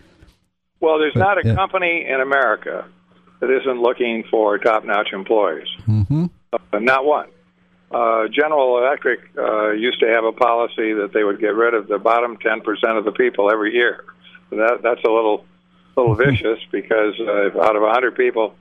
Well, 0.80 0.98
there's 0.98 1.14
But, 1.14 1.20
not 1.20 1.44
a 1.44 1.48
yeah. 1.48 1.54
company 1.54 2.04
in 2.08 2.20
America 2.20 2.84
that 3.40 3.50
isn't 3.50 3.80
looking 3.80 4.24
for 4.30 4.58
top-notch 4.58 5.12
employees. 5.12 5.68
Mm-hmm. 5.86 6.26
Uh, 6.52 6.78
not 6.80 7.04
one. 7.04 7.28
Uh, 7.92 8.26
General 8.28 8.78
Electric 8.78 9.20
uh, 9.38 9.70
used 9.70 10.00
to 10.00 10.08
have 10.08 10.24
a 10.24 10.32
policy 10.32 10.94
that 10.94 11.10
they 11.14 11.22
would 11.22 11.38
get 11.38 11.54
rid 11.54 11.74
of 11.74 11.86
the 11.86 11.98
bottom 11.98 12.36
10% 12.38 12.98
of 12.98 13.04
the 13.04 13.12
people 13.12 13.52
every 13.52 13.72
year. 13.72 14.04
That 14.50 14.80
that's 14.82 15.02
a 15.04 15.10
little 15.10 15.44
little 15.96 16.14
vicious 16.16 16.58
because 16.72 17.14
uh, 17.20 17.60
out 17.60 17.76
of 17.76 17.82
100 17.82 18.16
people, 18.16 18.54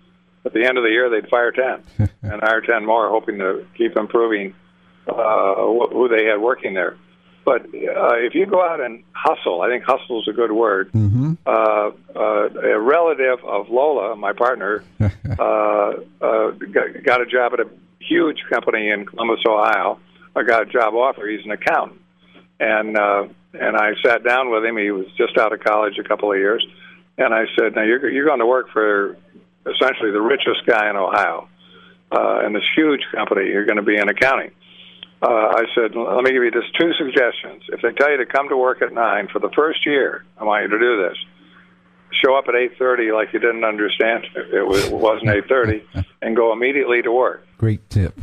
at 0.45 0.53
the 0.53 0.65
end 0.65 0.77
of 0.77 0.83
the 0.83 0.89
year 0.89 1.09
they'd 1.09 1.29
fire 1.29 1.51
10 1.51 2.09
and 2.23 2.41
hire 2.41 2.61
10 2.61 2.85
more, 2.85 3.09
hoping 3.09 3.39
to 3.39 3.65
keep 3.77 3.95
improving 3.95 4.53
uh, 5.07 5.55
wh- 5.55 5.91
who 5.91 6.07
they 6.07 6.25
had 6.25 6.39
working 6.39 6.73
there. 6.73 6.97
But 7.45 7.65
uh, 7.65 8.15
if 8.15 8.35
you 8.35 8.45
go 8.45 8.63
out 8.63 8.79
and 8.79 9.03
hustle, 9.11 9.61
I 9.61 9.67
think 9.67 9.83
hustle 9.83 10.21
is 10.21 10.27
a 10.29 10.31
good 10.31 10.51
word. 10.51 10.91
Mm-hmm. 10.93 11.33
Uh, 11.45 11.91
uh, 12.15 12.49
a 12.49 12.79
relative 12.79 13.43
of 13.43 13.69
Lola, 13.69 14.15
my 14.15 14.31
partner, 14.31 14.83
uh, 15.01 15.03
uh, 16.21 16.51
got, 16.51 17.03
got 17.03 17.21
a 17.21 17.25
job 17.25 17.53
at 17.53 17.59
a 17.59 17.69
huge 17.99 18.37
company 18.49 18.89
in 18.89 19.05
Columbus, 19.05 19.41
Ohio. 19.45 19.99
I 20.35 20.43
got 20.43 20.61
a 20.63 20.65
job 20.65 20.93
offer. 20.93 21.27
He's 21.27 21.43
an 21.45 21.51
accountant, 21.51 22.01
and 22.59 22.97
uh, 22.97 23.27
and 23.53 23.75
I 23.75 23.91
sat 24.03 24.23
down 24.23 24.49
with 24.49 24.63
him. 24.65 24.77
He 24.77 24.91
was 24.91 25.05
just 25.17 25.37
out 25.37 25.53
of 25.53 25.59
college 25.59 25.99
a 25.99 26.03
couple 26.03 26.31
of 26.31 26.37
years, 26.37 26.65
and 27.17 27.33
I 27.33 27.43
said, 27.59 27.75
"Now 27.75 27.83
you're 27.83 28.09
you're 28.09 28.25
going 28.25 28.39
to 28.39 28.45
work 28.45 28.69
for 28.71 29.17
essentially 29.65 30.11
the 30.11 30.21
richest 30.21 30.65
guy 30.65 30.89
in 30.89 30.95
Ohio, 30.95 31.47
uh, 32.11 32.45
in 32.45 32.53
this 32.53 32.63
huge 32.75 33.01
company. 33.13 33.47
You're 33.49 33.65
going 33.65 33.77
to 33.77 33.83
be 33.83 33.97
in 33.97 34.09
accounting." 34.09 34.51
Uh, 35.21 35.55
I 35.55 35.63
said, 35.73 35.95
"Let 35.95 36.23
me 36.23 36.31
give 36.31 36.43
you 36.43 36.51
just 36.51 36.75
two 36.77 36.91
suggestions. 36.97 37.63
If 37.69 37.81
they 37.81 37.91
tell 37.93 38.11
you 38.11 38.17
to 38.17 38.25
come 38.25 38.49
to 38.49 38.57
work 38.57 38.81
at 38.81 38.91
nine 38.93 39.27
for 39.31 39.39
the 39.39 39.49
first 39.55 39.85
year, 39.85 40.25
I 40.37 40.43
want 40.43 40.63
you 40.63 40.69
to 40.69 40.79
do 40.79 41.01
this." 41.03 41.17
Show 42.23 42.35
up 42.35 42.45
at 42.47 42.55
eight 42.55 42.77
thirty 42.77 43.11
like 43.11 43.33
you 43.33 43.39
didn't 43.39 43.63
understand 43.63 44.25
it, 44.35 44.67
was, 44.67 44.85
it 44.85 44.93
wasn't 44.93 45.29
eight 45.31 45.47
thirty, 45.47 45.83
and 46.21 46.35
go 46.35 46.53
immediately 46.53 47.01
to 47.01 47.11
work 47.11 47.45
Great 47.57 47.89
tip. 47.89 48.13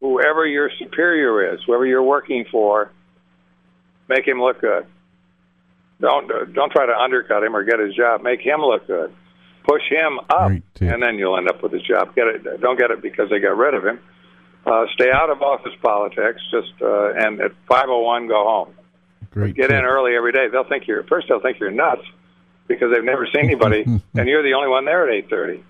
whoever 0.00 0.46
your 0.46 0.70
superior 0.78 1.52
is, 1.52 1.60
whoever 1.66 1.84
you're 1.84 2.02
working 2.02 2.46
for, 2.50 2.90
make 4.08 4.26
him 4.26 4.40
look 4.40 4.60
good. 4.62 4.86
Don't 6.00 6.28
don't 6.54 6.72
try 6.72 6.86
to 6.86 6.96
undercut 6.96 7.42
him 7.44 7.54
or 7.54 7.62
get 7.62 7.78
his 7.78 7.94
job. 7.94 8.22
Make 8.22 8.40
him 8.40 8.60
look 8.62 8.86
good. 8.86 9.14
Push 9.66 9.82
him 9.90 10.20
up, 10.30 10.52
tip. 10.74 10.92
and 10.92 11.02
then 11.02 11.18
you'll 11.18 11.36
end 11.36 11.48
up 11.48 11.62
with 11.62 11.72
his 11.72 11.82
job. 11.82 12.14
Get 12.14 12.28
it? 12.28 12.60
Don't 12.60 12.78
get 12.78 12.90
it 12.90 13.02
because 13.02 13.30
they 13.30 13.40
got 13.40 13.56
rid 13.56 13.74
of 13.74 13.84
him. 13.84 13.98
Uh, 14.64 14.86
stay 14.94 15.10
out 15.12 15.30
of 15.30 15.42
office 15.42 15.72
politics. 15.82 16.40
Just 16.50 16.72
uh, 16.80 17.12
and 17.14 17.40
at 17.40 17.52
five 17.68 17.86
oh 17.88 18.00
one, 18.02 18.28
go 18.28 18.44
home. 18.44 18.74
Great. 19.30 19.54
Get 19.54 19.68
tip. 19.68 19.78
in 19.78 19.84
early 19.84 20.14
every 20.14 20.32
day. 20.32 20.48
They'll 20.48 20.68
think 20.68 20.86
you're 20.86 21.02
first. 21.04 21.28
They'll 21.28 21.40
think 21.40 21.58
you're 21.58 21.70
nuts 21.70 22.02
because 22.68 22.92
they've 22.92 23.04
never 23.04 23.26
seen 23.26 23.44
anybody, 23.44 23.82
and 24.14 24.28
you're 24.28 24.42
the 24.42 24.54
only 24.54 24.68
one 24.68 24.84
there 24.84 25.08
at 25.08 25.14
eight 25.14 25.28
thirty. 25.28 25.64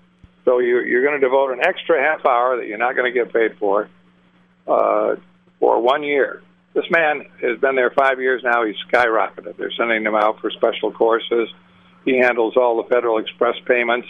So 0.45 0.59
you, 0.59 0.79
you're 0.79 1.03
going 1.03 1.19
to 1.19 1.25
devote 1.25 1.51
an 1.51 1.59
extra 1.61 2.01
half 2.01 2.25
hour 2.25 2.57
that 2.57 2.67
you're 2.67 2.77
not 2.77 2.95
going 2.95 3.11
to 3.11 3.19
get 3.19 3.33
paid 3.33 3.57
for 3.57 3.89
uh, 4.67 5.15
for 5.59 5.81
one 5.81 6.03
year. 6.03 6.41
This 6.73 6.85
man 6.89 7.25
has 7.41 7.59
been 7.59 7.75
there 7.75 7.89
five 7.91 8.21
years 8.21 8.43
now. 8.43 8.63
He's 8.63 8.75
skyrocketed. 8.89 9.57
They're 9.57 9.71
sending 9.71 10.05
him 10.05 10.15
out 10.15 10.39
for 10.39 10.51
special 10.51 10.91
courses. 10.91 11.49
He 12.07 12.17
handles 12.17 12.55
all 12.55 12.81
the 12.81 12.87
Federal 12.87 13.17
Express 13.17 13.55
payments, 13.65 14.07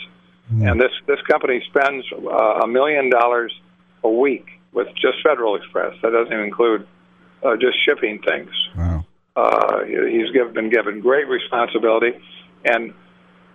and 0.52 0.80
this 0.80 0.92
this 1.08 1.20
company 1.24 1.64
spends 1.68 2.06
uh, 2.14 2.62
a 2.64 2.68
million 2.68 3.10
dollars 3.10 3.52
a 4.04 4.10
week 4.10 4.46
with 4.72 4.88
just 4.90 5.18
Federal 5.24 5.56
Express. 5.56 5.96
That 6.04 6.12
doesn't 6.12 6.32
even 6.32 6.46
include 6.46 6.88
uh, 7.44 7.56
just 7.56 7.84
shipping 7.84 8.22
things. 8.22 8.52
Wow. 8.78 9.04
Uh, 9.36 9.84
he's 9.86 10.30
give, 10.32 10.54
been 10.54 10.70
given 10.70 11.02
great 11.02 11.28
responsibility, 11.28 12.12
and 12.66 12.94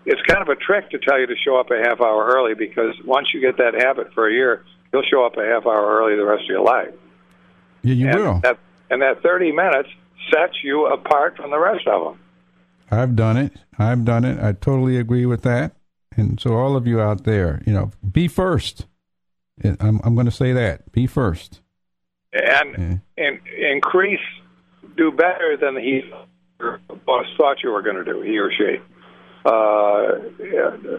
it's 0.06 0.22
kind 0.22 0.42
of 0.42 0.48
a 0.48 0.56
trick 0.56 0.90
to 0.90 0.98
tell 0.98 1.20
you 1.20 1.28
to 1.28 1.36
show 1.36 1.56
up 1.56 1.70
a 1.70 1.78
half 1.78 2.00
hour 2.00 2.26
early 2.34 2.54
because 2.54 2.94
once 3.04 3.28
you 3.32 3.40
get 3.40 3.58
that 3.58 3.74
habit 3.74 4.12
for 4.12 4.28
a 4.28 4.32
year, 4.32 4.64
you'll 4.92 5.04
show 5.04 5.24
up 5.24 5.36
a 5.36 5.44
half 5.44 5.66
hour 5.66 6.00
early 6.00 6.16
the 6.16 6.26
rest 6.26 6.42
of 6.42 6.48
your 6.48 6.64
life. 6.64 6.92
Yeah, 7.82 7.94
you 7.94 8.08
and 8.08 8.18
will. 8.18 8.40
That, 8.40 8.58
and 8.90 9.02
that 9.02 9.22
30 9.22 9.52
minutes 9.52 9.88
sets 10.32 10.54
you 10.64 10.86
apart 10.86 11.36
from 11.36 11.50
the 11.50 11.60
rest 11.60 11.86
of 11.86 12.04
them. 12.04 12.21
I've 12.92 13.16
done 13.16 13.36
it. 13.38 13.52
I've 13.78 14.04
done 14.04 14.24
it. 14.24 14.38
I 14.38 14.52
totally 14.52 14.98
agree 14.98 15.24
with 15.26 15.42
that. 15.42 15.72
And 16.16 16.38
so, 16.38 16.54
all 16.54 16.76
of 16.76 16.86
you 16.86 17.00
out 17.00 17.24
there, 17.24 17.62
you 17.66 17.72
know, 17.72 17.90
be 18.12 18.28
first. 18.28 18.86
I'm, 19.64 20.00
I'm 20.04 20.14
going 20.14 20.26
to 20.26 20.30
say 20.32 20.52
that. 20.52 20.92
Be 20.92 21.06
first. 21.06 21.60
And, 22.34 23.00
and 23.16 23.40
increase, 23.58 24.20
do 24.96 25.10
better 25.10 25.56
than 25.60 25.76
he 25.76 26.02
thought 26.60 27.62
you 27.62 27.70
were 27.70 27.82
going 27.82 27.96
to 27.96 28.04
do, 28.04 28.20
he 28.20 28.38
or 28.38 28.50
she. 28.52 28.76
Uh, 29.44 30.18
yeah, 30.38 30.98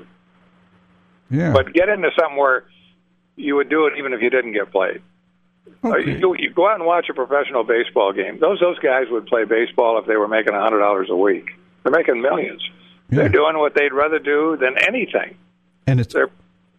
Yeah. 1.30 1.54
but 1.54 1.74
get 1.74 1.90
into 1.90 2.10
something 2.20 2.38
where 2.38 2.66
you 3.36 3.56
would 3.56 3.70
do 3.70 3.86
it 3.88 3.94
even 3.98 4.14
if 4.14 4.22
you 4.22 4.30
didn't 4.30 4.54
get 4.54 4.72
played. 4.72 5.02
Uh, 5.84 5.90
Okay. 5.90 6.18
you, 6.20 6.36
you 6.38 6.50
go 6.54 6.68
out 6.68 6.76
and 6.76 6.86
watch 6.86 7.08
a 7.10 7.14
professional 7.14 7.64
baseball 7.64 8.12
game. 8.14 8.40
Those 8.40 8.60
those 8.60 8.78
guys 8.80 9.06
would 9.10 9.26
play 9.28 9.46
baseball 9.46 9.98
if 10.00 10.06
they 10.08 10.18
were 10.18 10.28
making 10.28 10.54
a 10.54 10.60
hundred 10.60 10.80
dollars 10.80 11.08
a 11.10 11.16
week. 11.16 11.52
They're 11.84 11.92
making 11.92 12.22
millions. 12.22 12.62
Yeah. 13.10 13.18
They're 13.20 13.30
doing 13.30 13.58
what 13.58 13.76
they'd 13.76 13.94
rather 13.94 14.20
do 14.20 14.58
than 14.60 14.76
anything. 14.88 15.36
and 15.88 16.00
it's 16.00 16.14
They're 16.14 16.30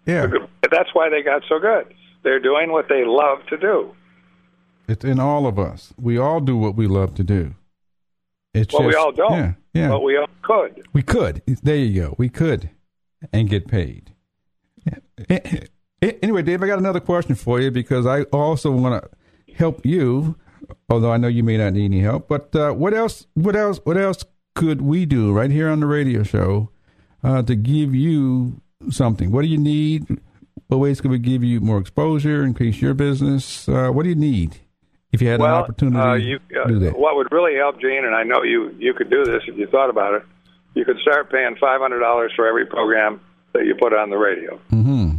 yeah, 0.06 0.26
that's 0.70 0.90
why 0.92 1.08
they 1.08 1.22
got 1.22 1.42
so 1.48 1.58
good. 1.58 1.94
They're 2.24 2.40
doing 2.40 2.70
what 2.72 2.88
they 2.90 3.04
love 3.06 3.38
to 3.48 3.56
do. 3.56 3.94
it's 4.86 5.02
in 5.04 5.18
all 5.18 5.46
of 5.46 5.58
us. 5.58 5.94
We 5.98 6.18
all 6.18 6.40
do 6.40 6.56
what 6.58 6.74
we 6.76 6.86
love 6.86 7.14
to 7.14 7.24
do. 7.24 7.54
It's 8.52 8.72
Well, 8.74 8.86
we 8.86 8.94
all 8.94 9.12
don't, 9.12 9.32
Yeah, 9.32 9.52
yeah. 9.72 9.88
but 9.88 10.00
we 10.02 10.16
all 10.18 10.28
could. 10.42 10.86
We 10.92 11.02
could. 11.02 11.40
There 11.46 11.76
you 11.76 12.02
go. 12.02 12.14
We 12.18 12.28
could, 12.28 12.68
and 13.32 13.48
get 13.48 13.66
paid. 13.66 14.12
Anyway, 16.02 16.42
Dave, 16.42 16.62
I 16.62 16.66
got 16.66 16.78
another 16.78 17.00
question 17.00 17.34
for 17.34 17.60
you 17.60 17.70
because 17.70 18.04
I 18.06 18.22
also 18.24 18.70
want 18.70 19.02
to 19.02 19.54
help 19.54 19.86
you. 19.86 20.36
Although 20.90 21.12
I 21.12 21.16
know 21.16 21.28
you 21.28 21.42
may 21.42 21.56
not 21.56 21.72
need 21.72 21.86
any 21.86 22.00
help, 22.00 22.28
but 22.28 22.54
uh, 22.54 22.72
what 22.72 22.92
else? 22.94 23.26
What 23.34 23.56
else? 23.56 23.80
What 23.84 23.96
else 23.96 24.22
could 24.54 24.82
we 24.82 25.04
do 25.06 25.32
right 25.32 25.50
here 25.50 25.68
on 25.68 25.80
the 25.80 25.86
radio 25.86 26.22
show 26.22 26.70
uh, 27.22 27.42
to 27.42 27.54
give 27.54 27.94
you 27.94 28.60
something? 28.90 29.30
What 29.30 29.42
do 29.42 29.48
you 29.48 29.58
need? 29.58 30.20
What 30.68 30.78
ways 30.78 31.00
could 31.00 31.10
we 31.10 31.18
give 31.18 31.44
you 31.44 31.60
more 31.60 31.78
exposure, 31.78 32.44
increase 32.44 32.80
your 32.80 32.94
business? 32.94 33.68
Uh, 33.68 33.90
what 33.90 34.04
do 34.04 34.08
you 34.08 34.14
need 34.14 34.56
if 35.12 35.20
you 35.20 35.28
had 35.28 35.40
an 35.40 35.46
opportunity 35.46 35.98
uh, 35.98 36.14
you, 36.14 36.40
uh, 36.58 36.66
to 36.66 36.72
do 36.72 36.78
that? 36.80 36.98
what 36.98 37.16
would 37.16 37.30
really 37.30 37.56
help, 37.56 37.80
Gene, 37.80 38.04
and 38.04 38.14
I 38.14 38.22
know 38.22 38.42
you 38.42 38.74
you 38.78 38.94
could 38.94 39.10
do 39.10 39.24
this 39.24 39.42
if 39.46 39.56
you 39.56 39.66
thought 39.66 39.90
about 39.90 40.14
it. 40.14 40.22
You 40.74 40.84
could 40.84 40.98
start 41.00 41.30
paying 41.30 41.56
five 41.60 41.80
hundred 41.80 42.00
dollars 42.00 42.32
for 42.34 42.46
every 42.46 42.66
program 42.66 43.20
that 43.52 43.64
you 43.66 43.74
put 43.74 43.92
on 43.92 44.10
the 44.10 44.16
radio. 44.16 44.56
hmm 44.70 45.16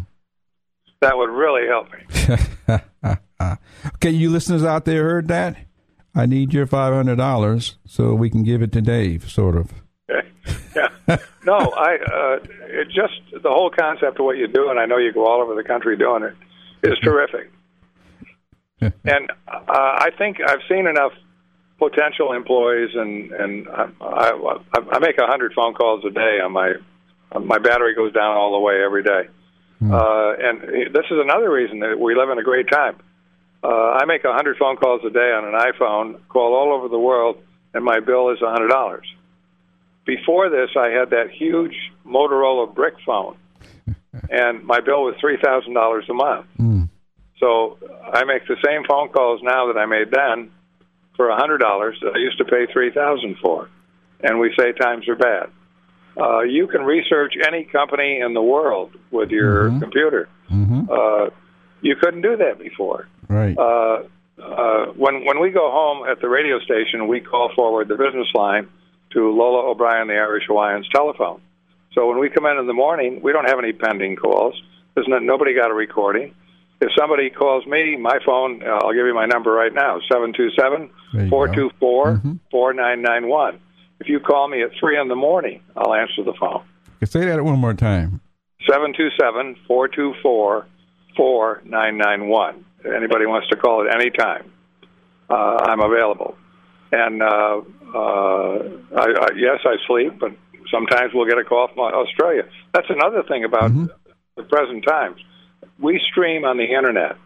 That 1.02 1.18
would 1.18 1.30
really 1.30 1.68
help 1.68 1.88
me. 1.92 3.18
okay, 3.96 4.10
you 4.10 4.30
listeners 4.30 4.64
out 4.64 4.86
there 4.86 5.04
heard 5.04 5.28
that? 5.28 5.58
I 6.16 6.26
need 6.26 6.54
your 6.54 6.66
five 6.66 6.94
hundred 6.94 7.18
dollars 7.18 7.76
so 7.86 8.14
we 8.14 8.30
can 8.30 8.44
give 8.44 8.62
it 8.62 8.72
to 8.74 8.82
Dave, 8.82 9.30
sort 9.30 9.58
of. 9.58 9.74
yeah. 10.76 11.18
No, 11.46 11.58
I 11.58 11.98
uh, 11.98 12.40
it 12.64 12.88
just 12.88 13.44
the 13.44 13.50
whole 13.50 13.70
concept 13.70 14.20
of 14.20 14.26
what 14.26 14.38
you 14.38 14.48
do, 14.48 14.70
and 14.70 14.80
I 14.80 14.86
know 14.86 14.98
you 14.98 15.12
go 15.12 15.28
all 15.28 15.42
over 15.42 15.56
the 15.56 15.64
country 15.64 15.98
doing 15.98 16.24
it, 16.24 16.36
is 16.84 16.98
terrific. 17.00 17.52
and 18.82 19.32
uh, 19.48 19.64
I 19.68 20.10
think 20.18 20.38
I've 20.46 20.62
seen 20.70 20.88
enough 20.88 21.12
potential 21.78 22.32
employees, 22.32 22.92
and 22.94 23.32
and 23.32 23.68
I, 23.70 23.90
I, 24.02 24.80
I 24.94 25.00
make 25.00 25.18
a 25.18 25.28
hundred 25.28 25.54
phone 25.54 25.74
calls 25.74 26.04
a 26.06 26.12
day 26.12 26.40
on 26.44 26.54
my 26.54 26.74
my 27.44 27.58
battery 27.58 27.94
goes 27.94 28.14
down 28.14 28.38
all 28.38 28.54
the 28.54 28.60
way 28.60 28.84
every 28.84 29.04
day. 29.04 29.28
Uh, 29.84 30.34
and 30.40 30.62
this 30.94 31.06
is 31.12 31.18
another 31.22 31.52
reason 31.52 31.80
that 31.80 32.00
we 32.00 32.16
live 32.16 32.30
in 32.30 32.40
a 32.40 32.44
great 32.44 32.68
time. 32.72 32.96
Uh, 33.66 33.98
I 34.00 34.06
make 34.06 34.24
a 34.24 34.32
hundred 34.34 34.58
phone 34.58 34.76
calls 34.78 35.02
a 35.06 35.10
day 35.10 35.32
on 35.32 35.44
an 35.46 35.54
iPhone, 35.60 36.20
call 36.30 36.54
all 36.54 36.72
over 36.78 36.88
the 36.88 37.00
world, 37.00 37.38
and 37.74 37.84
my 37.84 38.00
bill 38.00 38.30
is 38.30 38.40
a 38.42 38.52
hundred 38.52 38.68
dollars. 38.68 39.08
Before 40.06 40.50
this, 40.52 40.70
I 40.78 40.90
had 40.90 41.10
that 41.10 41.32
huge 41.32 41.74
Motorola 42.06 42.74
brick 42.76 42.94
phone, 43.04 43.38
and 44.30 44.64
my 44.64 44.82
bill 44.82 45.04
was 45.04 45.16
three 45.20 45.38
thousand 45.44 45.74
dollars 45.74 46.06
a 46.10 46.14
month. 46.14 46.46
Mm. 46.60 46.90
So 47.40 47.80
I 48.14 48.24
make 48.26 48.48
the 48.48 48.56
same 48.64 48.84
phone 48.88 49.10
calls 49.10 49.42
now 49.42 49.74
that 49.74 49.80
I 49.80 49.88
made 49.88 50.12
then 50.12 50.52
for 51.16 51.30
a 51.30 51.36
hundred 51.36 51.58
dollars 51.58 51.98
that 52.04 52.14
I 52.14 52.20
used 52.20 52.38
to 52.38 52.46
pay 52.46 52.68
three 52.72 52.92
thousand 52.92 53.38
for, 53.42 53.68
and 54.22 54.40
we 54.40 54.54
say 54.60 54.74
times 54.74 55.08
are 55.10 55.16
bad. 55.16 55.50
Uh, 56.22 56.42
you 56.42 56.68
can 56.68 56.84
research 56.84 57.34
any 57.48 57.64
company 57.64 58.20
in 58.24 58.36
the 58.36 58.44
world 58.44 58.92
with 59.10 59.32
your 59.32 59.70
Mhm. 59.72 59.82
computer. 59.82 60.30
hmm 60.50 60.82
Uh, 60.90 61.30
you 61.82 61.96
couldn't 61.96 62.22
do 62.22 62.38
that 62.38 62.58
before. 62.58 63.08
Right. 63.30 63.58
Uh, 63.58 64.04
uh, 64.42 64.86
when 64.94 65.26
when 65.26 65.40
we 65.40 65.50
go 65.52 65.72
home 65.72 66.08
at 66.10 66.20
the 66.22 66.28
radio 66.30 66.60
station, 66.60 67.08
we 67.08 67.20
call 67.22 67.52
forward 67.56 67.88
the 67.88 67.96
business 67.96 68.28
line 68.34 68.68
to 69.14 69.32
Lola 69.32 69.70
O'Brien, 69.72 70.08
the 70.08 70.16
Irish 70.16 70.44
Hawaiian's 70.48 70.88
telephone. 70.90 71.42
So 71.94 72.08
when 72.10 72.20
we 72.20 72.30
come 72.30 72.46
in 72.46 72.58
in 72.58 72.68
the 72.68 72.74
morning, 72.74 73.22
we 73.24 73.32
don't 73.32 73.48
have 73.48 73.60
any 73.60 73.72
pending 73.72 74.18
calls. 74.18 74.62
There's 74.94 75.08
no, 75.08 75.20
nobody 75.20 75.54
got 75.56 75.72
a 75.72 75.74
recording. 75.74 76.34
If 76.82 76.90
somebody 77.00 77.30
calls 77.30 77.66
me, 77.66 77.96
my 77.96 78.20
phone, 78.26 78.62
uh, 78.62 78.80
I'll 78.84 78.92
give 78.94 79.06
you 79.06 79.14
my 79.16 79.26
number 79.26 79.52
right 79.52 79.74
now, 79.74 80.00
seven 80.12 80.34
two 80.34 80.50
seven 80.60 80.90
There 81.14 81.24
you 81.24 81.30
four 81.30 81.48
go. 81.48 81.54
two 81.54 81.70
four 81.80 82.06
Mhm. 82.18 82.40
four 82.52 82.74
nine 82.74 83.02
nine 83.02 83.28
one. 83.30 83.60
If 84.02 84.10
you 84.10 84.20
call 84.20 84.50
me 84.50 84.62
at 84.62 84.72
3 84.78 85.00
in 85.00 85.08
the 85.08 85.16
morning, 85.16 85.62
I'll 85.78 85.94
answer 85.94 86.22
the 86.22 86.34
phone. 86.34 86.64
Say 87.06 87.24
that 87.26 87.42
one 87.46 87.58
more 87.60 87.74
time. 87.74 88.20
727 88.68 89.56
424 89.66 90.66
4991. 91.16 92.66
Anybody 92.86 93.26
wants 93.26 93.48
to 93.50 93.56
call 93.56 93.88
at 93.88 93.96
any 93.96 94.10
time, 94.12 94.52
uh, 95.30 95.58
I'm 95.64 95.82
available. 95.82 96.38
And 96.92 97.22
uh, 97.22 97.62
uh, 97.94 98.58
I, 98.96 99.06
I, 99.06 99.28
yes, 99.36 99.60
I 99.66 99.76
sleep, 99.88 100.20
but 100.20 100.32
sometimes 100.72 101.14
we'll 101.14 101.28
get 101.28 101.38
a 101.38 101.44
call 101.44 101.68
from 101.68 101.80
Australia. 101.80 102.44
That's 102.74 102.90
another 102.90 103.24
thing 103.24 103.44
about 103.44 103.72
the 104.36 104.44
present 104.44 104.86
times. 104.86 105.18
We 105.80 106.00
stream 106.12 106.46
on 106.46 106.58
the 106.58 106.66
internet. 106.66 107.18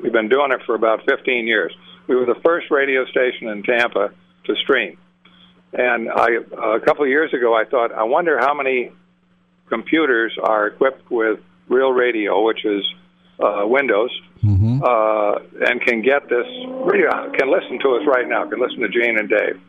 We've 0.00 0.12
been 0.12 0.28
doing 0.28 0.50
it 0.52 0.60
for 0.66 0.74
about 0.74 1.04
15 1.08 1.46
years. 1.46 1.74
We 2.08 2.16
were 2.16 2.26
the 2.26 2.40
first 2.44 2.70
radio 2.70 3.04
station 3.06 3.48
in 3.48 3.62
Tampa 3.62 4.10
to 4.44 4.56
stream. 4.56 4.98
And 5.72 6.10
I, 6.10 6.28
a 6.76 6.80
couple 6.80 7.04
of 7.04 7.08
years 7.08 7.32
ago, 7.32 7.54
I 7.54 7.64
thought, 7.64 7.92
I 7.92 8.04
wonder 8.04 8.38
how 8.38 8.54
many 8.54 8.92
computers 9.68 10.36
are 10.42 10.66
equipped 10.66 11.10
with 11.10 11.38
Real 11.68 11.92
Radio, 11.92 12.44
which 12.44 12.64
is 12.64 12.82
uh, 13.40 13.66
Windows, 13.66 14.10
Mm-hmm. 14.42 14.82
uh, 14.82 15.68
and 15.70 15.80
can 15.82 16.02
get 16.02 16.28
this 16.28 16.46
radio, 16.84 17.30
can 17.38 17.48
listen 17.48 17.78
to 17.78 17.90
us 17.94 18.02
right 18.08 18.26
now, 18.28 18.44
can 18.50 18.60
listen 18.60 18.80
to 18.80 18.88
Gene 18.88 19.16
and 19.16 19.28
Dave. 19.28 19.60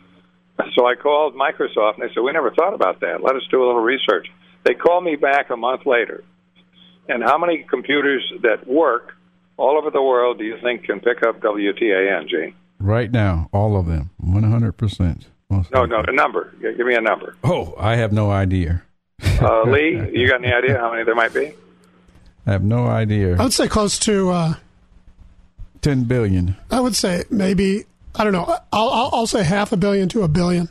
So 0.76 0.88
I 0.88 0.96
called 0.96 1.36
Microsoft, 1.36 2.00
and 2.00 2.10
they 2.10 2.12
said, 2.12 2.22
We 2.24 2.32
never 2.32 2.50
thought 2.50 2.74
about 2.74 3.00
that. 3.02 3.22
Let 3.22 3.36
us 3.36 3.44
do 3.52 3.64
a 3.64 3.66
little 3.68 3.84
research. 3.84 4.28
They 4.64 4.74
called 4.74 5.04
me 5.04 5.16
back 5.16 5.52
a 5.52 5.56
month 5.58 5.86
later. 5.86 6.24
And 7.08 7.22
how 7.24 7.38
many 7.38 7.66
computers 7.70 8.24
that 8.42 8.66
work 8.68 9.14
all 9.58 9.78
over 9.78 9.92
the 9.92 10.02
world 10.02 10.40
do 10.40 10.44
you 10.44 10.58
think 10.64 10.86
can 10.86 11.00
pick 11.00 11.22
up 11.22 11.40
WTAN, 11.42 12.28
Gene? 12.28 12.56
Right 12.80 13.12
now, 13.12 13.50
all 13.54 13.78
of 13.80 13.86
them, 13.86 14.10
one 14.18 14.42
hundred 14.44 14.72
percent. 14.74 15.28
No, 15.52 15.86
no, 15.86 16.04
a 16.08 16.12
number. 16.12 16.52
Give 16.62 16.88
me 16.88 16.96
a 16.96 17.02
number. 17.02 17.36
Oh, 17.44 17.76
I 17.78 17.96
have 17.98 18.12
no 18.12 18.32
idea. 18.32 18.82
Uh, 19.40 19.62
Lee, 19.68 20.02
you 20.14 20.28
got 20.28 20.44
any 20.44 20.52
idea 20.52 20.80
how 20.80 20.92
many 20.92 21.04
there 21.04 21.14
might 21.14 21.34
be? 21.34 21.54
I 22.46 22.52
have 22.52 22.64
no 22.64 22.88
idea. 22.88 23.38
I 23.38 23.44
would 23.44 23.54
say 23.54 23.68
close 23.68 23.98
to. 24.00 24.30
Uh, 24.30 24.54
Ten 25.82 26.06
billion. 26.06 26.56
I 26.72 26.80
would 26.80 26.96
say 26.96 27.24
maybe. 27.30 27.84
I 28.16 28.24
don't 28.24 28.32
know. 28.32 28.46
I'll, 28.72 28.90
I'll, 28.90 29.10
I'll 29.12 29.28
say 29.28 29.44
half 29.44 29.72
a 29.74 29.78
billion 29.78 30.08
to 30.10 30.24
a 30.24 30.28
billion. 30.28 30.70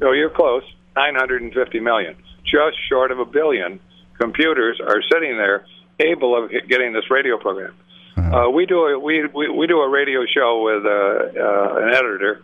No, 0.00 0.12
you're 0.12 0.30
close. 0.30 0.62
950 0.96 1.80
million. 1.80 2.16
Just 2.44 2.76
short 2.88 3.10
of 3.10 3.18
a 3.18 3.24
billion 3.24 3.80
computers 4.18 4.80
are 4.80 5.02
sitting 5.12 5.36
there 5.36 5.66
able 6.00 6.42
of 6.42 6.50
getting 6.68 6.92
this 6.92 7.10
radio 7.10 7.38
program. 7.38 7.74
Uh, 8.16 8.48
we 8.48 8.64
do 8.64 8.78
a 8.86 8.98
we, 8.98 9.26
we 9.26 9.48
we 9.50 9.66
do 9.66 9.80
a 9.80 9.88
radio 9.88 10.24
show 10.24 10.62
with 10.62 10.86
uh, 10.86 11.40
uh, 11.40 11.86
an 11.86 11.94
editor 11.94 12.42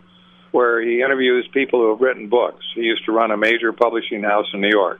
where 0.51 0.81
he 0.81 1.01
interviews 1.01 1.47
people 1.53 1.79
who 1.79 1.91
have 1.91 2.01
written 2.01 2.27
books. 2.27 2.65
He 2.75 2.81
used 2.81 3.05
to 3.05 3.13
run 3.13 3.31
a 3.31 3.37
major 3.37 3.71
publishing 3.71 4.21
house 4.21 4.47
in 4.53 4.59
New 4.59 4.69
York, 4.69 4.99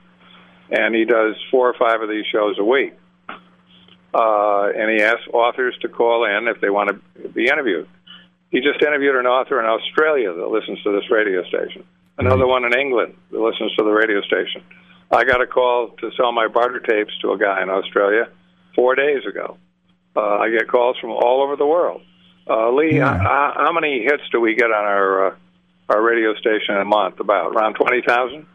and 0.70 0.94
he 0.94 1.04
does 1.04 1.36
four 1.50 1.68
or 1.68 1.74
five 1.78 2.00
of 2.00 2.08
these 2.08 2.24
shows 2.32 2.58
a 2.58 2.64
week. 2.64 2.94
Uh, 4.14 4.68
and 4.76 4.90
he 4.90 5.02
asks 5.02 5.26
authors 5.32 5.76
to 5.80 5.88
call 5.88 6.24
in 6.24 6.46
if 6.48 6.60
they 6.60 6.68
want 6.70 6.90
to 6.90 7.28
be 7.30 7.46
interviewed. 7.46 7.88
He 8.50 8.60
just 8.60 8.82
interviewed 8.82 9.16
an 9.16 9.26
author 9.26 9.58
in 9.58 9.64
Australia 9.66 10.32
that 10.34 10.48
listens 10.48 10.82
to 10.82 10.92
this 10.92 11.10
radio 11.10 11.42
station. 11.44 11.84
Another 12.18 12.46
one 12.46 12.64
in 12.66 12.74
England 12.78 13.14
that 13.30 13.40
listens 13.40 13.74
to 13.76 13.84
the 13.84 13.90
radio 13.90 14.20
station. 14.20 14.62
I 15.10 15.24
got 15.24 15.40
a 15.40 15.46
call 15.46 15.88
to 16.00 16.10
sell 16.16 16.30
my 16.32 16.48
barter 16.48 16.78
tapes 16.80 17.12
to 17.22 17.32
a 17.32 17.38
guy 17.38 17.62
in 17.62 17.70
Australia 17.70 18.28
four 18.74 18.94
days 18.94 19.24
ago. 19.26 19.56
Uh, 20.14 20.20
I 20.20 20.50
get 20.50 20.68
calls 20.68 20.98
from 21.00 21.10
all 21.10 21.42
over 21.42 21.56
the 21.56 21.66
world. 21.66 22.02
Uh, 22.48 22.70
Lee, 22.72 22.96
Yeah. 22.96 23.16
how, 23.16 23.52
how 23.56 23.72
many 23.72 24.02
hits 24.02 24.22
do 24.30 24.40
we 24.40 24.54
get 24.54 24.66
on 24.66 24.84
our 24.84 25.26
uh, 25.28 25.34
our 25.88 26.02
radio 26.02 26.34
station 26.34 26.76
a 26.76 26.84
month? 26.84 27.20
About 27.20 27.54
around 27.54 27.74
twenty 27.74 28.02
thousand. 28.06 28.46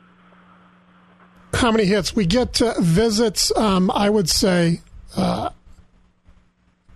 How 1.53 1.72
many 1.72 1.86
hits 1.86 2.16
we 2.16 2.26
get? 2.28 2.62
Uh, 2.62 2.76
visits. 2.80 3.51
Um, 3.58 3.89
I 3.91 4.10
would 4.12 4.30
say. 4.30 4.82
Uh, 5.16 5.49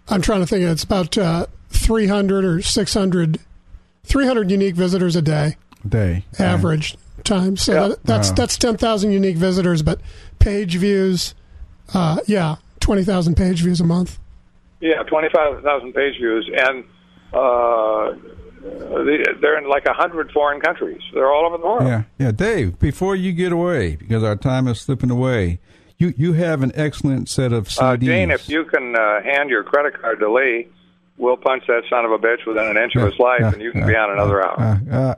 I'm 0.10 0.22
trying 0.22 0.42
to 0.42 0.48
think. 0.48 0.64
It's 0.64 0.84
about 0.84 1.18
uh, 1.18 1.46
300 1.70 2.44
or 2.46 2.62
600, 2.62 3.40
300 4.04 4.52
unique 4.52 4.76
visitors 4.76 5.16
a 5.16 5.22
day, 5.22 5.56
Day. 5.88 6.26
average 6.40 6.98
time. 7.24 7.56
So 7.58 7.74
Yeah. 7.74 7.88
that, 7.90 8.04
that's 8.04 8.30
Wow. 8.30 8.36
that's 8.36 8.58
10,000 8.58 9.12
unique 9.12 9.38
visitors, 9.38 9.82
but 9.82 10.00
page 10.40 10.76
views. 10.78 11.34
Uh, 11.94 12.18
yeah, 12.28 12.56
20,000 12.80 13.36
page 13.36 13.62
views 13.62 13.80
a 13.82 13.84
month. 13.86 14.18
Yeah, 14.80 15.04
twenty-five 15.04 15.62
thousand 15.62 15.94
page 15.94 16.16
views, 16.18 16.50
and 16.58 16.84
uh, 17.34 18.14
they- 19.04 19.24
they're 19.40 19.60
in 19.60 19.70
like 19.70 19.86
a 19.86 19.94
hundred 19.94 20.32
foreign 20.32 20.60
countries. 20.60 21.02
They're 21.14 21.32
all 21.32 21.46
over 21.46 21.58
the 21.60 21.64
world. 21.68 21.84
Yeah, 21.88 22.04
yeah, 22.18 22.32
Dave. 22.32 22.80
Before 22.80 23.16
you 23.16 23.32
get 23.32 23.52
away, 23.52 23.96
because 23.98 24.24
our 24.24 24.36
time 24.36 24.68
is 24.68 24.82
slipping 24.82 25.12
away, 25.12 25.60
you 26.02 26.14
you 26.18 26.34
have 26.34 26.64
an 26.64 26.72
excellent 26.76 27.30
set 27.30 27.54
of 27.54 27.68
CDs. 27.68 27.82
Uh, 27.82 27.98
Gene, 27.98 28.32
if 28.32 28.50
you 28.50 28.66
can 28.66 28.96
uh, 28.96 29.22
hand 29.22 29.50
your 29.50 29.64
credit 29.64 30.00
card 30.02 30.20
to 30.20 30.32
Lee, 30.34 30.68
we'll 31.18 31.38
punch 31.38 31.64
that 31.68 31.84
son 31.90 32.04
of 32.06 32.12
a 32.12 32.18
bitch 32.18 32.46
within 32.46 32.66
an 32.66 32.78
inch 32.78 32.96
of 32.96 33.04
his 33.04 33.20
life, 33.20 33.42
and 33.54 33.62
you 33.62 33.72
can 33.72 33.86
be 33.86 33.96
on 33.96 34.12
another 34.12 34.46
hour. 34.46 34.82
Uh, 34.90 34.96
uh, 34.96 35.16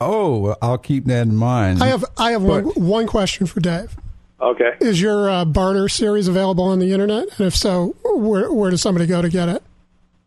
oh, 0.00 0.56
I'll 0.60 0.78
keep 0.78 1.04
that 1.06 1.22
in 1.26 1.36
mind. 1.36 1.82
I 1.82 1.86
have 1.86 2.04
I 2.18 2.32
have 2.32 2.42
one, 2.42 2.64
But- 2.64 2.76
one 2.76 3.06
question 3.06 3.46
for 3.46 3.60
Dave. 3.60 3.96
Okay. 4.38 4.72
Is 4.80 5.00
your 5.00 5.30
uh, 5.30 5.44
Barter 5.46 5.88
series 5.88 6.28
available 6.28 6.64
on 6.64 6.78
the 6.78 6.92
internet? 6.92 7.28
And 7.38 7.46
if 7.46 7.56
so, 7.56 7.96
where 8.04 8.52
where 8.52 8.70
does 8.70 8.82
somebody 8.82 9.06
go 9.06 9.22
to 9.22 9.30
get 9.30 9.48
it? 9.48 9.62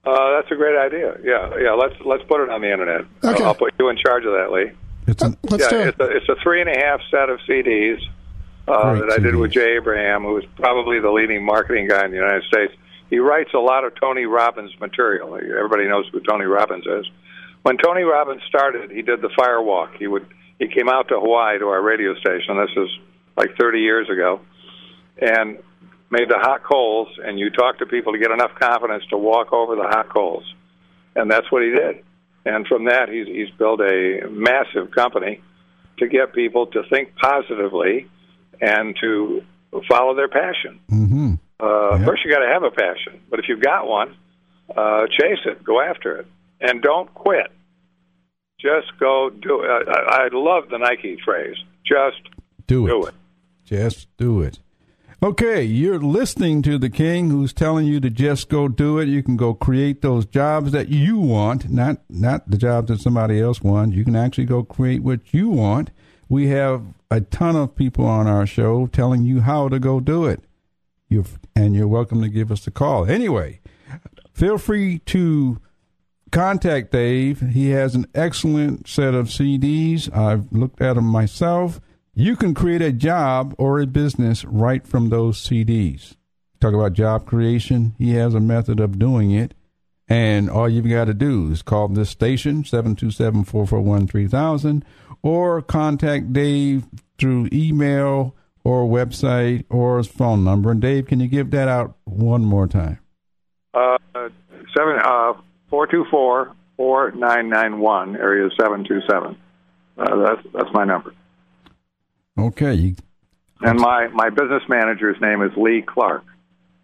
Uh, 0.03 0.32
that's 0.32 0.51
a 0.51 0.55
great 0.55 0.76
idea. 0.78 1.16
Yeah, 1.24 1.51
yeah. 1.62 1.74
Let's 1.74 1.93
let's 2.05 2.24
put 2.24 2.41
it 2.41 2.49
on 2.49 2.62
the 2.62 2.72
internet. 2.72 3.01
Okay. 3.24 3.43
I'll 3.43 3.53
put 3.53 3.74
you 3.78 3.89
in 3.89 3.97
charge 3.97 4.26
of 4.26 4.32
that, 4.32 4.51
Lee. 4.51 4.72
It's 5.05 5.22
an, 5.22 5.38
Let's 5.43 5.64
yeah, 5.66 5.70
do 5.70 5.80
it. 5.82 5.88
it's 5.89 5.99
a, 5.99 6.18
it's 6.18 6.30
a 6.30 6.36
three 6.41 6.62
and 6.62 6.70
a 6.70 6.80
half 6.86 7.01
set 7.12 7.30
of 7.30 7.39
CDs 7.47 7.99
uh, 8.70 8.91
Great 8.91 9.09
that 9.09 9.20
I 9.20 9.24
did 9.24 9.36
with 9.36 9.51
Jay 9.51 9.76
Abraham, 9.76 10.24
who 10.24 10.38
is 10.38 10.45
probably 10.55 10.99
the 10.99 11.11
leading 11.11 11.43
marketing 11.43 11.88
guy 11.88 12.05
in 12.05 12.11
the 12.11 12.17
United 12.17 12.43
States. 12.43 12.74
He 13.09 13.20
writes 13.20 13.51
a 13.53 13.59
lot 13.59 13.84
of 13.84 13.93
Tony 13.99 14.26
Robbins 14.26 14.72
material. 14.80 15.36
Everybody 15.36 15.88
knows 15.88 16.07
who 16.11 16.20
Tony 16.22 16.45
Robbins 16.45 16.86
is. 16.86 17.09
When 17.63 17.78
Tony 17.78 18.03
Robbins 18.03 18.41
started, 18.47 18.91
he 18.91 19.01
did 19.01 19.22
the 19.22 19.30
fire 19.36 19.61
walk. 19.61 19.95
He 19.97 20.07
would 20.07 20.26
he 20.59 20.67
came 20.67 20.89
out 20.89 21.07
to 21.07 21.20
Hawaii 21.20 21.57
to 21.59 21.67
our 21.67 21.82
radio 21.82 22.13
station. 22.15 22.57
This 22.57 22.76
is 22.76 22.89
like 23.38 23.55
30 23.57 23.80
years 23.80 24.09
ago, 24.09 24.41
and 25.17 25.57
made 26.09 26.30
the 26.30 26.38
hot 26.38 26.63
coals. 26.63 27.07
And 27.24 27.39
you 27.39 27.49
talk 27.49 27.80
to 27.80 27.86
people 27.86 28.13
to 28.13 28.20
get 28.20 28.32
enough 28.32 28.51
confidence 28.59 29.03
to 29.09 29.17
walk 29.17 29.51
over 29.51 29.76
the 29.76 29.88
hot 29.88 30.09
coals, 30.09 30.43
and 31.15 31.32
that's 31.32 31.51
what 31.51 31.63
he 31.63 31.70
did. 31.70 32.03
And 32.45 32.67
from 32.67 32.86
that, 32.86 33.09
he's 33.09 33.28
he's 33.28 33.49
built 33.57 33.82
a 33.82 34.28
massive 34.30 34.91
company 34.91 35.41
to 35.97 36.07
get 36.07 36.34
people 36.34 36.67
to 36.67 36.84
think 36.89 37.15
positively 37.15 38.07
and 38.62 38.95
to 39.01 39.41
follow 39.89 40.16
their 40.16 40.30
passion. 40.30 40.80
hmm 40.89 41.34
Uh, 41.60 41.97
Yeah. 41.99 42.05
First, 42.05 42.24
you 42.26 42.32
got 42.32 42.39
to 42.39 42.47
have 42.53 42.64
a 42.64 42.72
passion, 42.72 43.20
but 43.30 43.39
if 43.39 43.45
you've 43.49 43.62
got 43.62 43.88
one, 43.88 44.16
uh, 44.76 45.07
chase 45.07 45.39
it, 45.45 45.64
go 45.64 45.82
after 45.82 46.18
it, 46.18 46.28
and 46.62 46.82
don't 46.82 47.14
quit. 47.14 47.51
Just 48.60 48.88
go 48.99 49.30
do 49.30 49.62
it. 49.64 49.70
I, 49.88 50.24
I 50.26 50.30
love 50.34 50.70
the 50.70 50.78
Nike 50.78 51.18
phrase. 51.24 51.55
Just 51.86 52.22
Do 52.68 52.86
it. 52.86 52.89
do 52.89 53.05
it. 53.05 53.14
Just 53.66 54.07
do 54.18 54.41
it. 54.41 54.60
Okay, 55.22 55.64
you're 55.64 55.99
listening 55.99 56.62
to 56.62 56.78
the 56.78 56.89
king 56.89 57.30
who's 57.30 57.51
telling 57.51 57.86
you 57.86 57.99
to 57.99 58.10
just 58.10 58.47
go 58.47 58.68
do 58.70 58.99
it. 58.99 59.07
You 59.10 59.22
can 59.22 59.36
go 59.36 59.53
create 59.53 60.01
those 60.01 60.26
jobs 60.26 60.72
that 60.72 60.88
you 60.88 61.18
want, 61.18 61.70
not 61.70 61.97
not 62.10 62.49
the 62.49 62.57
jobs 62.57 62.88
that 62.88 63.01
somebody 63.01 63.39
else 63.41 63.62
wants. 63.62 63.95
You 63.97 64.05
can 64.05 64.16
actually 64.16 64.45
go 64.45 64.64
create 64.64 65.03
what 65.03 65.34
you 65.34 65.49
want. 65.49 65.91
We 66.30 66.47
have 66.49 66.84
a 67.09 67.21
ton 67.21 67.55
of 67.55 67.75
people 67.75 68.05
on 68.05 68.27
our 68.27 68.45
show 68.45 68.86
telling 68.88 69.23
you 69.23 69.41
how 69.41 69.67
to 69.67 69.80
go 69.80 69.99
do 69.99 70.25
it. 70.25 70.43
You 71.09 71.25
and 71.55 71.75
you're 71.75 71.88
welcome 71.88 72.21
to 72.21 72.30
give 72.30 72.51
us 72.51 72.67
a 72.67 72.71
call. 72.71 73.09
Anyway, 73.09 73.61
feel 74.32 74.59
free 74.59 74.99
to 74.99 75.59
contact 76.32 76.91
Dave. 76.91 77.41
He 77.41 77.71
has 77.71 77.95
an 77.95 78.05
excellent 78.13 78.88
set 78.88 79.15
of 79.15 79.27
CDs. 79.27 80.15
I've 80.15 80.51
looked 80.51 80.82
at 80.82 80.93
them 80.93 81.05
myself. 81.05 81.82
You 82.13 82.36
can 82.36 82.53
create 82.53 82.84
a 82.84 82.91
job 82.91 83.55
or 83.57 83.80
a 83.80 83.88
business 83.88 84.45
right 84.45 84.86
from 84.86 85.09
those 85.09 85.39
CDs. 85.41 86.15
Talk 86.59 86.73
about 86.73 86.93
job 86.93 87.25
creation. 87.25 87.95
He 87.97 88.11
has 88.11 88.36
a 88.36 88.39
method 88.39 88.80
of 88.80 88.99
doing 88.99 89.32
it. 89.32 89.55
And 90.07 90.49
all 90.49 90.67
you've 90.67 90.89
got 90.89 91.05
to 91.05 91.13
do 91.13 91.51
is 91.51 91.61
call 91.61 91.88
this 91.88 92.09
station, 92.09 92.65
727 92.65 93.43
441 93.43 94.07
3000, 94.07 94.84
or 95.22 95.61
contact 95.61 96.34
Dave 96.34 96.86
through 97.17 97.49
email 97.51 98.36
or 98.63 98.86
website 98.86 99.65
or 99.70 99.97
his 99.97 100.07
phone 100.07 100.43
number. 100.43 100.72
And 100.72 100.82
Dave, 100.82 101.07
can 101.07 101.20
you 101.20 101.28
give 101.28 101.51
that 101.51 101.67
out 101.67 101.95
one 102.05 102.45
more 102.45 102.67
time? 102.67 102.99
Uh, 103.74 103.97
seven 104.76 104.99
uh, 105.03 105.34
four 105.70 105.88
two 105.88 106.05
four 106.09 106.55
four 106.78 107.11
nine 107.11 107.49
nine 107.49 107.80
one 107.80 108.15
area 108.15 108.49
seven 108.59 108.84
two 108.84 108.99
seven. 109.09 109.38
Uh, 109.97 110.15
that's 110.17 110.47
that's 110.53 110.70
my 110.74 110.86
number. 110.86 111.13
Okay. 112.38 112.95
And 113.61 113.80
my 113.80 114.07
my 114.07 114.30
business 114.30 114.63
manager's 114.70 115.20
name 115.22 115.41
is 115.41 115.51
Lee 115.57 115.82
Clark. 115.82 116.24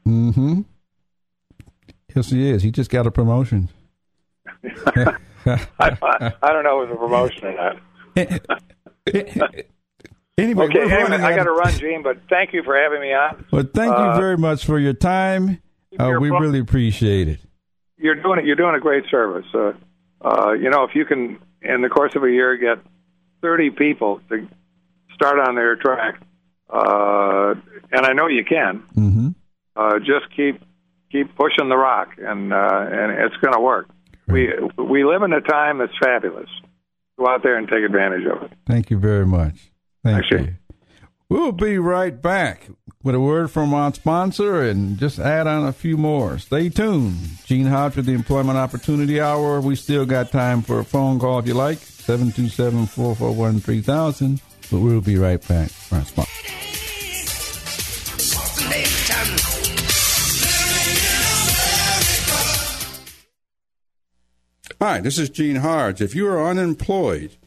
mm-hmm. 0.05 0.61
Yes, 2.13 2.29
he 2.29 2.49
is. 2.49 2.63
He 2.63 2.71
just 2.71 2.89
got 2.89 3.05
a 3.05 3.11
promotion. 3.11 3.67
I, 4.65 5.17
I, 5.79 6.33
I 6.41 6.53
don't 6.53 6.63
know 6.63 6.81
if 6.81 6.89
it's 6.89 6.95
a 6.95 6.99
promotion 6.99 7.45
or 7.45 7.53
not. 7.53 7.75
anyway, 10.37 10.65
Okay, 10.65 10.85
running 10.85 11.21
I 11.21 11.35
got 11.35 11.43
to 11.43 11.51
run, 11.51 11.73
Gene. 11.73 12.03
But 12.03 12.17
thank 12.29 12.53
you 12.53 12.63
for 12.63 12.75
having 12.77 13.01
me 13.01 13.13
on. 13.13 13.45
Well, 13.51 13.65
thank 13.73 13.93
Uh, 13.93 14.13
you 14.13 14.19
very 14.19 14.37
much 14.37 14.65
for 14.65 14.79
your 14.79 14.93
time. 14.93 15.61
Uh, 15.99 16.13
we 16.19 16.29
really 16.29 16.59
appreciate 16.59 17.27
it. 17.27 17.39
You're 17.97 18.15
doing 18.15 18.39
it. 18.39 18.45
You're 18.45 18.55
doing 18.55 18.75
a 18.75 18.79
great 18.79 19.05
service. 19.09 19.45
Uh, 19.53 19.73
uh, 20.21 20.51
you 20.53 20.69
know, 20.69 20.83
if 20.83 20.95
you 20.95 21.05
can, 21.05 21.39
in 21.61 21.81
the 21.81 21.89
course 21.89 22.15
of 22.15 22.23
a 22.23 22.29
year, 22.29 22.57
get 22.57 22.79
30 23.41 23.71
people 23.71 24.21
to 24.29 24.47
start 25.13 25.39
on 25.39 25.55
their 25.55 25.75
track, 25.75 26.19
uh, 26.69 27.53
and 27.91 28.05
I 28.05 28.13
know 28.13 28.27
you 28.27 28.43
can. 28.43 28.83
Mm-hmm. 28.95 29.27
Uh, 29.75 29.99
just 29.99 30.33
keep 30.35 30.61
keep 31.11 31.35
pushing 31.35 31.69
the 31.69 31.77
rock, 31.77 32.09
and 32.17 32.53
uh, 32.53 32.85
and 32.91 33.11
it's 33.11 33.35
going 33.37 33.53
to 33.53 33.59
work. 33.59 33.87
We 34.27 34.49
we 34.77 35.03
live 35.05 35.21
in 35.21 35.31
a 35.33 35.41
time 35.41 35.77
that's 35.77 35.97
fabulous. 36.01 36.49
Go 37.17 37.27
out 37.27 37.43
there 37.43 37.57
and 37.57 37.67
take 37.67 37.83
advantage 37.83 38.25
of 38.25 38.43
it. 38.43 38.51
Thank 38.67 38.89
you 38.89 38.99
very 38.99 39.25
much. 39.25 39.71
Thank 40.03 40.29
you. 40.31 40.55
We'll 41.29 41.53
be 41.53 41.79
right 41.79 42.21
back 42.21 42.67
with 43.03 43.15
a 43.15 43.19
word 43.19 43.49
from 43.49 43.73
our 43.73 43.93
sponsor 43.93 44.61
and 44.61 44.97
just 44.97 45.17
add 45.17 45.47
on 45.47 45.65
a 45.65 45.73
few 45.73 45.97
more. 45.97 46.37
Stay 46.37 46.69
tuned. 46.69 47.17
Gene 47.45 47.65
Hodge 47.65 47.95
with 47.95 48.05
the 48.05 48.13
Employment 48.13 48.57
Opportunity 48.57 49.19
Hour. 49.19 49.59
We 49.61 49.75
still 49.75 50.05
got 50.05 50.31
time 50.31 50.61
for 50.61 50.79
a 50.79 50.85
phone 50.85 51.19
call 51.19 51.39
if 51.39 51.47
you 51.47 51.55
like. 51.55 51.79
727 51.79 52.85
441 52.85 53.59
3000. 53.59 54.41
But 54.69 54.79
we'll 54.79 55.01
be 55.01 55.17
right 55.17 55.45
back 55.47 55.69
for 55.69 55.95
our 55.95 56.05
sponsor. 56.05 56.74
Hi, 64.87 65.01
this 65.01 65.17
is 65.17 65.31
Gene 65.31 65.55
Hodge. 65.55 65.99
If 65.99 66.13
you 66.13 66.27
are 66.27 66.47
unemployed 66.47 67.37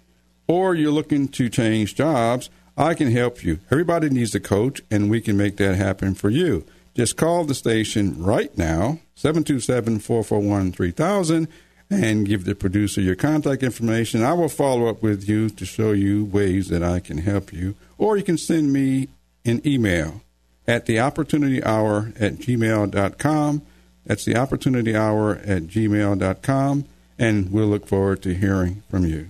or 0.48 0.74
you're 0.74 0.90
looking 0.90 1.28
to 1.28 1.48
change 1.48 1.94
jobs, 1.94 2.50
I 2.76 2.94
can 2.94 3.12
help 3.12 3.44
you. 3.44 3.60
Everybody 3.70 4.10
needs 4.10 4.34
a 4.34 4.40
coach, 4.40 4.82
and 4.90 5.08
we 5.08 5.20
can 5.20 5.36
make 5.36 5.56
that 5.58 5.76
happen 5.76 6.16
for 6.16 6.30
you. 6.30 6.64
Just 6.96 7.16
call 7.16 7.44
the 7.44 7.54
station 7.54 8.20
right 8.20 8.58
now, 8.58 8.98
727 9.14 10.00
441 10.00 10.72
3000, 10.72 11.46
and 11.88 12.26
give 12.26 12.44
the 12.44 12.56
producer 12.56 13.00
your 13.00 13.14
contact 13.14 13.62
information. 13.62 14.24
I 14.24 14.32
will 14.32 14.48
follow 14.48 14.88
up 14.88 15.00
with 15.00 15.28
you 15.28 15.48
to 15.48 15.64
show 15.64 15.92
you 15.92 16.24
ways 16.24 16.70
that 16.70 16.82
I 16.82 16.98
can 16.98 17.18
help 17.18 17.52
you. 17.52 17.76
Or 17.98 18.16
you 18.16 18.24
can 18.24 18.36
send 18.36 18.72
me 18.72 19.10
an 19.44 19.64
email 19.64 20.22
at 20.66 20.86
the 20.86 20.98
opportunity 20.98 21.62
hour 21.62 22.12
at 22.18 22.38
gmail.com. 22.38 23.62
That's 24.06 24.24
the 24.24 24.36
opportunity 24.36 24.96
hour 24.96 25.36
at 25.36 25.68
gmail.com, 25.68 26.84
and 27.18 27.50
we'll 27.52 27.66
look 27.66 27.86
forward 27.86 28.22
to 28.22 28.34
hearing 28.34 28.82
from 28.88 29.04
you. 29.04 29.28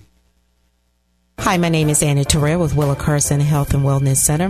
Hi, 1.39 1.57
my 1.57 1.69
name 1.69 1.89
is 1.89 2.03
Annie 2.03 2.25
Terrell 2.25 2.59
with 2.59 2.75
Willa 2.75 2.95
Carson 2.95 3.39
Health 3.39 3.73
and 3.73 3.83
Wellness 3.83 4.17
Center. 4.17 4.49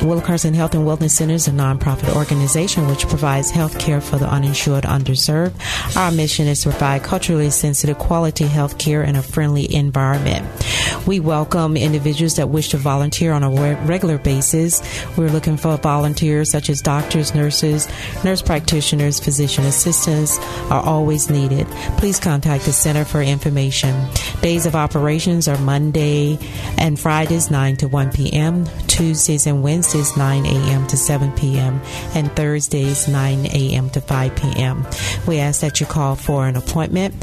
Willa 0.00 0.22
Carson 0.22 0.54
Health 0.54 0.74
and 0.74 0.84
Wellness 0.84 1.10
Center 1.10 1.34
is 1.34 1.48
a 1.48 1.50
nonprofit 1.50 2.14
organization 2.16 2.88
which 2.88 3.06
provides 3.08 3.50
health 3.50 3.78
care 3.78 4.00
for 4.00 4.18
the 4.18 4.28
uninsured, 4.28 4.84
underserved. 4.84 5.54
Our 5.96 6.10
mission 6.10 6.46
is 6.48 6.62
to 6.62 6.70
provide 6.70 7.02
culturally 7.02 7.50
sensitive, 7.50 7.98
quality 7.98 8.44
health 8.44 8.78
care 8.78 9.02
in 9.02 9.16
a 9.16 9.22
friendly 9.22 9.72
environment. 9.72 10.46
We 11.06 11.20
welcome 11.20 11.76
individuals 11.76 12.36
that 12.36 12.48
wish 12.48 12.68
to 12.70 12.76
volunteer 12.76 13.32
on 13.32 13.42
a 13.42 13.50
regular 13.84 14.18
basis. 14.18 14.82
We're 15.16 15.30
looking 15.30 15.56
for 15.56 15.76
volunteers 15.76 16.50
such 16.50 16.68
as 16.70 16.80
doctors, 16.80 17.34
nurses, 17.34 17.88
nurse 18.24 18.42
practitioners, 18.42 19.20
physician 19.20 19.64
assistants 19.64 20.38
are 20.70 20.82
always 20.82 21.30
needed. 21.30 21.66
Please 21.98 22.18
contact 22.18 22.64
the 22.64 22.72
Center 22.72 23.04
for 23.04 23.22
information. 23.22 24.08
Days 24.40 24.66
of 24.66 24.74
operations 24.74 25.48
are 25.48 25.58
Monday, 25.58 26.38
and 26.78 26.98
Fridays 26.98 27.50
9 27.50 27.76
to 27.76 27.88
1 27.88 28.12
p.m., 28.12 28.66
Tuesdays 28.92 29.46
and 29.46 29.62
Wednesdays 29.62 30.18
9 30.18 30.44
a.m. 30.44 30.86
to 30.88 30.98
7 30.98 31.32
p.m., 31.32 31.80
and 32.14 32.30
Thursdays 32.36 33.08
9 33.08 33.46
a.m. 33.46 33.88
to 33.90 34.02
5 34.02 34.36
p.m. 34.36 34.86
We 35.26 35.38
ask 35.38 35.62
that 35.62 35.80
you 35.80 35.86
call 35.86 36.14
for 36.14 36.46
an 36.46 36.56
appointment. 36.56 37.14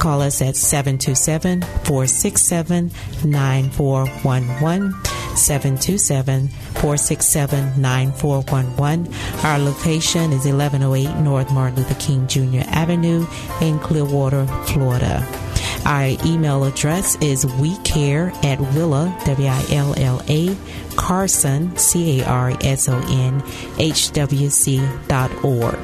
Call 0.00 0.22
us 0.22 0.40
at 0.40 0.56
727 0.56 1.60
467 1.60 2.90
9411. 3.24 4.94
727 5.36 6.48
467 6.48 7.80
9411. 7.80 9.14
Our 9.44 9.58
location 9.58 10.32
is 10.32 10.46
1108 10.46 11.14
North 11.20 11.52
Martin 11.52 11.76
Luther 11.76 11.94
King 11.96 12.26
Jr. 12.26 12.66
Avenue 12.68 13.26
in 13.60 13.78
Clearwater, 13.80 14.46
Florida. 14.66 15.47
Our 15.86 16.16
email 16.24 16.64
address 16.64 17.16
is 17.22 17.46
we 17.46 17.76
care 17.78 18.32
at 18.42 18.60
Willa, 18.60 19.16
W-I-L-L-A, 19.24 20.56
Carson, 20.96 21.76
C-A-R-S-O-N, 21.76 23.42
H-W-C 23.78 24.88
dot 25.08 25.44
org. 25.44 25.78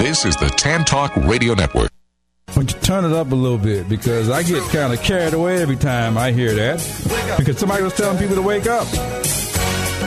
This 0.00 0.24
is 0.24 0.36
the 0.36 0.48
Tan 0.56 0.84
Talk 0.84 1.16
Radio 1.16 1.54
Network. 1.54 1.90
Would 2.56 2.72
you 2.72 2.78
turn 2.80 3.04
it 3.04 3.12
up 3.12 3.32
a 3.32 3.34
little 3.34 3.58
bit 3.58 3.88
because 3.88 4.30
I 4.30 4.42
get 4.42 4.62
kind 4.70 4.92
of 4.92 5.02
carried 5.02 5.34
away 5.34 5.60
every 5.60 5.76
time 5.76 6.16
I 6.18 6.30
hear 6.30 6.54
that 6.54 7.36
because 7.38 7.58
somebody 7.58 7.82
was 7.82 7.94
telling 7.94 8.18
people 8.18 8.36
to 8.36 8.42
wake 8.42 8.66
up. 8.66 8.86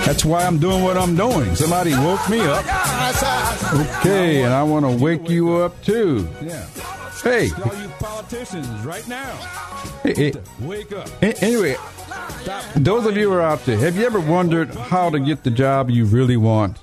That's 0.06 0.24
why 0.24 0.46
I'm 0.46 0.58
doing 0.58 0.84
what 0.84 0.96
I'm 0.96 1.16
doing. 1.16 1.56
Somebody 1.56 1.92
woke 1.96 2.30
me 2.30 2.40
up. 2.40 2.64
Okay, 4.00 4.44
and 4.44 4.54
I 4.54 4.64
want 4.64 4.86
to 4.86 5.04
wake 5.04 5.30
you 5.30 5.56
up 5.56 5.84
too. 5.84 6.30
Yeah. 6.42 6.66
Hey. 7.22 7.50
All 7.52 7.76
you 7.76 7.90
politicians 8.00 8.68
right 8.86 9.08
now. 9.08 9.36
Hey, 10.04 10.14
hey. 10.14 10.34
Wake 10.62 10.92
up. 10.92 11.10
Anyway, 11.22 11.76
those 12.76 13.06
of 13.06 13.18
you 13.18 13.30
who 13.30 13.36
are 13.36 13.42
out 13.42 13.66
there, 13.66 13.78
have 13.78 13.98
you 13.98 14.06
ever 14.06 14.20
wondered 14.20 14.74
how 14.74 15.10
to 15.10 15.20
get 15.20 15.44
the 15.44 15.52
job 15.52 15.90
you 15.90 16.06
really 16.06 16.38
want? 16.38 16.80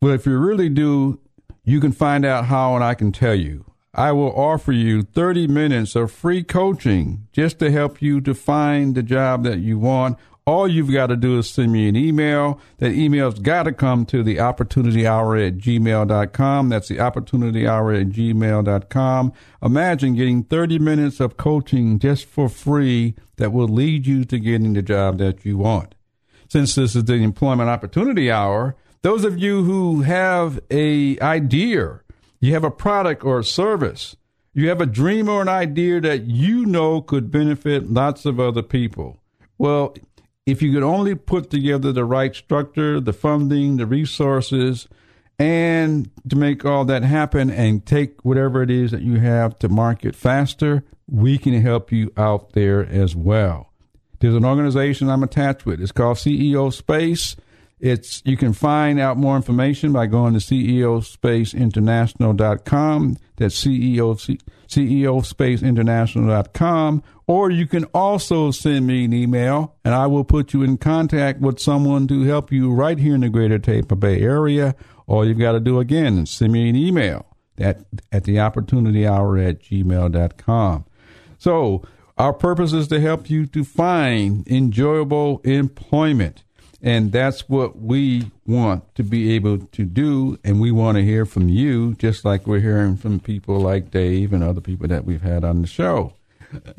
Well, 0.00 0.12
if 0.12 0.26
you 0.26 0.38
really 0.38 0.68
do, 0.68 1.20
you 1.64 1.80
can 1.80 1.92
find 1.92 2.24
out 2.24 2.46
how, 2.46 2.74
and 2.74 2.82
I 2.82 2.94
can 2.94 3.12
tell 3.12 3.34
you. 3.34 3.64
I 3.92 4.12
will 4.12 4.32
offer 4.32 4.72
you 4.72 5.02
30 5.02 5.48
minutes 5.48 5.96
of 5.96 6.12
free 6.12 6.42
coaching 6.44 7.26
just 7.32 7.58
to 7.58 7.70
help 7.70 8.00
you 8.00 8.20
to 8.20 8.34
find 8.34 8.94
the 8.94 9.02
job 9.02 9.42
that 9.44 9.58
you 9.58 9.78
want 9.78 10.16
all 10.46 10.66
you've 10.66 10.92
got 10.92 11.08
to 11.08 11.16
do 11.16 11.38
is 11.38 11.48
send 11.50 11.72
me 11.72 11.88
an 11.88 11.96
email. 11.96 12.60
That 12.78 12.92
email's 12.92 13.38
got 13.38 13.64
to 13.64 13.72
come 13.72 14.06
to 14.06 14.22
the 14.22 14.40
opportunity 14.40 15.06
hour 15.06 15.36
at 15.36 15.58
gmail.com. 15.58 16.68
That's 16.68 16.88
the 16.88 17.00
opportunity 17.00 17.66
hour 17.66 17.92
at 17.92 18.08
gmail.com. 18.08 19.32
Imagine 19.62 20.14
getting 20.14 20.44
30 20.44 20.78
minutes 20.78 21.20
of 21.20 21.36
coaching 21.36 21.98
just 21.98 22.24
for 22.24 22.48
free 22.48 23.14
that 23.36 23.52
will 23.52 23.68
lead 23.68 24.06
you 24.06 24.24
to 24.24 24.38
getting 24.38 24.72
the 24.72 24.82
job 24.82 25.18
that 25.18 25.44
you 25.44 25.58
want. 25.58 25.94
Since 26.48 26.74
this 26.74 26.96
is 26.96 27.04
the 27.04 27.14
employment 27.14 27.70
opportunity 27.70 28.30
hour, 28.30 28.76
those 29.02 29.24
of 29.24 29.38
you 29.38 29.64
who 29.64 30.02
have 30.02 30.60
a 30.70 31.18
idea, 31.20 32.00
you 32.40 32.52
have 32.54 32.64
a 32.64 32.70
product 32.70 33.24
or 33.24 33.38
a 33.38 33.44
service, 33.44 34.16
you 34.52 34.68
have 34.68 34.80
a 34.80 34.86
dream 34.86 35.28
or 35.28 35.42
an 35.42 35.48
idea 35.48 36.00
that 36.00 36.24
you 36.24 36.66
know 36.66 37.00
could 37.00 37.30
benefit 37.30 37.90
lots 37.90 38.26
of 38.26 38.40
other 38.40 38.62
people. 38.62 39.20
Well, 39.58 39.94
if 40.50 40.62
you 40.62 40.72
could 40.72 40.82
only 40.82 41.14
put 41.14 41.50
together 41.50 41.92
the 41.92 42.04
right 42.04 42.34
structure, 42.34 43.00
the 43.00 43.12
funding, 43.12 43.76
the 43.76 43.86
resources, 43.86 44.88
and 45.38 46.10
to 46.28 46.36
make 46.36 46.64
all 46.64 46.84
that 46.84 47.02
happen 47.02 47.50
and 47.50 47.86
take 47.86 48.24
whatever 48.24 48.62
it 48.62 48.70
is 48.70 48.90
that 48.90 49.02
you 49.02 49.20
have 49.20 49.58
to 49.60 49.68
market 49.68 50.14
faster, 50.14 50.84
we 51.06 51.38
can 51.38 51.58
help 51.60 51.92
you 51.92 52.12
out 52.16 52.52
there 52.52 52.84
as 52.84 53.16
well. 53.16 53.72
There's 54.18 54.34
an 54.34 54.44
organization 54.44 55.08
I'm 55.08 55.22
attached 55.22 55.64
with. 55.64 55.80
It's 55.80 55.92
called 55.92 56.18
CEO 56.18 56.70
Space. 56.72 57.36
It's 57.78 58.20
you 58.26 58.36
can 58.36 58.52
find 58.52 58.98
out 59.00 59.16
more 59.16 59.36
information 59.36 59.92
by 59.92 60.06
going 60.06 60.34
to 60.34 60.40
ceospaceinternational.com. 60.40 63.16
That's 63.36 63.64
CEO 63.64 64.38
ceospaceinternational.com 64.70 67.02
or 67.26 67.50
you 67.50 67.66
can 67.66 67.84
also 67.86 68.50
send 68.50 68.86
me 68.86 69.04
an 69.04 69.12
email 69.12 69.76
and 69.84 69.94
I 69.94 70.06
will 70.06 70.24
put 70.24 70.52
you 70.52 70.62
in 70.62 70.78
contact 70.78 71.40
with 71.40 71.58
someone 71.58 72.06
to 72.08 72.22
help 72.22 72.52
you 72.52 72.72
right 72.72 72.98
here 72.98 73.14
in 73.14 73.20
the 73.20 73.28
greater 73.28 73.58
Tampa 73.58 73.96
Bay 73.96 74.20
area. 74.20 74.74
All 75.06 75.26
you've 75.26 75.38
got 75.38 75.52
to 75.52 75.60
do 75.60 75.80
again 75.80 76.18
is 76.18 76.30
send 76.30 76.52
me 76.52 76.68
an 76.68 76.76
email 76.76 77.26
at, 77.58 77.84
at 78.12 78.24
the 78.24 78.40
opportunity 78.40 79.06
hour 79.06 79.36
at 79.36 79.62
gmail.com. 79.62 80.84
So 81.38 81.82
our 82.16 82.32
purpose 82.32 82.72
is 82.72 82.88
to 82.88 83.00
help 83.00 83.30
you 83.30 83.46
to 83.46 83.64
find 83.64 84.46
enjoyable 84.46 85.40
employment. 85.44 86.44
And 86.82 87.12
that's 87.12 87.48
what 87.48 87.78
we 87.78 88.30
want 88.46 88.94
to 88.94 89.02
be 89.02 89.32
able 89.32 89.58
to 89.58 89.84
do. 89.84 90.38
And 90.42 90.60
we 90.60 90.70
want 90.70 90.96
to 90.96 91.04
hear 91.04 91.26
from 91.26 91.48
you, 91.48 91.94
just 91.94 92.24
like 92.24 92.46
we're 92.46 92.60
hearing 92.60 92.96
from 92.96 93.20
people 93.20 93.60
like 93.60 93.90
Dave 93.90 94.32
and 94.32 94.42
other 94.42 94.62
people 94.62 94.88
that 94.88 95.04
we've 95.04 95.22
had 95.22 95.44
on 95.44 95.60
the 95.60 95.68
show. 95.68 96.14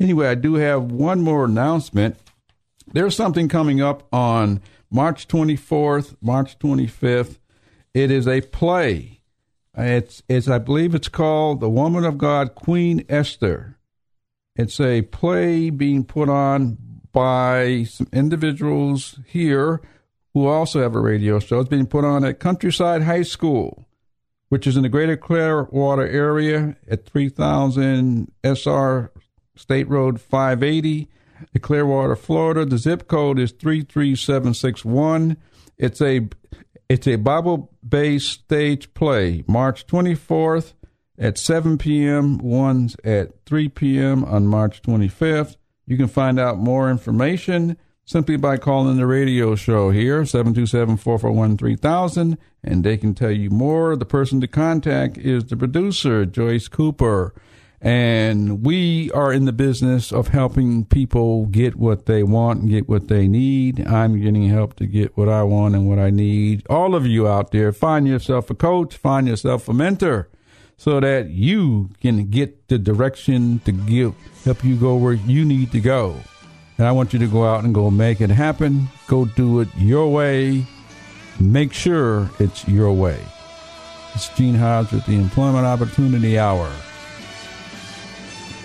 Anyway, 0.00 0.26
I 0.26 0.34
do 0.34 0.54
have 0.54 0.82
one 0.90 1.20
more 1.20 1.44
announcement. 1.44 2.16
There's 2.92 3.16
something 3.16 3.48
coming 3.48 3.80
up 3.80 4.06
on 4.12 4.60
March 4.90 5.28
24th, 5.28 6.16
March 6.20 6.58
25th. 6.58 7.38
It 7.94 8.10
is 8.10 8.26
a 8.26 8.40
play. 8.40 9.20
It's, 9.76 10.22
it's 10.28 10.48
I 10.48 10.58
believe 10.58 10.94
it's 10.94 11.08
called 11.08 11.60
The 11.60 11.70
Woman 11.70 12.04
of 12.04 12.18
God, 12.18 12.54
Queen 12.54 13.04
Esther. 13.08 13.78
It's 14.56 14.80
a 14.80 15.02
play 15.02 15.70
being 15.70 16.04
put 16.04 16.28
on 16.28 16.76
by 17.12 17.84
some 17.84 18.08
individuals 18.12 19.18
here 19.26 19.80
who 20.34 20.46
also 20.46 20.80
have 20.80 20.94
a 20.94 21.00
radio 21.00 21.38
show. 21.38 21.60
It's 21.60 21.68
being 21.68 21.86
put 21.86 22.04
on 22.04 22.24
at 22.24 22.40
Countryside 22.40 23.02
High 23.02 23.22
School, 23.22 23.86
which 24.48 24.66
is 24.66 24.76
in 24.76 24.82
the 24.82 24.88
greater 24.88 25.16
Clearwater 25.16 26.06
area 26.06 26.76
at 26.90 27.06
3000 27.06 28.32
SR 28.42 29.10
State 29.54 29.88
Road 29.88 30.20
580, 30.20 31.08
Clearwater, 31.60 32.16
Florida. 32.16 32.64
The 32.64 32.78
zip 32.78 33.08
code 33.08 33.38
is 33.38 33.52
33761. 33.52 35.36
It's 35.78 36.00
a 36.00 36.28
it's 36.88 37.06
a 37.06 37.16
Bible-based 37.16 38.30
stage 38.30 38.92
play, 38.92 39.44
March 39.46 39.86
24th 39.86 40.74
at 41.18 41.38
7 41.38 41.78
p.m., 41.78 42.38
one's 42.38 42.96
at 43.04 43.44
3 43.46 43.68
p.m. 43.70 44.24
on 44.24 44.46
March 44.46 44.82
25th. 44.82 45.56
You 45.86 45.96
can 45.96 46.08
find 46.08 46.38
out 46.38 46.58
more 46.58 46.90
information 46.90 47.76
simply 48.04 48.36
by 48.36 48.56
calling 48.56 48.96
the 48.96 49.06
radio 49.06 49.54
show 49.54 49.90
here, 49.90 50.22
727-441-3000, 50.22 52.36
and 52.62 52.84
they 52.84 52.96
can 52.96 53.14
tell 53.14 53.30
you 53.30 53.50
more. 53.50 53.94
The 53.96 54.04
person 54.04 54.40
to 54.40 54.48
contact 54.48 55.18
is 55.18 55.44
the 55.44 55.56
producer, 55.56 56.26
Joyce 56.26 56.68
Cooper. 56.68 57.34
And 57.84 58.64
we 58.64 59.10
are 59.10 59.32
in 59.32 59.44
the 59.44 59.52
business 59.52 60.12
of 60.12 60.28
helping 60.28 60.84
people 60.84 61.46
get 61.46 61.74
what 61.74 62.06
they 62.06 62.22
want 62.22 62.60
and 62.60 62.70
get 62.70 62.88
what 62.88 63.08
they 63.08 63.26
need. 63.26 63.84
I'm 63.88 64.20
getting 64.20 64.48
help 64.48 64.76
to 64.76 64.86
get 64.86 65.16
what 65.16 65.28
I 65.28 65.42
want 65.42 65.74
and 65.74 65.88
what 65.88 65.98
I 65.98 66.10
need. 66.10 66.64
All 66.68 66.94
of 66.94 67.08
you 67.08 67.26
out 67.26 67.50
there, 67.50 67.72
find 67.72 68.06
yourself 68.06 68.50
a 68.50 68.54
coach, 68.54 68.96
find 68.96 69.26
yourself 69.26 69.68
a 69.68 69.72
mentor 69.72 70.28
so 70.76 71.00
that 71.00 71.30
you 71.30 71.90
can 72.00 72.30
get 72.30 72.68
the 72.68 72.78
direction 72.78 73.58
to 73.60 73.72
give, 73.72 74.14
help 74.44 74.64
you 74.64 74.76
go 74.76 74.94
where 74.94 75.14
you 75.14 75.44
need 75.44 75.72
to 75.72 75.80
go. 75.80 76.20
And 76.78 76.86
I 76.86 76.92
want 76.92 77.12
you 77.12 77.18
to 77.18 77.26
go 77.26 77.44
out 77.44 77.64
and 77.64 77.74
go 77.74 77.90
make 77.90 78.20
it 78.20 78.30
happen. 78.30 78.88
Go 79.06 79.24
do 79.24 79.60
it 79.60 79.68
your 79.76 80.10
way. 80.10 80.66
Make 81.40 81.72
sure 81.72 82.30
it's 82.38 82.66
your 82.66 82.92
way. 82.92 83.20
It's 84.14 84.28
Gene 84.30 84.54
Hodge 84.54 84.92
with 84.92 85.06
the 85.06 85.16
Employment 85.16 85.64
Opportunity 85.64 86.38
Hour. 86.38 86.70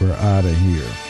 We're 0.01 0.13
out 0.13 0.45
of 0.45 0.57
here. 0.57 1.06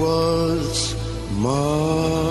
Was 0.00 0.94
March. 1.32 2.29